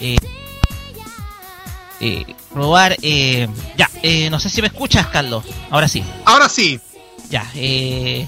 [0.00, 0.16] Eh,
[2.00, 3.46] eh, probar, eh,
[3.76, 5.44] ya, eh, no sé si me escuchas, Carlos.
[5.70, 6.02] Ahora sí.
[6.24, 6.80] Ahora sí.
[7.28, 8.26] Ya, eh,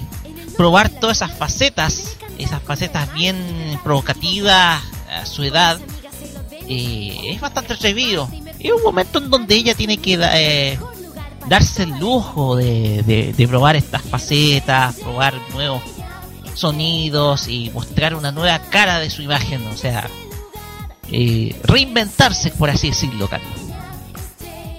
[0.57, 4.81] probar todas esas facetas, esas facetas bien provocativas
[5.11, 5.79] a su edad,
[6.69, 8.29] eh, es bastante atrevido.
[8.59, 10.79] Es un momento en donde ella tiene que da- eh,
[11.49, 15.81] darse el lujo de, de- de probar estas facetas, probar nuevos
[16.53, 20.07] sonidos y mostrar una nueva cara de su imagen, o sea,
[21.63, 23.51] reinventarse, por así decirlo, Carlos.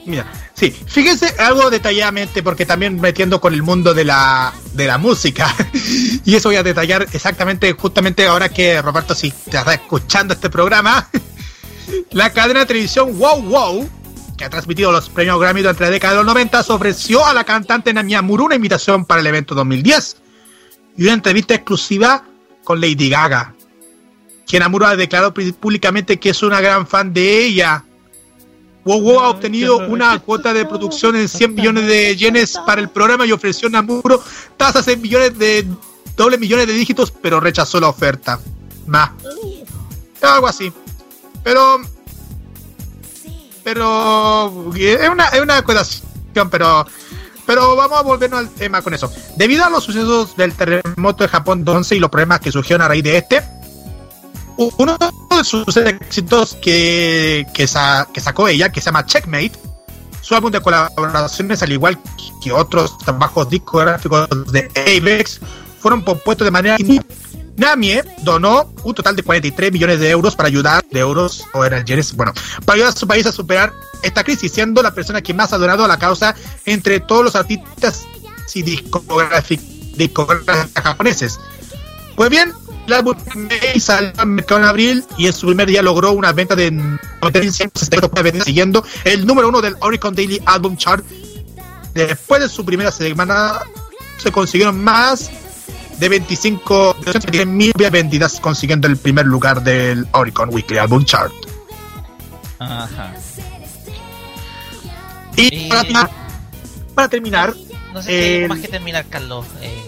[0.07, 4.99] Mira, sí, fíjense algo detalladamente, porque también metiendo con el mundo de la, de la
[4.99, 5.55] música,
[6.25, 10.51] y eso voy a detallar exactamente, justamente ahora que Roberto, si te está escuchando este
[10.51, 11.09] programa,
[12.11, 13.89] la cadena de televisión Wow Wow,
[14.37, 17.45] que ha transmitido los premios Grammy durante la década de los 90, ofreció a la
[17.45, 20.17] cantante Nami Amuro una invitación para el evento 2010
[20.99, 22.25] y una entrevista exclusiva
[22.63, 23.55] con Lady Gaga,
[24.47, 27.85] quien Amuro ha declarado públicamente que es una gran fan de ella.
[28.85, 33.25] Wow ha obtenido una cuota de producción en 100 millones de yenes para el programa
[33.25, 34.23] y ofreció a Namuro
[34.57, 35.67] tasas en millones de
[36.17, 38.39] doble millones de dígitos, pero rechazó la oferta.
[38.87, 39.09] Nah.
[40.21, 40.73] Algo así.
[41.43, 41.81] Pero
[43.63, 46.87] pero es una, es una cuestión, pero
[47.47, 49.13] pero vamos a volvernos al tema con eso.
[49.37, 52.89] Debido a los sucesos del terremoto de Japón 11 y los problemas que surgieron a
[52.89, 53.43] raíz de este,
[54.57, 59.53] uno de sus éxitos que, que, sa- que sacó ella, que se llama Checkmate,
[60.21, 61.99] su álbum de colaboraciones, al igual
[62.43, 65.41] que otros trabajos discográficos de Avex,
[65.81, 66.77] fueron compuestos de manera.
[67.57, 71.85] Namie donó un total de 43 millones de euros para ayudar, de euros o eran
[71.85, 72.33] yenes, bueno,
[72.65, 73.73] para ayudar a su país a superar
[74.03, 77.37] esta crisis, siendo la persona que más ha donado a la causa entre todos los
[77.37, 78.07] artistas
[78.55, 79.61] y discográfic-
[79.97, 81.39] discográficos japoneses.
[82.17, 82.53] Pues bien,
[82.87, 83.17] el álbum
[83.79, 88.23] salió al mercado en abril y en su primer día logró una venta de 168
[88.23, 91.05] ventas, siguiendo el número uno del Oricon Daily Album Chart.
[91.95, 93.61] Después de su primera semana
[94.19, 95.31] se consiguieron más
[95.99, 96.97] de 25
[97.31, 101.33] de mil vendidas, consiguiendo el primer lugar del Oricon Weekly Album Chart.
[102.59, 103.15] Ajá.
[105.37, 105.67] Y Eh.
[105.69, 106.11] para terminar,
[106.95, 107.55] para terminar,
[107.93, 109.47] no sé si hay El- más que terminar, Carlos.
[109.61, 109.83] Eh,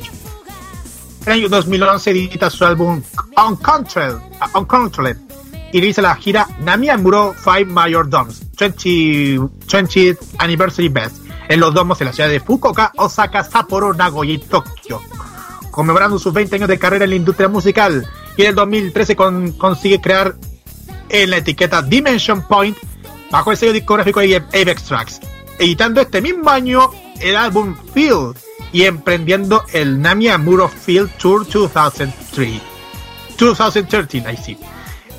[1.27, 3.03] En el año 2011 edita su álbum
[3.49, 4.19] Uncontrolled,
[4.55, 5.17] Uncontrolled
[5.73, 11.17] y realiza la gira Namiya Muro Five Major Domes 20, 20th Anniversary Best
[11.49, 15.01] en los domos de la ciudad de Fukuoka, Osaka, Sapporo, Nagoya y Tokio,
[15.71, 18.05] conmemorando sus 20 años de carrera en la industria musical.
[18.37, 20.35] Y en el 2013 con- consigue crear
[21.09, 22.77] en la etiqueta Dimension Point
[23.31, 25.21] bajo el sello discográfico de Apex Tracks,
[25.59, 26.91] editando este mismo año
[27.21, 28.33] el álbum Feel
[28.77, 32.61] y emprendiendo el Namiya Muro Field Tour 2003.
[33.39, 34.59] 2013, ahí sí.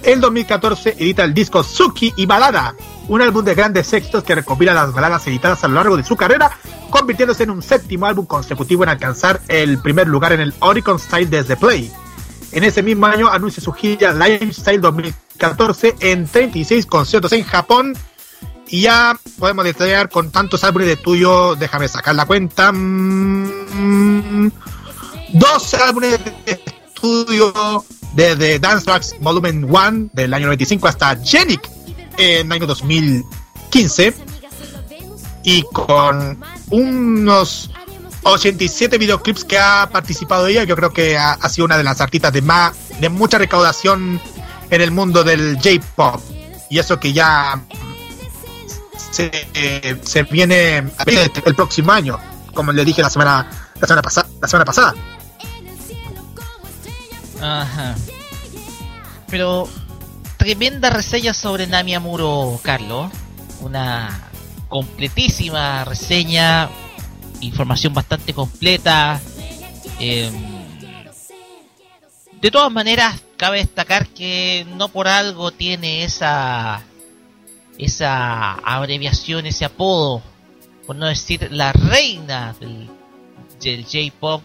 [0.04, 2.76] En 2014 edita el disco Suki y Balada,
[3.08, 6.16] un álbum de grandes éxitos que recopila las baladas editadas a lo largo de su
[6.16, 6.52] carrera,
[6.92, 11.28] convirtiéndose en un séptimo álbum consecutivo en alcanzar el primer lugar en el Oricon Style
[11.28, 11.92] desde Play.
[12.52, 17.98] En ese mismo año anuncia su gira Lifestyle 2014 en 36 conciertos en Japón.
[18.69, 22.72] Y ya podemos detallar con tantos álbumes de tuyo, déjame sacar la cuenta.
[22.72, 24.52] mm,
[25.34, 26.64] 12 álbumes de
[26.95, 31.69] estudio desde Dance Tracks Volumen 1 del año 95 hasta Genic
[32.18, 34.14] en el año 2015
[35.44, 36.39] y con
[36.72, 37.69] unos
[38.23, 42.02] 87 videoclips que ha participado ella, yo creo que ha, ha sido una de las
[42.02, 44.19] artistas de más de mucha recaudación
[44.69, 46.19] en el mundo del J-pop
[46.69, 47.61] y eso que ya
[49.12, 52.20] se, eh, se viene el próximo año,
[52.54, 53.48] como le dije la semana
[53.80, 54.96] la semana pasada, la semana pasada.
[57.42, 57.96] Ajá.
[59.30, 59.70] Pero
[60.38, 63.12] tremenda reseña sobre Nami Amuro, Carlos.
[63.60, 64.30] Una
[64.68, 66.70] completísima reseña,
[67.42, 69.22] información bastante completa.
[70.00, 70.34] Em,
[72.42, 76.82] de todas maneras, cabe destacar que no por algo tiene esa
[77.78, 80.22] esa abreviación, ese apodo,
[80.86, 82.90] por no decir la reina del,
[83.62, 84.41] del J-pop,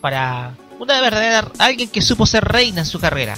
[0.00, 3.36] para una verdadera alguien que supo ser reina en su carrera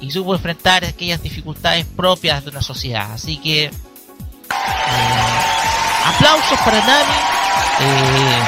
[0.00, 3.12] y supo enfrentar aquellas dificultades propias de una sociedad.
[3.12, 3.72] Así que eh,
[6.04, 7.12] aplausos para Nami,
[7.80, 8.42] eh,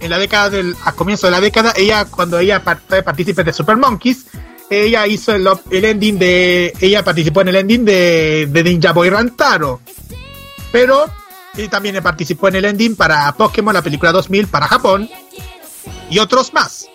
[0.01, 3.53] en la década del, a comienzo de la década, ella, cuando ella fue partícipe de
[3.53, 4.27] Super Monkeys,
[4.71, 9.09] ella hizo el, el ending de, ella participó en el ending de, de Ninja Boy
[9.09, 9.81] Rantaro.
[10.71, 11.07] Pero,
[11.59, 15.11] y también participó en el ending para Pokémon, la película 2000 para Japón,
[16.09, 16.87] y otros más.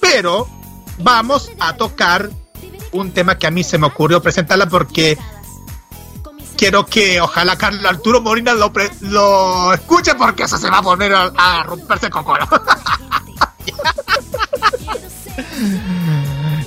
[0.00, 0.46] Pero,
[0.98, 2.28] vamos a tocar
[2.92, 5.16] un tema que a mí se me ocurrió presentarla porque
[6.56, 10.82] quiero que ojalá Carlos Arturo Molina lo, pre- lo escuche porque eso se va a
[10.82, 12.46] poner a, a romperse el cocoro.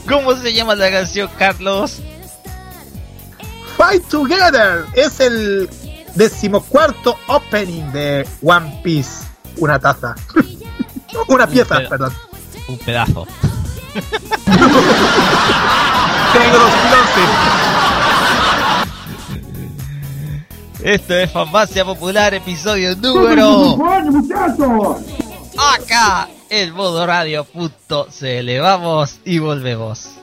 [0.07, 1.99] ¿Cómo se llama la canción, Carlos?
[3.77, 5.69] Fight Together es el
[6.15, 9.25] decimocuarto opening de One Piece.
[9.57, 10.15] Una taza.
[11.27, 12.13] Una pieza, perdón.
[12.67, 13.27] Un pedazo.
[16.33, 17.51] Tengo 2011.
[20.83, 23.77] Esto es Farmacia Popular, episodio número
[25.57, 28.59] acá en modo radio.cl.
[28.59, 30.20] Vamos y volvemos.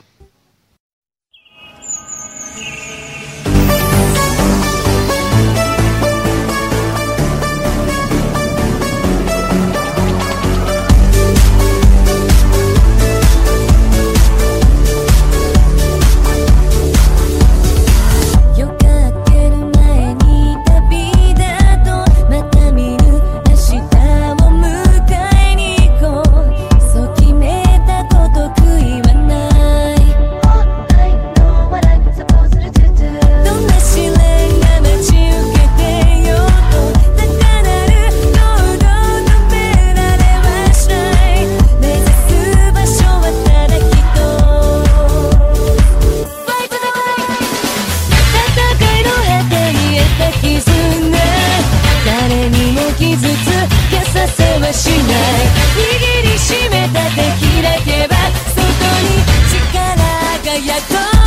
[60.79, 61.18] 날 떠.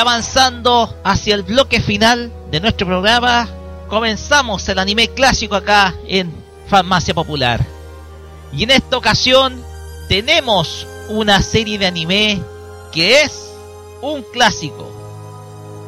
[0.00, 3.46] Avanzando hacia el bloque final de nuestro programa,
[3.86, 6.32] comenzamos el anime clásico acá en
[6.68, 7.62] Farmacia Popular.
[8.50, 9.62] Y en esta ocasión
[10.08, 12.40] tenemos una serie de anime
[12.92, 13.52] que es
[14.00, 14.90] un clásico,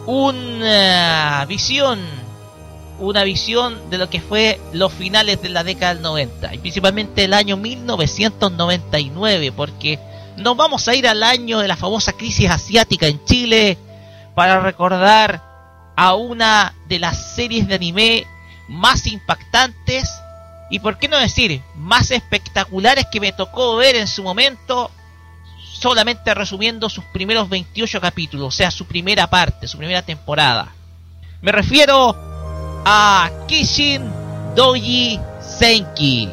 [0.05, 1.98] una visión,
[2.98, 7.24] una visión de lo que fue los finales de la década del 90 y principalmente
[7.24, 9.98] el año 1999 porque
[10.36, 13.78] nos vamos a ir al año de la famosa crisis asiática en Chile
[14.35, 15.43] para recordar
[15.97, 18.27] a una de las series de anime
[18.69, 20.11] más impactantes
[20.71, 24.91] y por qué no decir más espectaculares que me tocó ver en su momento
[25.83, 30.73] solamente resumiendo sus primeros 28 capítulos, o sea, su primera parte, su primera temporada.
[31.41, 32.17] Me refiero
[32.85, 34.09] a Kishin
[34.55, 36.29] Doji Senki,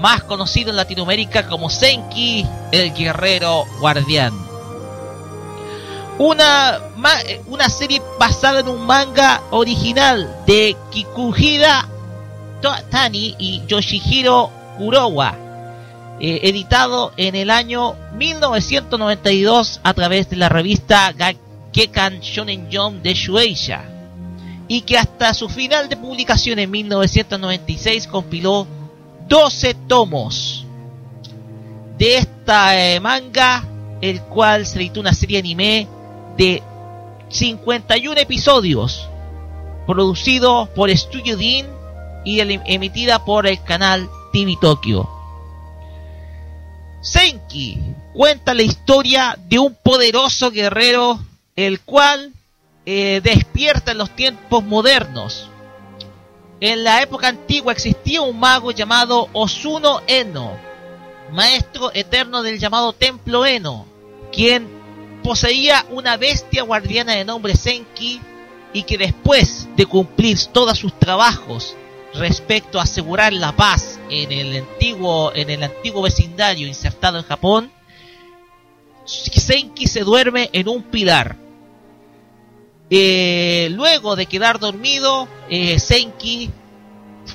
[0.00, 4.47] más conocido en Latinoamérica como Senki, el guerrero guardián.
[6.18, 6.78] Una,
[7.26, 11.88] eh, una serie basada en un manga original de Kikuhira
[12.90, 15.36] Tani y Yoshihiro Kurowa,
[16.20, 21.14] eh, editado en el año 1992 a través de la revista
[21.72, 23.84] Gekan Shonen Jump de Shueisha
[24.66, 28.66] y que hasta su final de publicación en 1996 compiló
[29.28, 30.64] 12 tomos
[31.96, 33.64] de esta eh, manga,
[34.00, 35.88] el cual se editó una serie anime
[36.38, 36.62] de
[37.28, 39.08] 51 episodios,
[39.86, 41.66] producido por Studio Dean
[42.24, 45.08] y el- emitida por el canal TV Tokyo.
[47.00, 47.78] Senki
[48.12, 51.18] cuenta la historia de un poderoso guerrero,
[51.56, 52.32] el cual
[52.86, 55.50] eh, despierta en los tiempos modernos.
[56.60, 60.52] En la época antigua existía un mago llamado Osuno Eno,
[61.32, 63.86] maestro eterno del llamado Templo Eno,
[64.32, 64.66] quien
[65.28, 68.18] poseía una bestia guardiana de nombre Senki
[68.72, 71.76] y que después de cumplir todos sus trabajos
[72.14, 77.70] respecto a asegurar la paz en el antiguo en el antiguo vecindario insertado en Japón
[79.04, 81.36] Senki se duerme en un pilar.
[82.88, 86.50] Eh, luego de quedar dormido, eh, Senki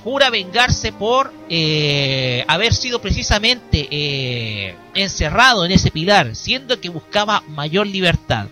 [0.03, 7.41] jura vengarse por eh, haber sido precisamente eh, encerrado en ese pilar, siendo que buscaba
[7.47, 8.47] mayor libertad.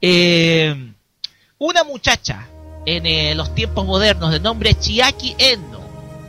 [0.00, 0.92] Eh,
[1.58, 2.48] una muchacha
[2.86, 5.80] en los tiempos modernos de nombre Chiaki Eno,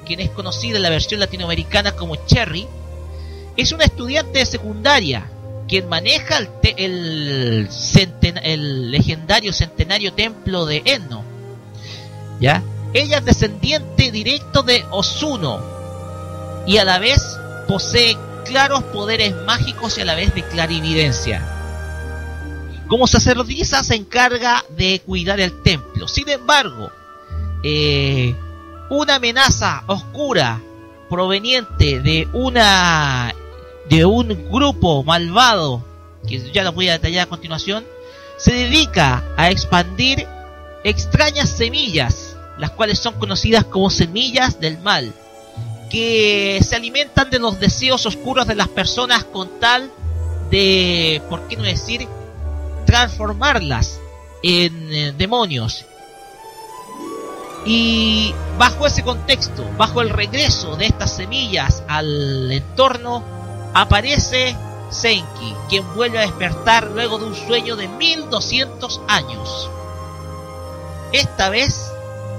[0.06, 2.68] quien es conocida en la versión latinoamericana como Cherry,
[3.58, 5.30] es una estudiante de secundaria
[5.68, 7.68] quien maneja el, te- el,
[8.44, 11.24] el legendario centenario templo de Enno.
[12.40, 12.62] ¿Ya?
[12.96, 15.60] Ella es descendiente directo de Osuno
[16.66, 21.42] y a la vez posee claros poderes mágicos y a la vez de clarividencia.
[22.88, 26.08] Como sacerdotisa se encarga de cuidar el templo.
[26.08, 26.90] Sin embargo,
[27.64, 28.34] eh,
[28.90, 30.62] una amenaza oscura
[31.10, 33.36] proveniente de una
[33.90, 35.84] de un grupo malvado
[36.26, 37.86] que ya lo voy a detallar a continuación
[38.38, 40.26] se dedica a expandir
[40.86, 45.14] extrañas semillas las cuales son conocidas como semillas del mal
[45.90, 49.92] que se alimentan de los deseos oscuros de las personas con tal
[50.50, 52.08] de por qué no decir
[52.86, 54.00] transformarlas
[54.44, 55.86] en eh, demonios
[57.66, 63.24] y bajo ese contexto, bajo el regreso de estas semillas al entorno,
[63.74, 64.56] aparece
[64.92, 69.70] Senki, quien vuelve a despertar luego de un sueño de 1200 años.
[71.12, 71.92] Esta vez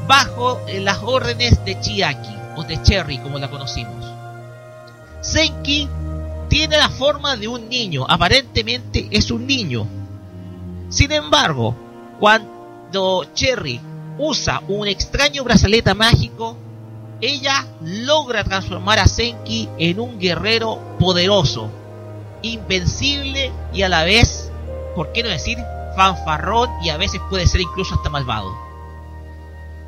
[0.06, 4.04] bajo eh, las órdenes de Chiaki, o de Cherry como la conocimos.
[5.20, 5.88] Senki
[6.48, 9.86] tiene la forma de un niño, aparentemente es un niño.
[10.88, 11.74] Sin embargo,
[12.20, 13.80] cuando Cherry
[14.18, 16.56] usa un extraño brazalete mágico,
[17.20, 21.70] ella logra transformar a Senki en un guerrero poderoso,
[22.42, 24.50] invencible y a la vez,
[24.94, 25.58] ¿por qué no decir,
[25.96, 28.65] fanfarrón y a veces puede ser incluso hasta malvado?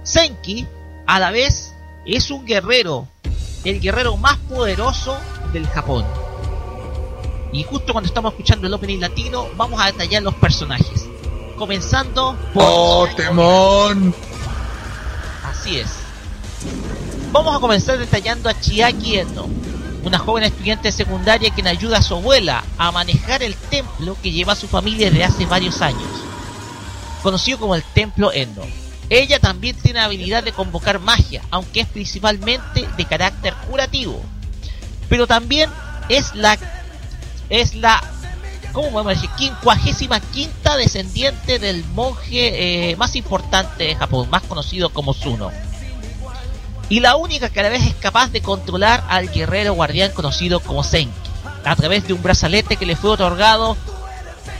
[0.08, 0.66] Senki,
[1.06, 1.74] a la vez,
[2.06, 3.06] es un guerrero,
[3.62, 5.18] el guerrero más poderoso
[5.52, 6.02] del Japón.
[7.52, 11.06] Y justo cuando estamos escuchando el opening latino, vamos a detallar los personajes.
[11.58, 12.64] Comenzando por...
[12.64, 14.14] ¡Oh, temón!
[15.44, 15.90] Así es.
[17.30, 19.46] Vamos a comenzar detallando a Chiaki Eno,
[20.04, 24.54] una joven estudiante secundaria quien ayuda a su abuela a manejar el templo que lleva
[24.54, 26.08] a su familia desde hace varios años,
[27.22, 28.62] conocido como el Templo Eno.
[29.10, 34.22] Ella también tiene la habilidad de convocar magia, aunque es principalmente de carácter curativo.
[35.08, 35.70] Pero también
[36.08, 36.58] es la
[37.48, 38.02] es la
[38.72, 39.30] ¿cómo podemos decir?
[39.36, 45.50] quincuagésima quinta descendiente del monje eh, más importante de Japón, más conocido como Suno.
[46.90, 50.60] Y la única que a la vez es capaz de controlar al guerrero guardián conocido
[50.60, 51.12] como Senki,
[51.64, 53.76] a través de un brazalete que le fue otorgado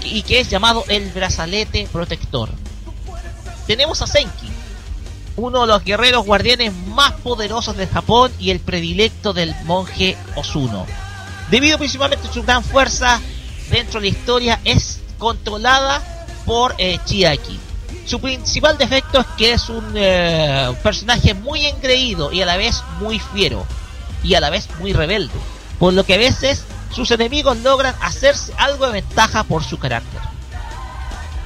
[0.03, 2.51] y que es llamado el brazalete protector.
[3.69, 4.49] Tenemos a Senki,
[5.37, 10.87] uno de los guerreros guardianes más poderosos del Japón y el predilecto del monje Osuno.
[11.51, 13.21] Debido principalmente a su gran fuerza
[13.69, 16.03] dentro de la historia, es controlada
[16.47, 17.61] por eh, Chiaki.
[18.07, 22.83] Su principal defecto es que es un eh, personaje muy engreído y a la vez
[23.01, 23.67] muy fiero
[24.23, 25.35] y a la vez muy rebelde,
[25.79, 30.38] por lo que a veces sus enemigos logran hacerse algo de ventaja por su carácter.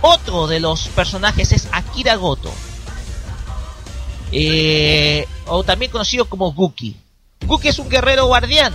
[0.03, 2.53] Otro de los personajes es Akira Goto,
[4.33, 6.97] eh, o también conocido como Guki.
[7.47, 8.75] Guki es un guerrero guardián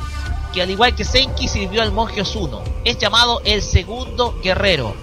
[0.53, 2.63] que al igual que Senki sirvió al monje Osuno.
[2.85, 4.95] Es llamado el segundo guerrero.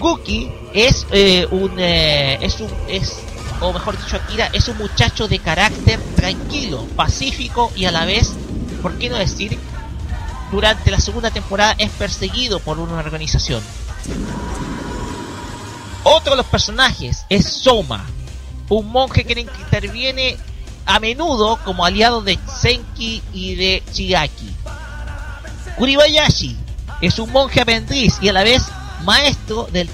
[0.00, 3.20] Guki es eh, un eh, es un es
[3.60, 8.32] o mejor dicho Akira es un muchacho de carácter tranquilo, pacífico y a la vez,
[8.82, 9.56] ¿por qué no decir?
[10.50, 13.62] Durante la segunda temporada es perseguido por una organización.
[16.02, 18.04] Otro de los personajes es Soma,
[18.68, 20.36] un monje que interviene
[20.86, 24.50] a menudo como aliado de Senki y de Chiaki.
[25.76, 26.56] Kuribayashi
[27.00, 28.62] es un monje aprendiz y a la vez
[29.04, 29.88] maestro del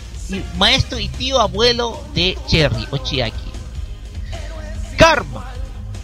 [0.59, 3.37] maestro y tío abuelo de Cherry o Chiaki.
[4.97, 5.45] Karma.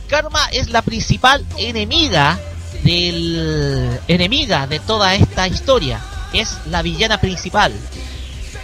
[0.08, 2.38] Karma es la principal enemiga
[2.84, 6.00] del enemiga de toda esta historia.
[6.32, 7.72] Es la villana principal.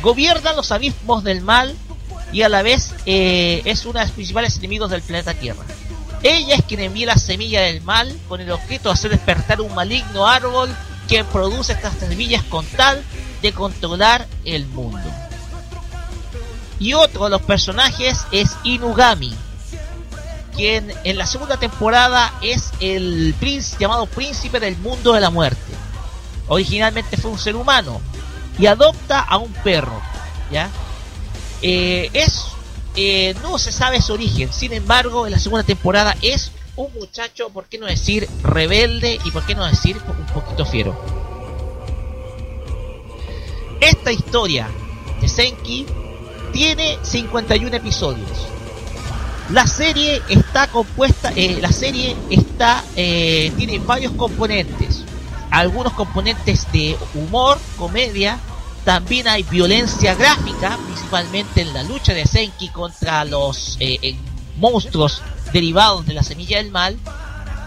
[0.03, 1.75] Gobierna los abismos del mal
[2.33, 5.65] y a la vez eh, es uno de los principales enemigos del planeta Tierra.
[6.23, 9.75] Ella es quien envía la semilla del mal con el objeto de hacer despertar un
[9.75, 10.75] maligno árbol
[11.09, 13.03] que produce estas semillas con tal
[13.41, 15.11] de controlar el mundo.
[16.81, 19.35] Y otro de los personajes es Inugami,
[20.55, 23.35] quien en la segunda temporada es el
[23.79, 25.78] llamado príncipe del mundo de la muerte.
[26.49, 28.01] Originalmente fue un ser humano
[28.59, 30.01] y adopta a un perro,
[30.51, 30.71] ¿ya?
[31.63, 32.45] Eh, es
[32.97, 37.49] eh, no se sabe su origen, sin embargo, en la segunda temporada es un muchacho,
[37.51, 41.01] por qué no decir rebelde y por qué no decir un poquito fiero.
[43.81, 44.69] Esta historia
[45.21, 45.87] de Senki
[46.53, 48.49] tiene 51 episodios.
[49.51, 55.05] La serie está compuesta, eh, la serie está, eh, tiene varios componentes.
[55.51, 58.39] Algunos componentes de humor, comedia,
[58.85, 64.17] también hay violencia gráfica, principalmente en la lucha de Senki contra los eh,
[64.57, 65.23] monstruos
[65.53, 66.99] derivados de la semilla del mal.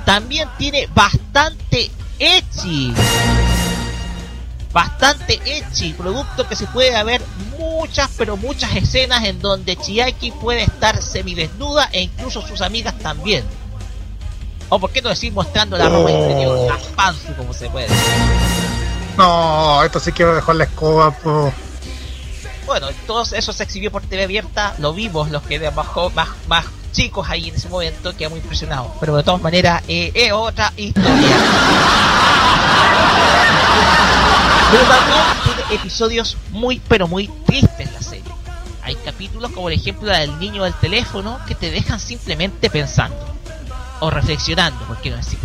[0.06, 2.94] También tiene bastante ecchi.
[4.74, 7.22] Bastante ecchi, producto que se puede ver
[7.60, 13.44] muchas, pero muchas escenas en donde Chiaki puede estar semidesnuda e incluso sus amigas también.
[14.74, 18.14] O por qué no decir mostrando la ropa interior, la panzu como se puede decir.
[19.18, 21.52] No, esto sí a dejar la escoba, po.
[22.66, 26.30] Bueno, todo eso se exhibió por TV abierta, lo vimos los que de más, más,
[26.48, 28.96] más chicos ahí en ese momento, quedé muy impresionado.
[29.02, 31.38] Pero de todas maneras, eh, es otra historia.
[34.72, 38.32] Pero también tiene episodios muy, pero muy tristes la serie.
[38.84, 43.41] Hay capítulos como el ejemplo del niño del teléfono que te dejan simplemente pensando.
[44.02, 45.40] O reflexionando, por qué no decir.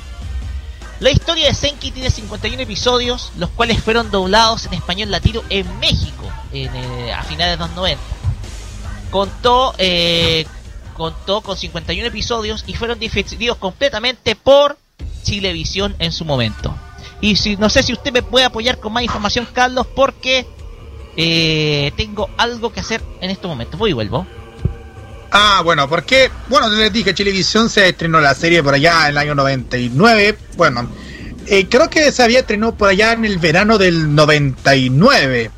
[0.98, 5.78] La historia de Senki tiene 51 episodios, los cuales fueron doblados en español latino en
[5.78, 8.02] México en, eh, a finales de los 90.
[9.10, 10.46] Contó, eh,
[10.94, 14.78] contó con 51 episodios y fueron difundidos completamente por
[15.22, 16.74] Chilevisión en su momento.
[17.20, 20.46] Y si no sé si usted me puede apoyar con más información, Carlos, porque
[21.16, 23.78] eh, tengo algo que hacer en estos momentos.
[23.78, 24.26] Voy y vuelvo.
[25.38, 29.18] Ah, bueno, porque, bueno, les dije, Chilevisión se estrenó la serie por allá en el
[29.18, 30.38] año 99.
[30.56, 30.88] Bueno,
[31.44, 35.50] eh, creo que se había estrenado por allá en el verano del 99.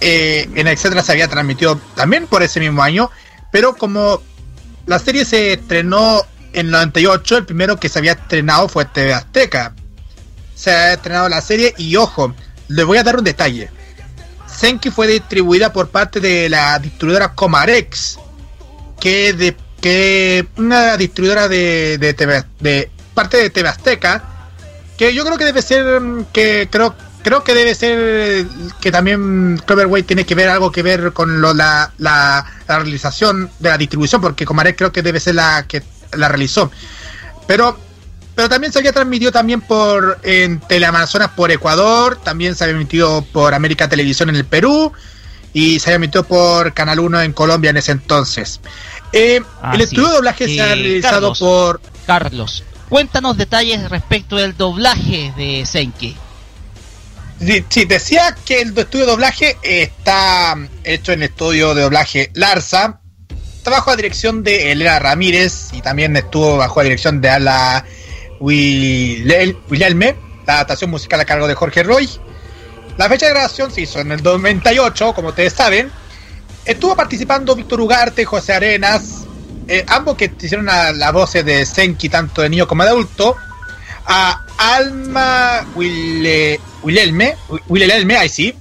[0.00, 3.10] Eh, en etcétera se había transmitido también por ese mismo año,
[3.52, 4.22] pero como
[4.86, 6.22] la serie se estrenó
[6.54, 9.74] en el 98, el primero que se había estrenado fue TV Azteca.
[10.54, 12.34] Se ha estrenado la serie y ojo,
[12.68, 13.68] les voy a dar un detalle.
[14.46, 18.20] Senki fue distribuida por parte de la distribuidora Comarex,
[19.00, 22.44] que de que una distribuidora de, de, TV
[23.14, 24.24] parte de TV Azteca,
[24.96, 28.46] que yo creo que debe ser mm, que creo creo que debe ser
[28.80, 33.50] que también Cloverway tiene que ver algo que ver con lo, la, la, la realización
[33.58, 35.82] de la distribución, porque Comarex creo que debe ser la que
[36.12, 36.70] la realizó.
[37.46, 37.78] Pero
[38.36, 43.22] pero también se había transmitido también por en Teleamazonas por Ecuador, también se había emitido
[43.32, 44.92] por América Televisión en el Perú
[45.58, 48.60] y se emitido por Canal 1 en Colombia en ese entonces.
[49.10, 49.40] Eh,
[49.72, 50.10] el estudio es.
[50.10, 51.38] de doblaje se ha Eh, realizado Carlos.
[51.38, 56.14] por Carlos, cuéntanos detalles respecto del doblaje de Senki.
[57.70, 63.00] Sí, decía que el estudio de doblaje está hecho en el estudio de doblaje Larsa.
[63.56, 67.84] Está bajo la dirección de Elena Ramírez y también estuvo bajo la dirección de Ala
[68.40, 70.16] Wilhelme,
[70.46, 72.08] la adaptación musical a cargo de Jorge Roy.
[72.96, 75.90] La fecha de grabación se hizo en el 98, como ustedes saben.
[76.64, 79.24] Estuvo participando Víctor Ugarte, José Arenas,
[79.68, 83.36] eh, ambos que hicieron a- la voz de Senki, tanto de niño como de adulto
[84.06, 87.36] a Alma Wille- Wilhelme,
[87.68, 88.54] Wilhelme, ahí sí.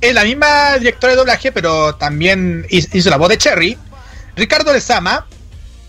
[0.00, 3.78] Es la misma directora de doblaje, pero también hizo la voz de Cherry.
[4.36, 5.26] Ricardo Lezama,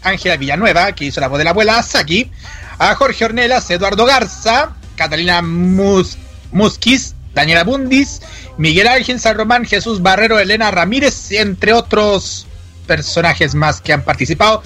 [0.03, 2.31] Ángela Villanueva, que hizo la voz de la abuela Saki.
[2.79, 6.17] A Jorge Ornelas, Eduardo Garza, Catalina Mus
[6.51, 8.21] Musquiz, Daniela Bundis,
[8.57, 12.47] Miguel Ángel San Román, Jesús Barrero, Elena Ramírez, entre otros
[12.87, 14.63] personajes más que han participado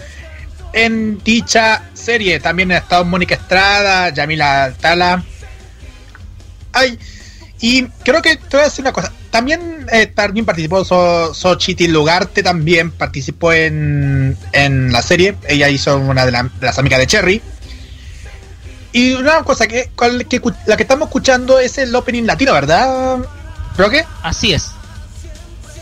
[0.73, 2.39] en dicha serie.
[2.39, 5.23] También ha estado Mónica Estrada, Yamila Altala.
[6.73, 6.99] Ay,
[7.61, 9.11] y creo que te voy a decir una cosa.
[9.31, 15.35] También, eh, también participó so, Xochitl Lugarte, también participó en, en la serie.
[15.47, 16.31] Ella hizo una de
[16.61, 17.41] las amigas de Cherry.
[18.95, 19.91] Y una cosa que,
[20.67, 23.17] la que estamos escuchando es el opening latino, ¿verdad?
[23.75, 24.05] ¿Creo que?
[24.23, 24.71] Así es.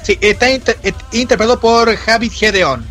[0.01, 2.83] Sí, está inter- et- interpretado por Javid Gedeon.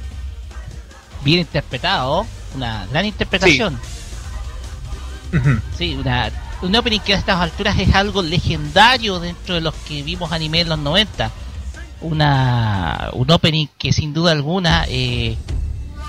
[1.25, 2.25] Bien interpretado,
[2.55, 3.79] una gran interpretación.
[5.33, 5.59] Ujú.
[5.77, 6.31] Sí, una,
[6.63, 10.61] un opening que a estas alturas es algo legendario dentro de los que vimos anime
[10.61, 11.33] en los 90.
[12.01, 15.37] Una, un opening que sin duda alguna eh,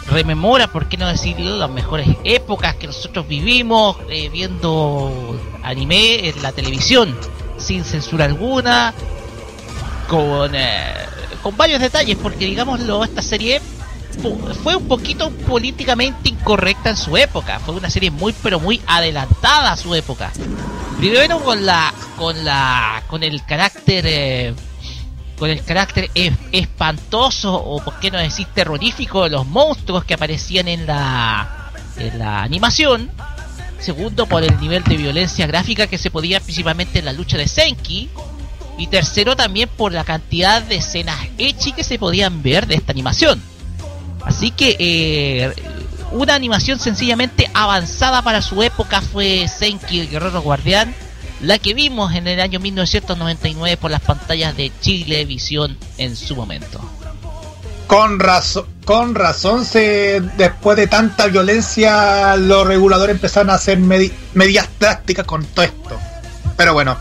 [0.07, 6.41] rememora, por qué no decirlo, las mejores épocas que nosotros vivimos eh, viendo anime en
[6.41, 7.17] la televisión,
[7.57, 8.93] sin censura alguna,
[10.07, 10.93] con, eh,
[11.41, 13.61] con varios detalles, porque digámoslo, esta serie
[14.61, 17.59] fue un poquito políticamente incorrecta en su época.
[17.59, 20.31] Fue una serie muy pero muy adelantada a su época.
[20.97, 24.53] Primero con la con la con el carácter eh,
[25.37, 30.13] con el carácter es- espantoso o por qué no decir terrorífico de los monstruos que
[30.13, 33.11] aparecían en la en la animación.
[33.79, 37.47] Segundo, por el nivel de violencia gráfica que se podía principalmente en la lucha de
[37.47, 38.09] Senki.
[38.77, 42.91] Y tercero, también por la cantidad de escenas echi que se podían ver de esta
[42.91, 43.39] animación.
[44.25, 45.53] Así que eh,
[46.11, 50.95] una animación sencillamente avanzada para su época fue Senki el Guerrero Guardián,
[51.43, 56.79] la que vimos en el año 1999 por las pantallas de Chilevisión en su momento.
[57.87, 64.11] Con razón, con razón se, después de tanta violencia, los reguladores empezaron a hacer medi-
[64.33, 65.99] medidas drásticas con todo esto.
[66.57, 66.97] Pero bueno,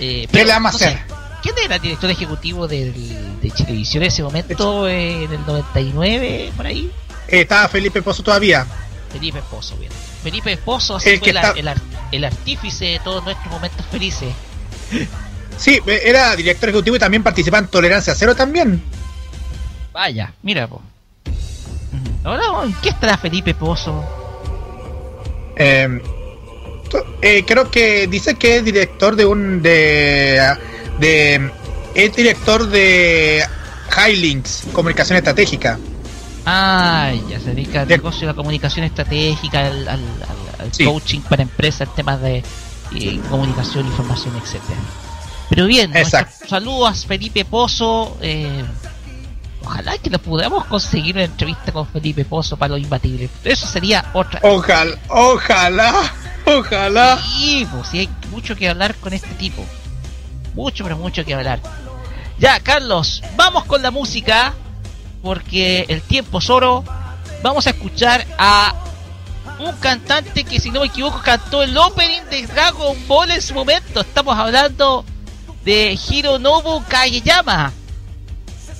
[0.00, 0.98] Eh, ¿Qué le vamos a hacer?
[1.42, 6.52] ¿Quién era el director ejecutivo del- de Chilevisión en ese momento, eh, en el 99,
[6.56, 6.88] por ahí?
[7.26, 8.64] eh, estaba Felipe Pozo todavía.
[9.12, 9.90] Felipe Pozo, bien.
[10.22, 11.80] Felipe Pozo así El fue está- el, ar-
[12.12, 14.32] el artífice de todos nuestros momentos felices.
[15.56, 18.82] Sí, eh, era director ejecutivo y también participaba en Tolerancia Cero también.
[19.92, 20.80] Vaya, mira, po.
[22.24, 24.04] Ahora, ¿en qué estará Felipe Pozo?
[25.56, 26.00] Eh,
[27.22, 30.40] eh, creo que dice que es director de un de
[31.00, 31.50] de
[31.94, 33.44] es director de
[33.96, 35.78] Highlinks Comunicación Estratégica.
[36.50, 40.72] Ah, ya se dedica al De- negocio de la comunicación estratégica, al, al- al- al
[40.74, 40.84] Sí.
[40.84, 42.42] coaching para empresas, temas de
[42.94, 44.78] eh, comunicación, información, etcétera.
[45.50, 45.92] Pero bien,
[46.48, 48.16] saludos a Felipe Pozo.
[48.22, 48.64] eh,
[49.62, 53.28] ojalá que lo podamos conseguir una entrevista con Felipe Pozo para lo imbatible.
[53.44, 54.40] Eso sería otra.
[54.42, 55.92] Ojalá, ojalá,
[56.46, 57.18] ojalá.
[57.22, 59.62] Sí, pues sí, hay mucho que hablar con este tipo.
[60.54, 61.60] Mucho, pero mucho que hablar.
[62.38, 64.54] Ya, Carlos, vamos con la música.
[65.22, 66.84] Porque el tiempo es oro.
[67.42, 68.74] Vamos a escuchar a
[69.58, 73.54] un cantante que, si no me equivoco, cantó el opening de Dragon Ball en su
[73.54, 74.00] momento.
[74.00, 75.04] Estamos hablando
[75.64, 77.72] de Hironobu Kageyama.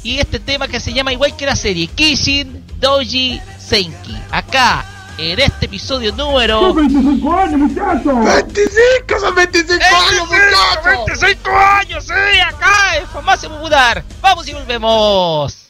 [0.02, 4.16] Y este tema que se llama igual que la serie, Kishin Doji Senki.
[4.30, 4.86] Acá,
[5.18, 6.72] en este episodio número...
[6.72, 8.24] 25 años, muchachos!
[8.24, 11.20] 25, son 25 años, muchachos.
[11.20, 14.04] 25 años, sí, acá en Farmacia Popular.
[14.20, 15.67] Vamos y volvemos.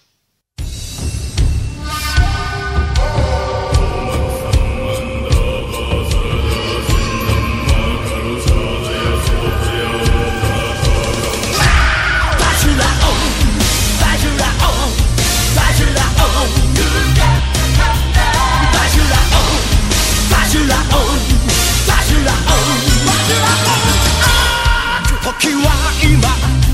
[25.39, 25.71] 時は
[26.03, 26.19] 今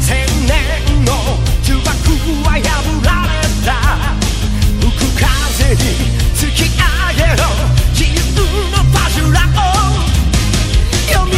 [0.00, 1.12] 千年の
[1.62, 1.92] 呪縛
[2.42, 2.64] は破
[3.04, 3.68] られた。
[4.80, 5.80] 吹く風に
[6.34, 6.80] 突き上
[7.14, 7.44] げろ。
[7.92, 8.16] 自由
[8.70, 9.62] のパジュラを。
[11.12, 11.30] 蘇る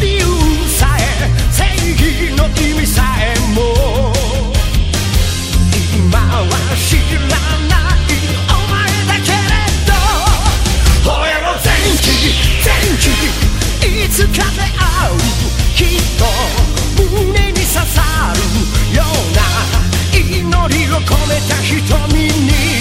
[0.00, 0.22] 理由
[0.68, 1.00] さえ
[1.52, 1.62] 正
[1.92, 3.22] 義の意味さえ
[3.54, 3.58] も。
[5.96, 7.38] 今は知ら
[7.70, 8.10] ない
[8.50, 8.74] お前
[9.06, 9.38] だけれ
[9.86, 9.94] ど。
[11.04, 11.70] 吠えろ前
[12.02, 12.04] 期
[12.64, 12.66] 前
[12.98, 13.02] 期
[14.04, 14.53] いつか
[21.33, 22.72] りを込めた瞳に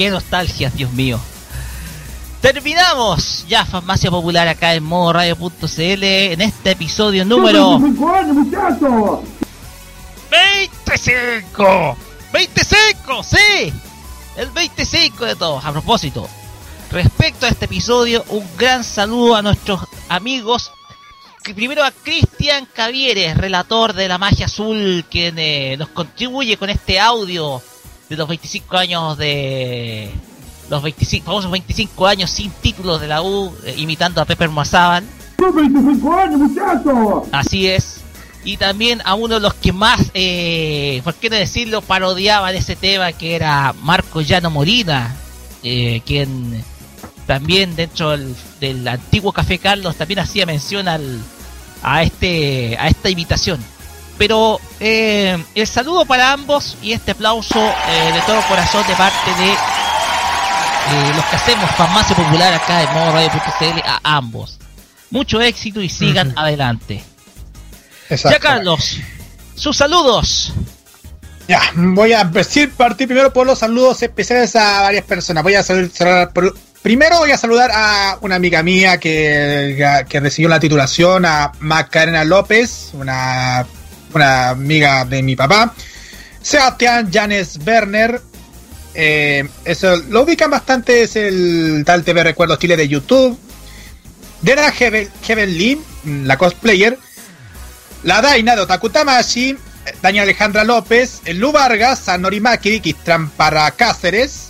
[0.00, 1.20] qué nostalgia, Dios mío.
[2.40, 9.20] Terminamos ya Farmacia Popular acá en modo radio.cl en este episodio número 25 años, muchachos!
[10.30, 11.96] 25.
[12.32, 13.74] 25, sí.
[14.38, 15.62] El 25 de todos.
[15.62, 16.26] A propósito,
[16.90, 20.72] respecto a este episodio, un gran saludo a nuestros amigos.
[21.54, 26.98] Primero a Cristian Cavieres, relator de la magia azul, quien eh, nos contribuye con este
[26.98, 27.60] audio
[28.10, 30.10] de los 25 años de
[30.68, 35.04] los 25, famosos 25 años sin títulos de la U, eh, imitando a Pepper Mazaban.
[35.38, 37.28] ¡Son 25 años, muchachos!
[37.32, 38.00] Así es.
[38.44, 42.74] Y también a uno de los que más, eh, por qué no decirlo, parodiaban ese
[42.74, 45.14] tema, que era Marco Llano Molina,
[45.62, 46.64] eh, quien
[47.26, 51.20] también dentro del, del antiguo Café Carlos también hacía mención al,
[51.82, 53.60] a, este, a esta imitación.
[54.20, 59.30] Pero eh, el saludo para ambos y este aplauso eh, de todo corazón de parte
[59.38, 64.58] de eh, los que hacemos Farmacia Popular acá en modo radio.cl a ambos.
[65.08, 67.02] Mucho éxito y sigan adelante.
[68.10, 68.36] Exacto.
[68.36, 68.98] Ya Carlos,
[69.54, 70.52] sus saludos.
[71.48, 75.42] Ya, voy a decir, partir primero por los saludos especiales a varias personas.
[75.42, 80.20] Voy a saludar, saludar por- primero voy a saludar a una amiga mía que, que
[80.20, 83.64] recibió la titulación, a Macarena López, una,
[84.14, 85.74] una amiga de mi papá.
[86.42, 88.20] Sebastián Janes Werner.
[88.94, 93.38] eh, eso lo ubican bastante, es el tal TV Recuerdos Chile de YouTube.
[94.42, 95.80] Dena Heaven, Heaven Lee,
[96.24, 96.98] la cosplayer.
[98.02, 99.56] La Daina de Otakutamashi,
[100.00, 104.49] Daniel Alejandra López, Lu Vargas, a Norimaki, Quistran para Cáceres,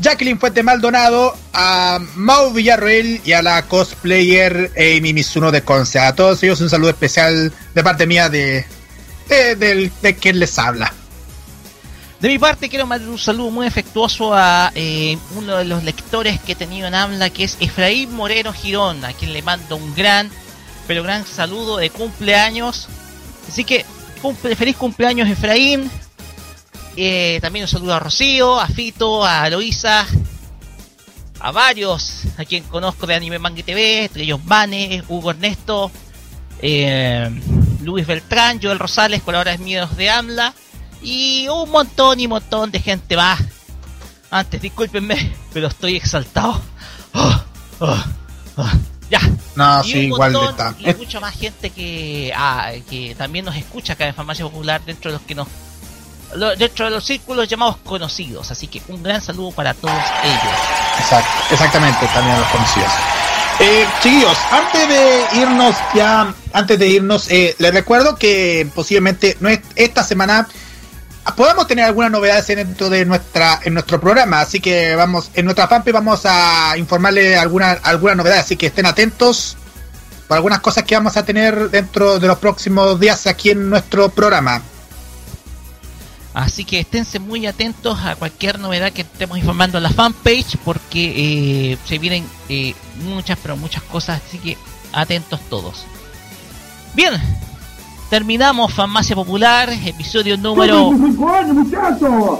[0.00, 5.98] Jacqueline Fuente Maldonado, a Mau Villarroel y a la cosplayer Amy Mizuno de Conce.
[5.98, 8.64] A todos ellos un saludo especial de parte mía de,
[9.28, 10.92] de, de quien les habla.
[12.20, 16.38] De mi parte quiero mandar un saludo muy afectuoso a eh, uno de los lectores
[16.40, 19.94] que he tenido en AMLA, que es Efraín Moreno Girón, a quien le mando un
[19.94, 20.30] gran,
[20.86, 22.88] pero gran saludo de cumpleaños.
[23.48, 23.86] Así que
[24.56, 25.90] feliz cumpleaños Efraín.
[26.96, 30.06] Eh, también un saludo a Rocío, a Fito, a Loisa,
[31.40, 34.40] a varios, a quien conozco de Anime Manga TV, entre ellos
[35.08, 35.90] Hugo Ernesto,
[36.60, 37.30] eh,
[37.82, 40.54] Luis Beltrán, Joel Rosales, colaboradores míos de AMLA,
[41.02, 43.40] y un montón y montón de gente más.
[44.30, 46.60] Antes, discúlpenme, pero estoy exaltado.
[47.14, 47.44] Oh,
[47.80, 48.04] oh,
[48.56, 48.70] oh.
[49.10, 49.20] Ya.
[49.56, 50.90] No, Y sí, un igual de.
[50.90, 55.10] Y mucha más gente que, ah, que también nos escucha acá en Farmacia Popular dentro
[55.10, 55.48] de los que nos
[56.58, 58.50] dentro de los círculos llamados conocidos.
[58.50, 59.94] Así que un gran saludo para todos
[60.24, 60.58] ellos.
[60.98, 62.92] Exacto, exactamente, también a los conocidos.
[63.60, 69.48] Eh, chiquillos, antes de irnos ya, antes de irnos, eh, les recuerdo que posiblemente no
[69.50, 70.48] es- esta semana
[71.36, 75.68] podamos tener algunas novedades dentro de nuestra en nuestro programa, así que vamos en nuestra
[75.68, 79.56] fanpage vamos a informarle alguna alguna novedad, así que estén atentos
[80.26, 84.08] por algunas cosas que vamos a tener dentro de los próximos días aquí en nuestro
[84.08, 84.62] programa.
[86.32, 91.72] Así que esténse muy atentos a cualquier novedad que estemos informando en la fanpage porque
[91.72, 94.56] eh, se vienen eh, muchas, pero muchas cosas, así que
[94.92, 95.84] atentos todos.
[96.94, 97.14] Bien,
[98.10, 102.38] terminamos Farmacia Popular, episodio ¡Son número 25 años, muchachos!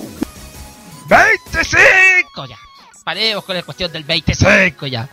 [1.09, 2.57] 25 ya.
[3.03, 5.09] Paremos con la cuestión del 25 ya.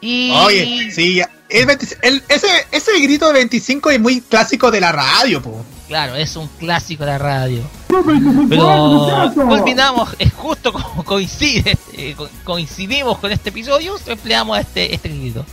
[0.00, 4.80] Y Oye, sí, el 20 el- ese ese grito de 25 es muy clásico de
[4.80, 5.64] la radio, po.
[5.88, 7.62] Claro, es un clásico de la radio.
[7.88, 13.96] ¡Son 25 años, Pero culminamos, es justo como coincide, eh, co- coincidimos con este episodio,
[14.06, 15.44] empleamos este, este grito.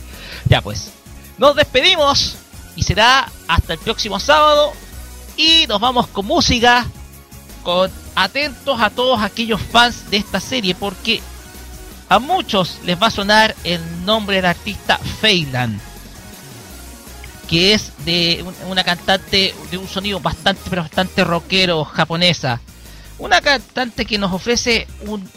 [0.46, 0.90] Ya pues,
[1.38, 2.36] nos despedimos
[2.76, 4.72] y será hasta el próximo sábado
[5.36, 6.86] y nos vamos con música,
[7.62, 11.20] con atentos a todos aquellos fans de esta serie porque
[12.08, 15.80] a muchos les va a sonar el nombre del artista Feyland
[17.48, 22.60] que es de un- una cantante de un sonido bastante pero bastante rockero japonesa.
[23.18, 25.28] Una cantante que nos ofrece un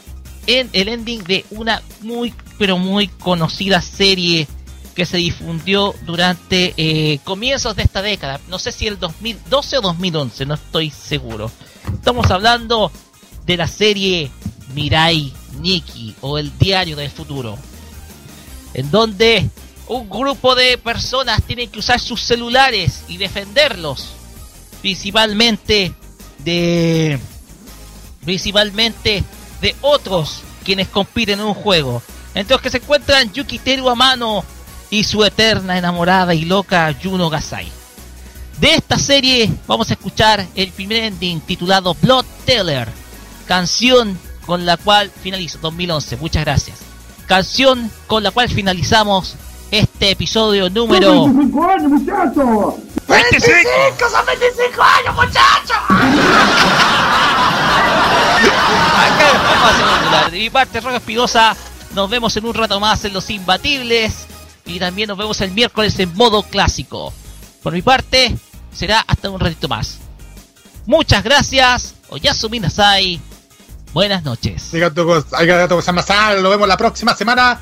[0.48, 4.48] el ending de una muy pero muy conocida serie
[4.96, 8.40] que se difundió durante eh, comienzos de esta década.
[8.48, 11.52] No sé si el 2012 o 2011, no estoy seguro.
[11.94, 12.92] Estamos hablando
[13.46, 14.32] de la serie
[14.74, 17.58] Mirai Nikki o el diario del futuro.
[18.74, 19.50] En donde
[19.88, 24.10] un grupo de personas tienen que usar sus celulares y defenderlos.
[24.82, 25.94] Principalmente
[26.40, 27.20] de.
[28.24, 29.24] Principalmente
[29.62, 32.02] de otros quienes compiten en un juego.
[32.36, 34.44] Entre los que se encuentran Yukiteru Amano
[34.90, 37.72] y su eterna enamorada y loca Juno Gasai.
[38.60, 42.90] De esta serie vamos a escuchar el primer ending titulado Blood Teller,
[43.46, 46.18] canción con la cual finalizo 2011.
[46.18, 46.78] Muchas gracias.
[47.28, 49.36] Canción con la cual finalizamos
[49.72, 52.76] este episodio número 25 años, muchachos!
[53.08, 54.10] 25.
[54.12, 55.78] son 25 años, muchachos!
[58.98, 60.32] Acá vamos a hacer un titular.
[60.32, 61.56] De mi parte, Roque Espigosa,
[61.94, 64.26] nos vemos en un rato más en Los Imbatibles
[64.66, 67.14] y también nos vemos el miércoles en modo clásico.
[67.64, 68.36] Por mi parte,
[68.72, 70.00] será hasta un ratito más.
[70.86, 73.20] Muchas gracias, Oyasumi Nasai.
[73.94, 74.70] Buenas noches.
[76.42, 77.60] Lo vemos la próxima semana.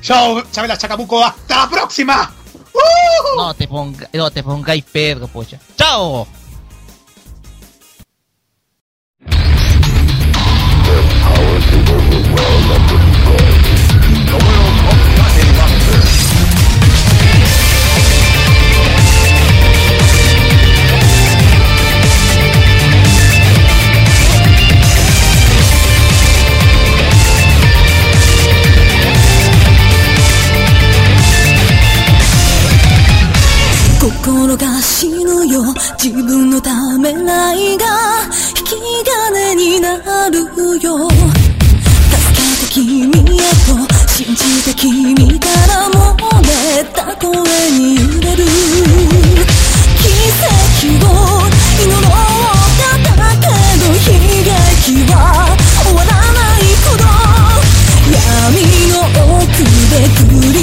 [0.00, 1.24] Chao, Chabela Chacabuco.
[1.24, 2.32] Hasta la próxima.
[2.72, 3.36] ¡Uh!
[3.38, 5.58] No te, ponga, no te pongáis perro, polla.
[5.76, 6.26] ¡Chao!
[34.26, 35.62] 心が死ぬよ。
[36.02, 37.86] 自分のためらいが
[38.58, 38.74] 引き
[39.30, 39.96] 金にな
[40.30, 40.40] る
[40.82, 41.08] よ。
[41.08, 41.22] 助
[42.34, 43.78] けて君へと
[44.08, 45.94] 信じて君から漏
[46.42, 46.48] れ
[46.92, 47.30] た声
[47.70, 48.42] に揺れる。
[50.02, 50.10] 奇
[50.42, 51.08] 跡を
[51.78, 52.10] 祈ろう
[52.82, 53.46] かだけ
[53.78, 54.10] ど悲
[54.42, 55.14] 劇は
[55.84, 57.06] 終わらないほど。
[58.10, 58.10] 闇
[58.90, 58.94] の
[59.38, 60.55] 奥で繰り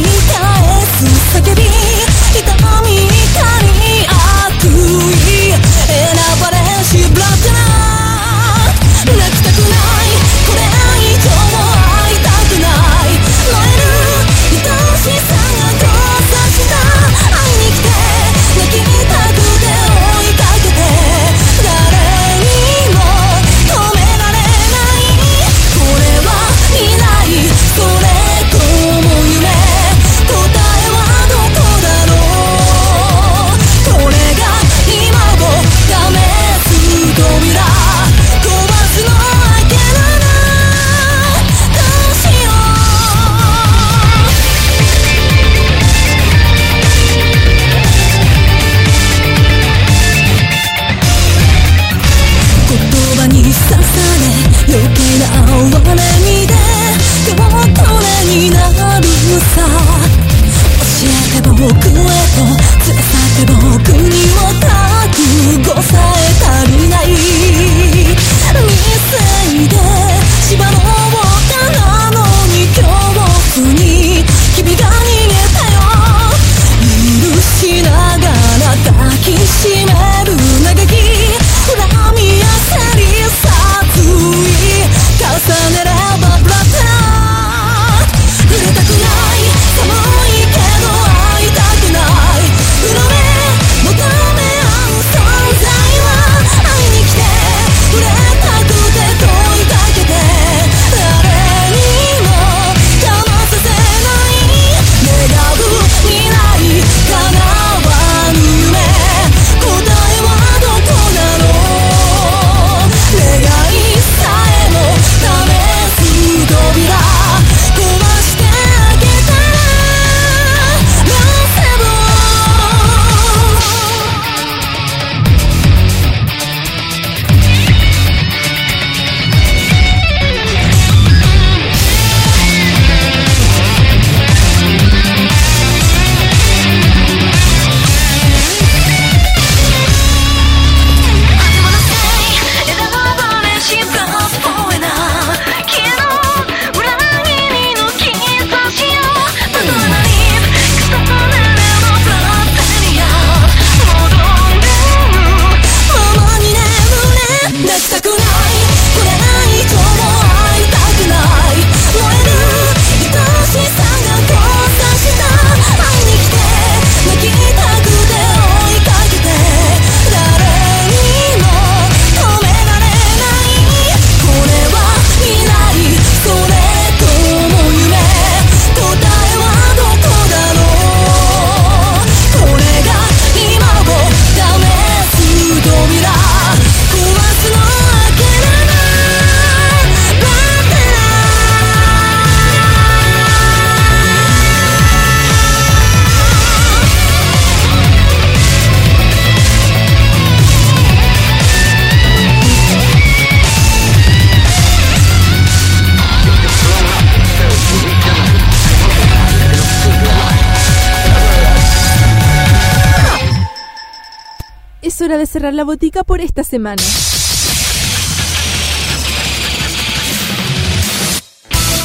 [215.63, 216.83] la botica por esta semana.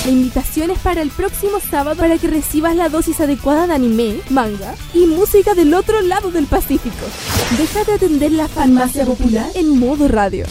[0.05, 4.21] La invitación es para el próximo sábado para que recibas la dosis adecuada de anime,
[4.31, 7.07] manga y música del otro lado del Pacífico.
[7.57, 10.45] Deja de atender la farmacia popular en modo radio.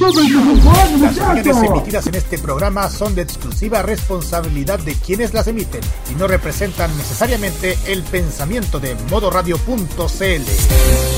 [0.00, 5.80] Las opiniones emitidas en este programa son de exclusiva responsabilidad de quienes las emiten
[6.10, 11.13] y no representan necesariamente el pensamiento de modoradio.cl.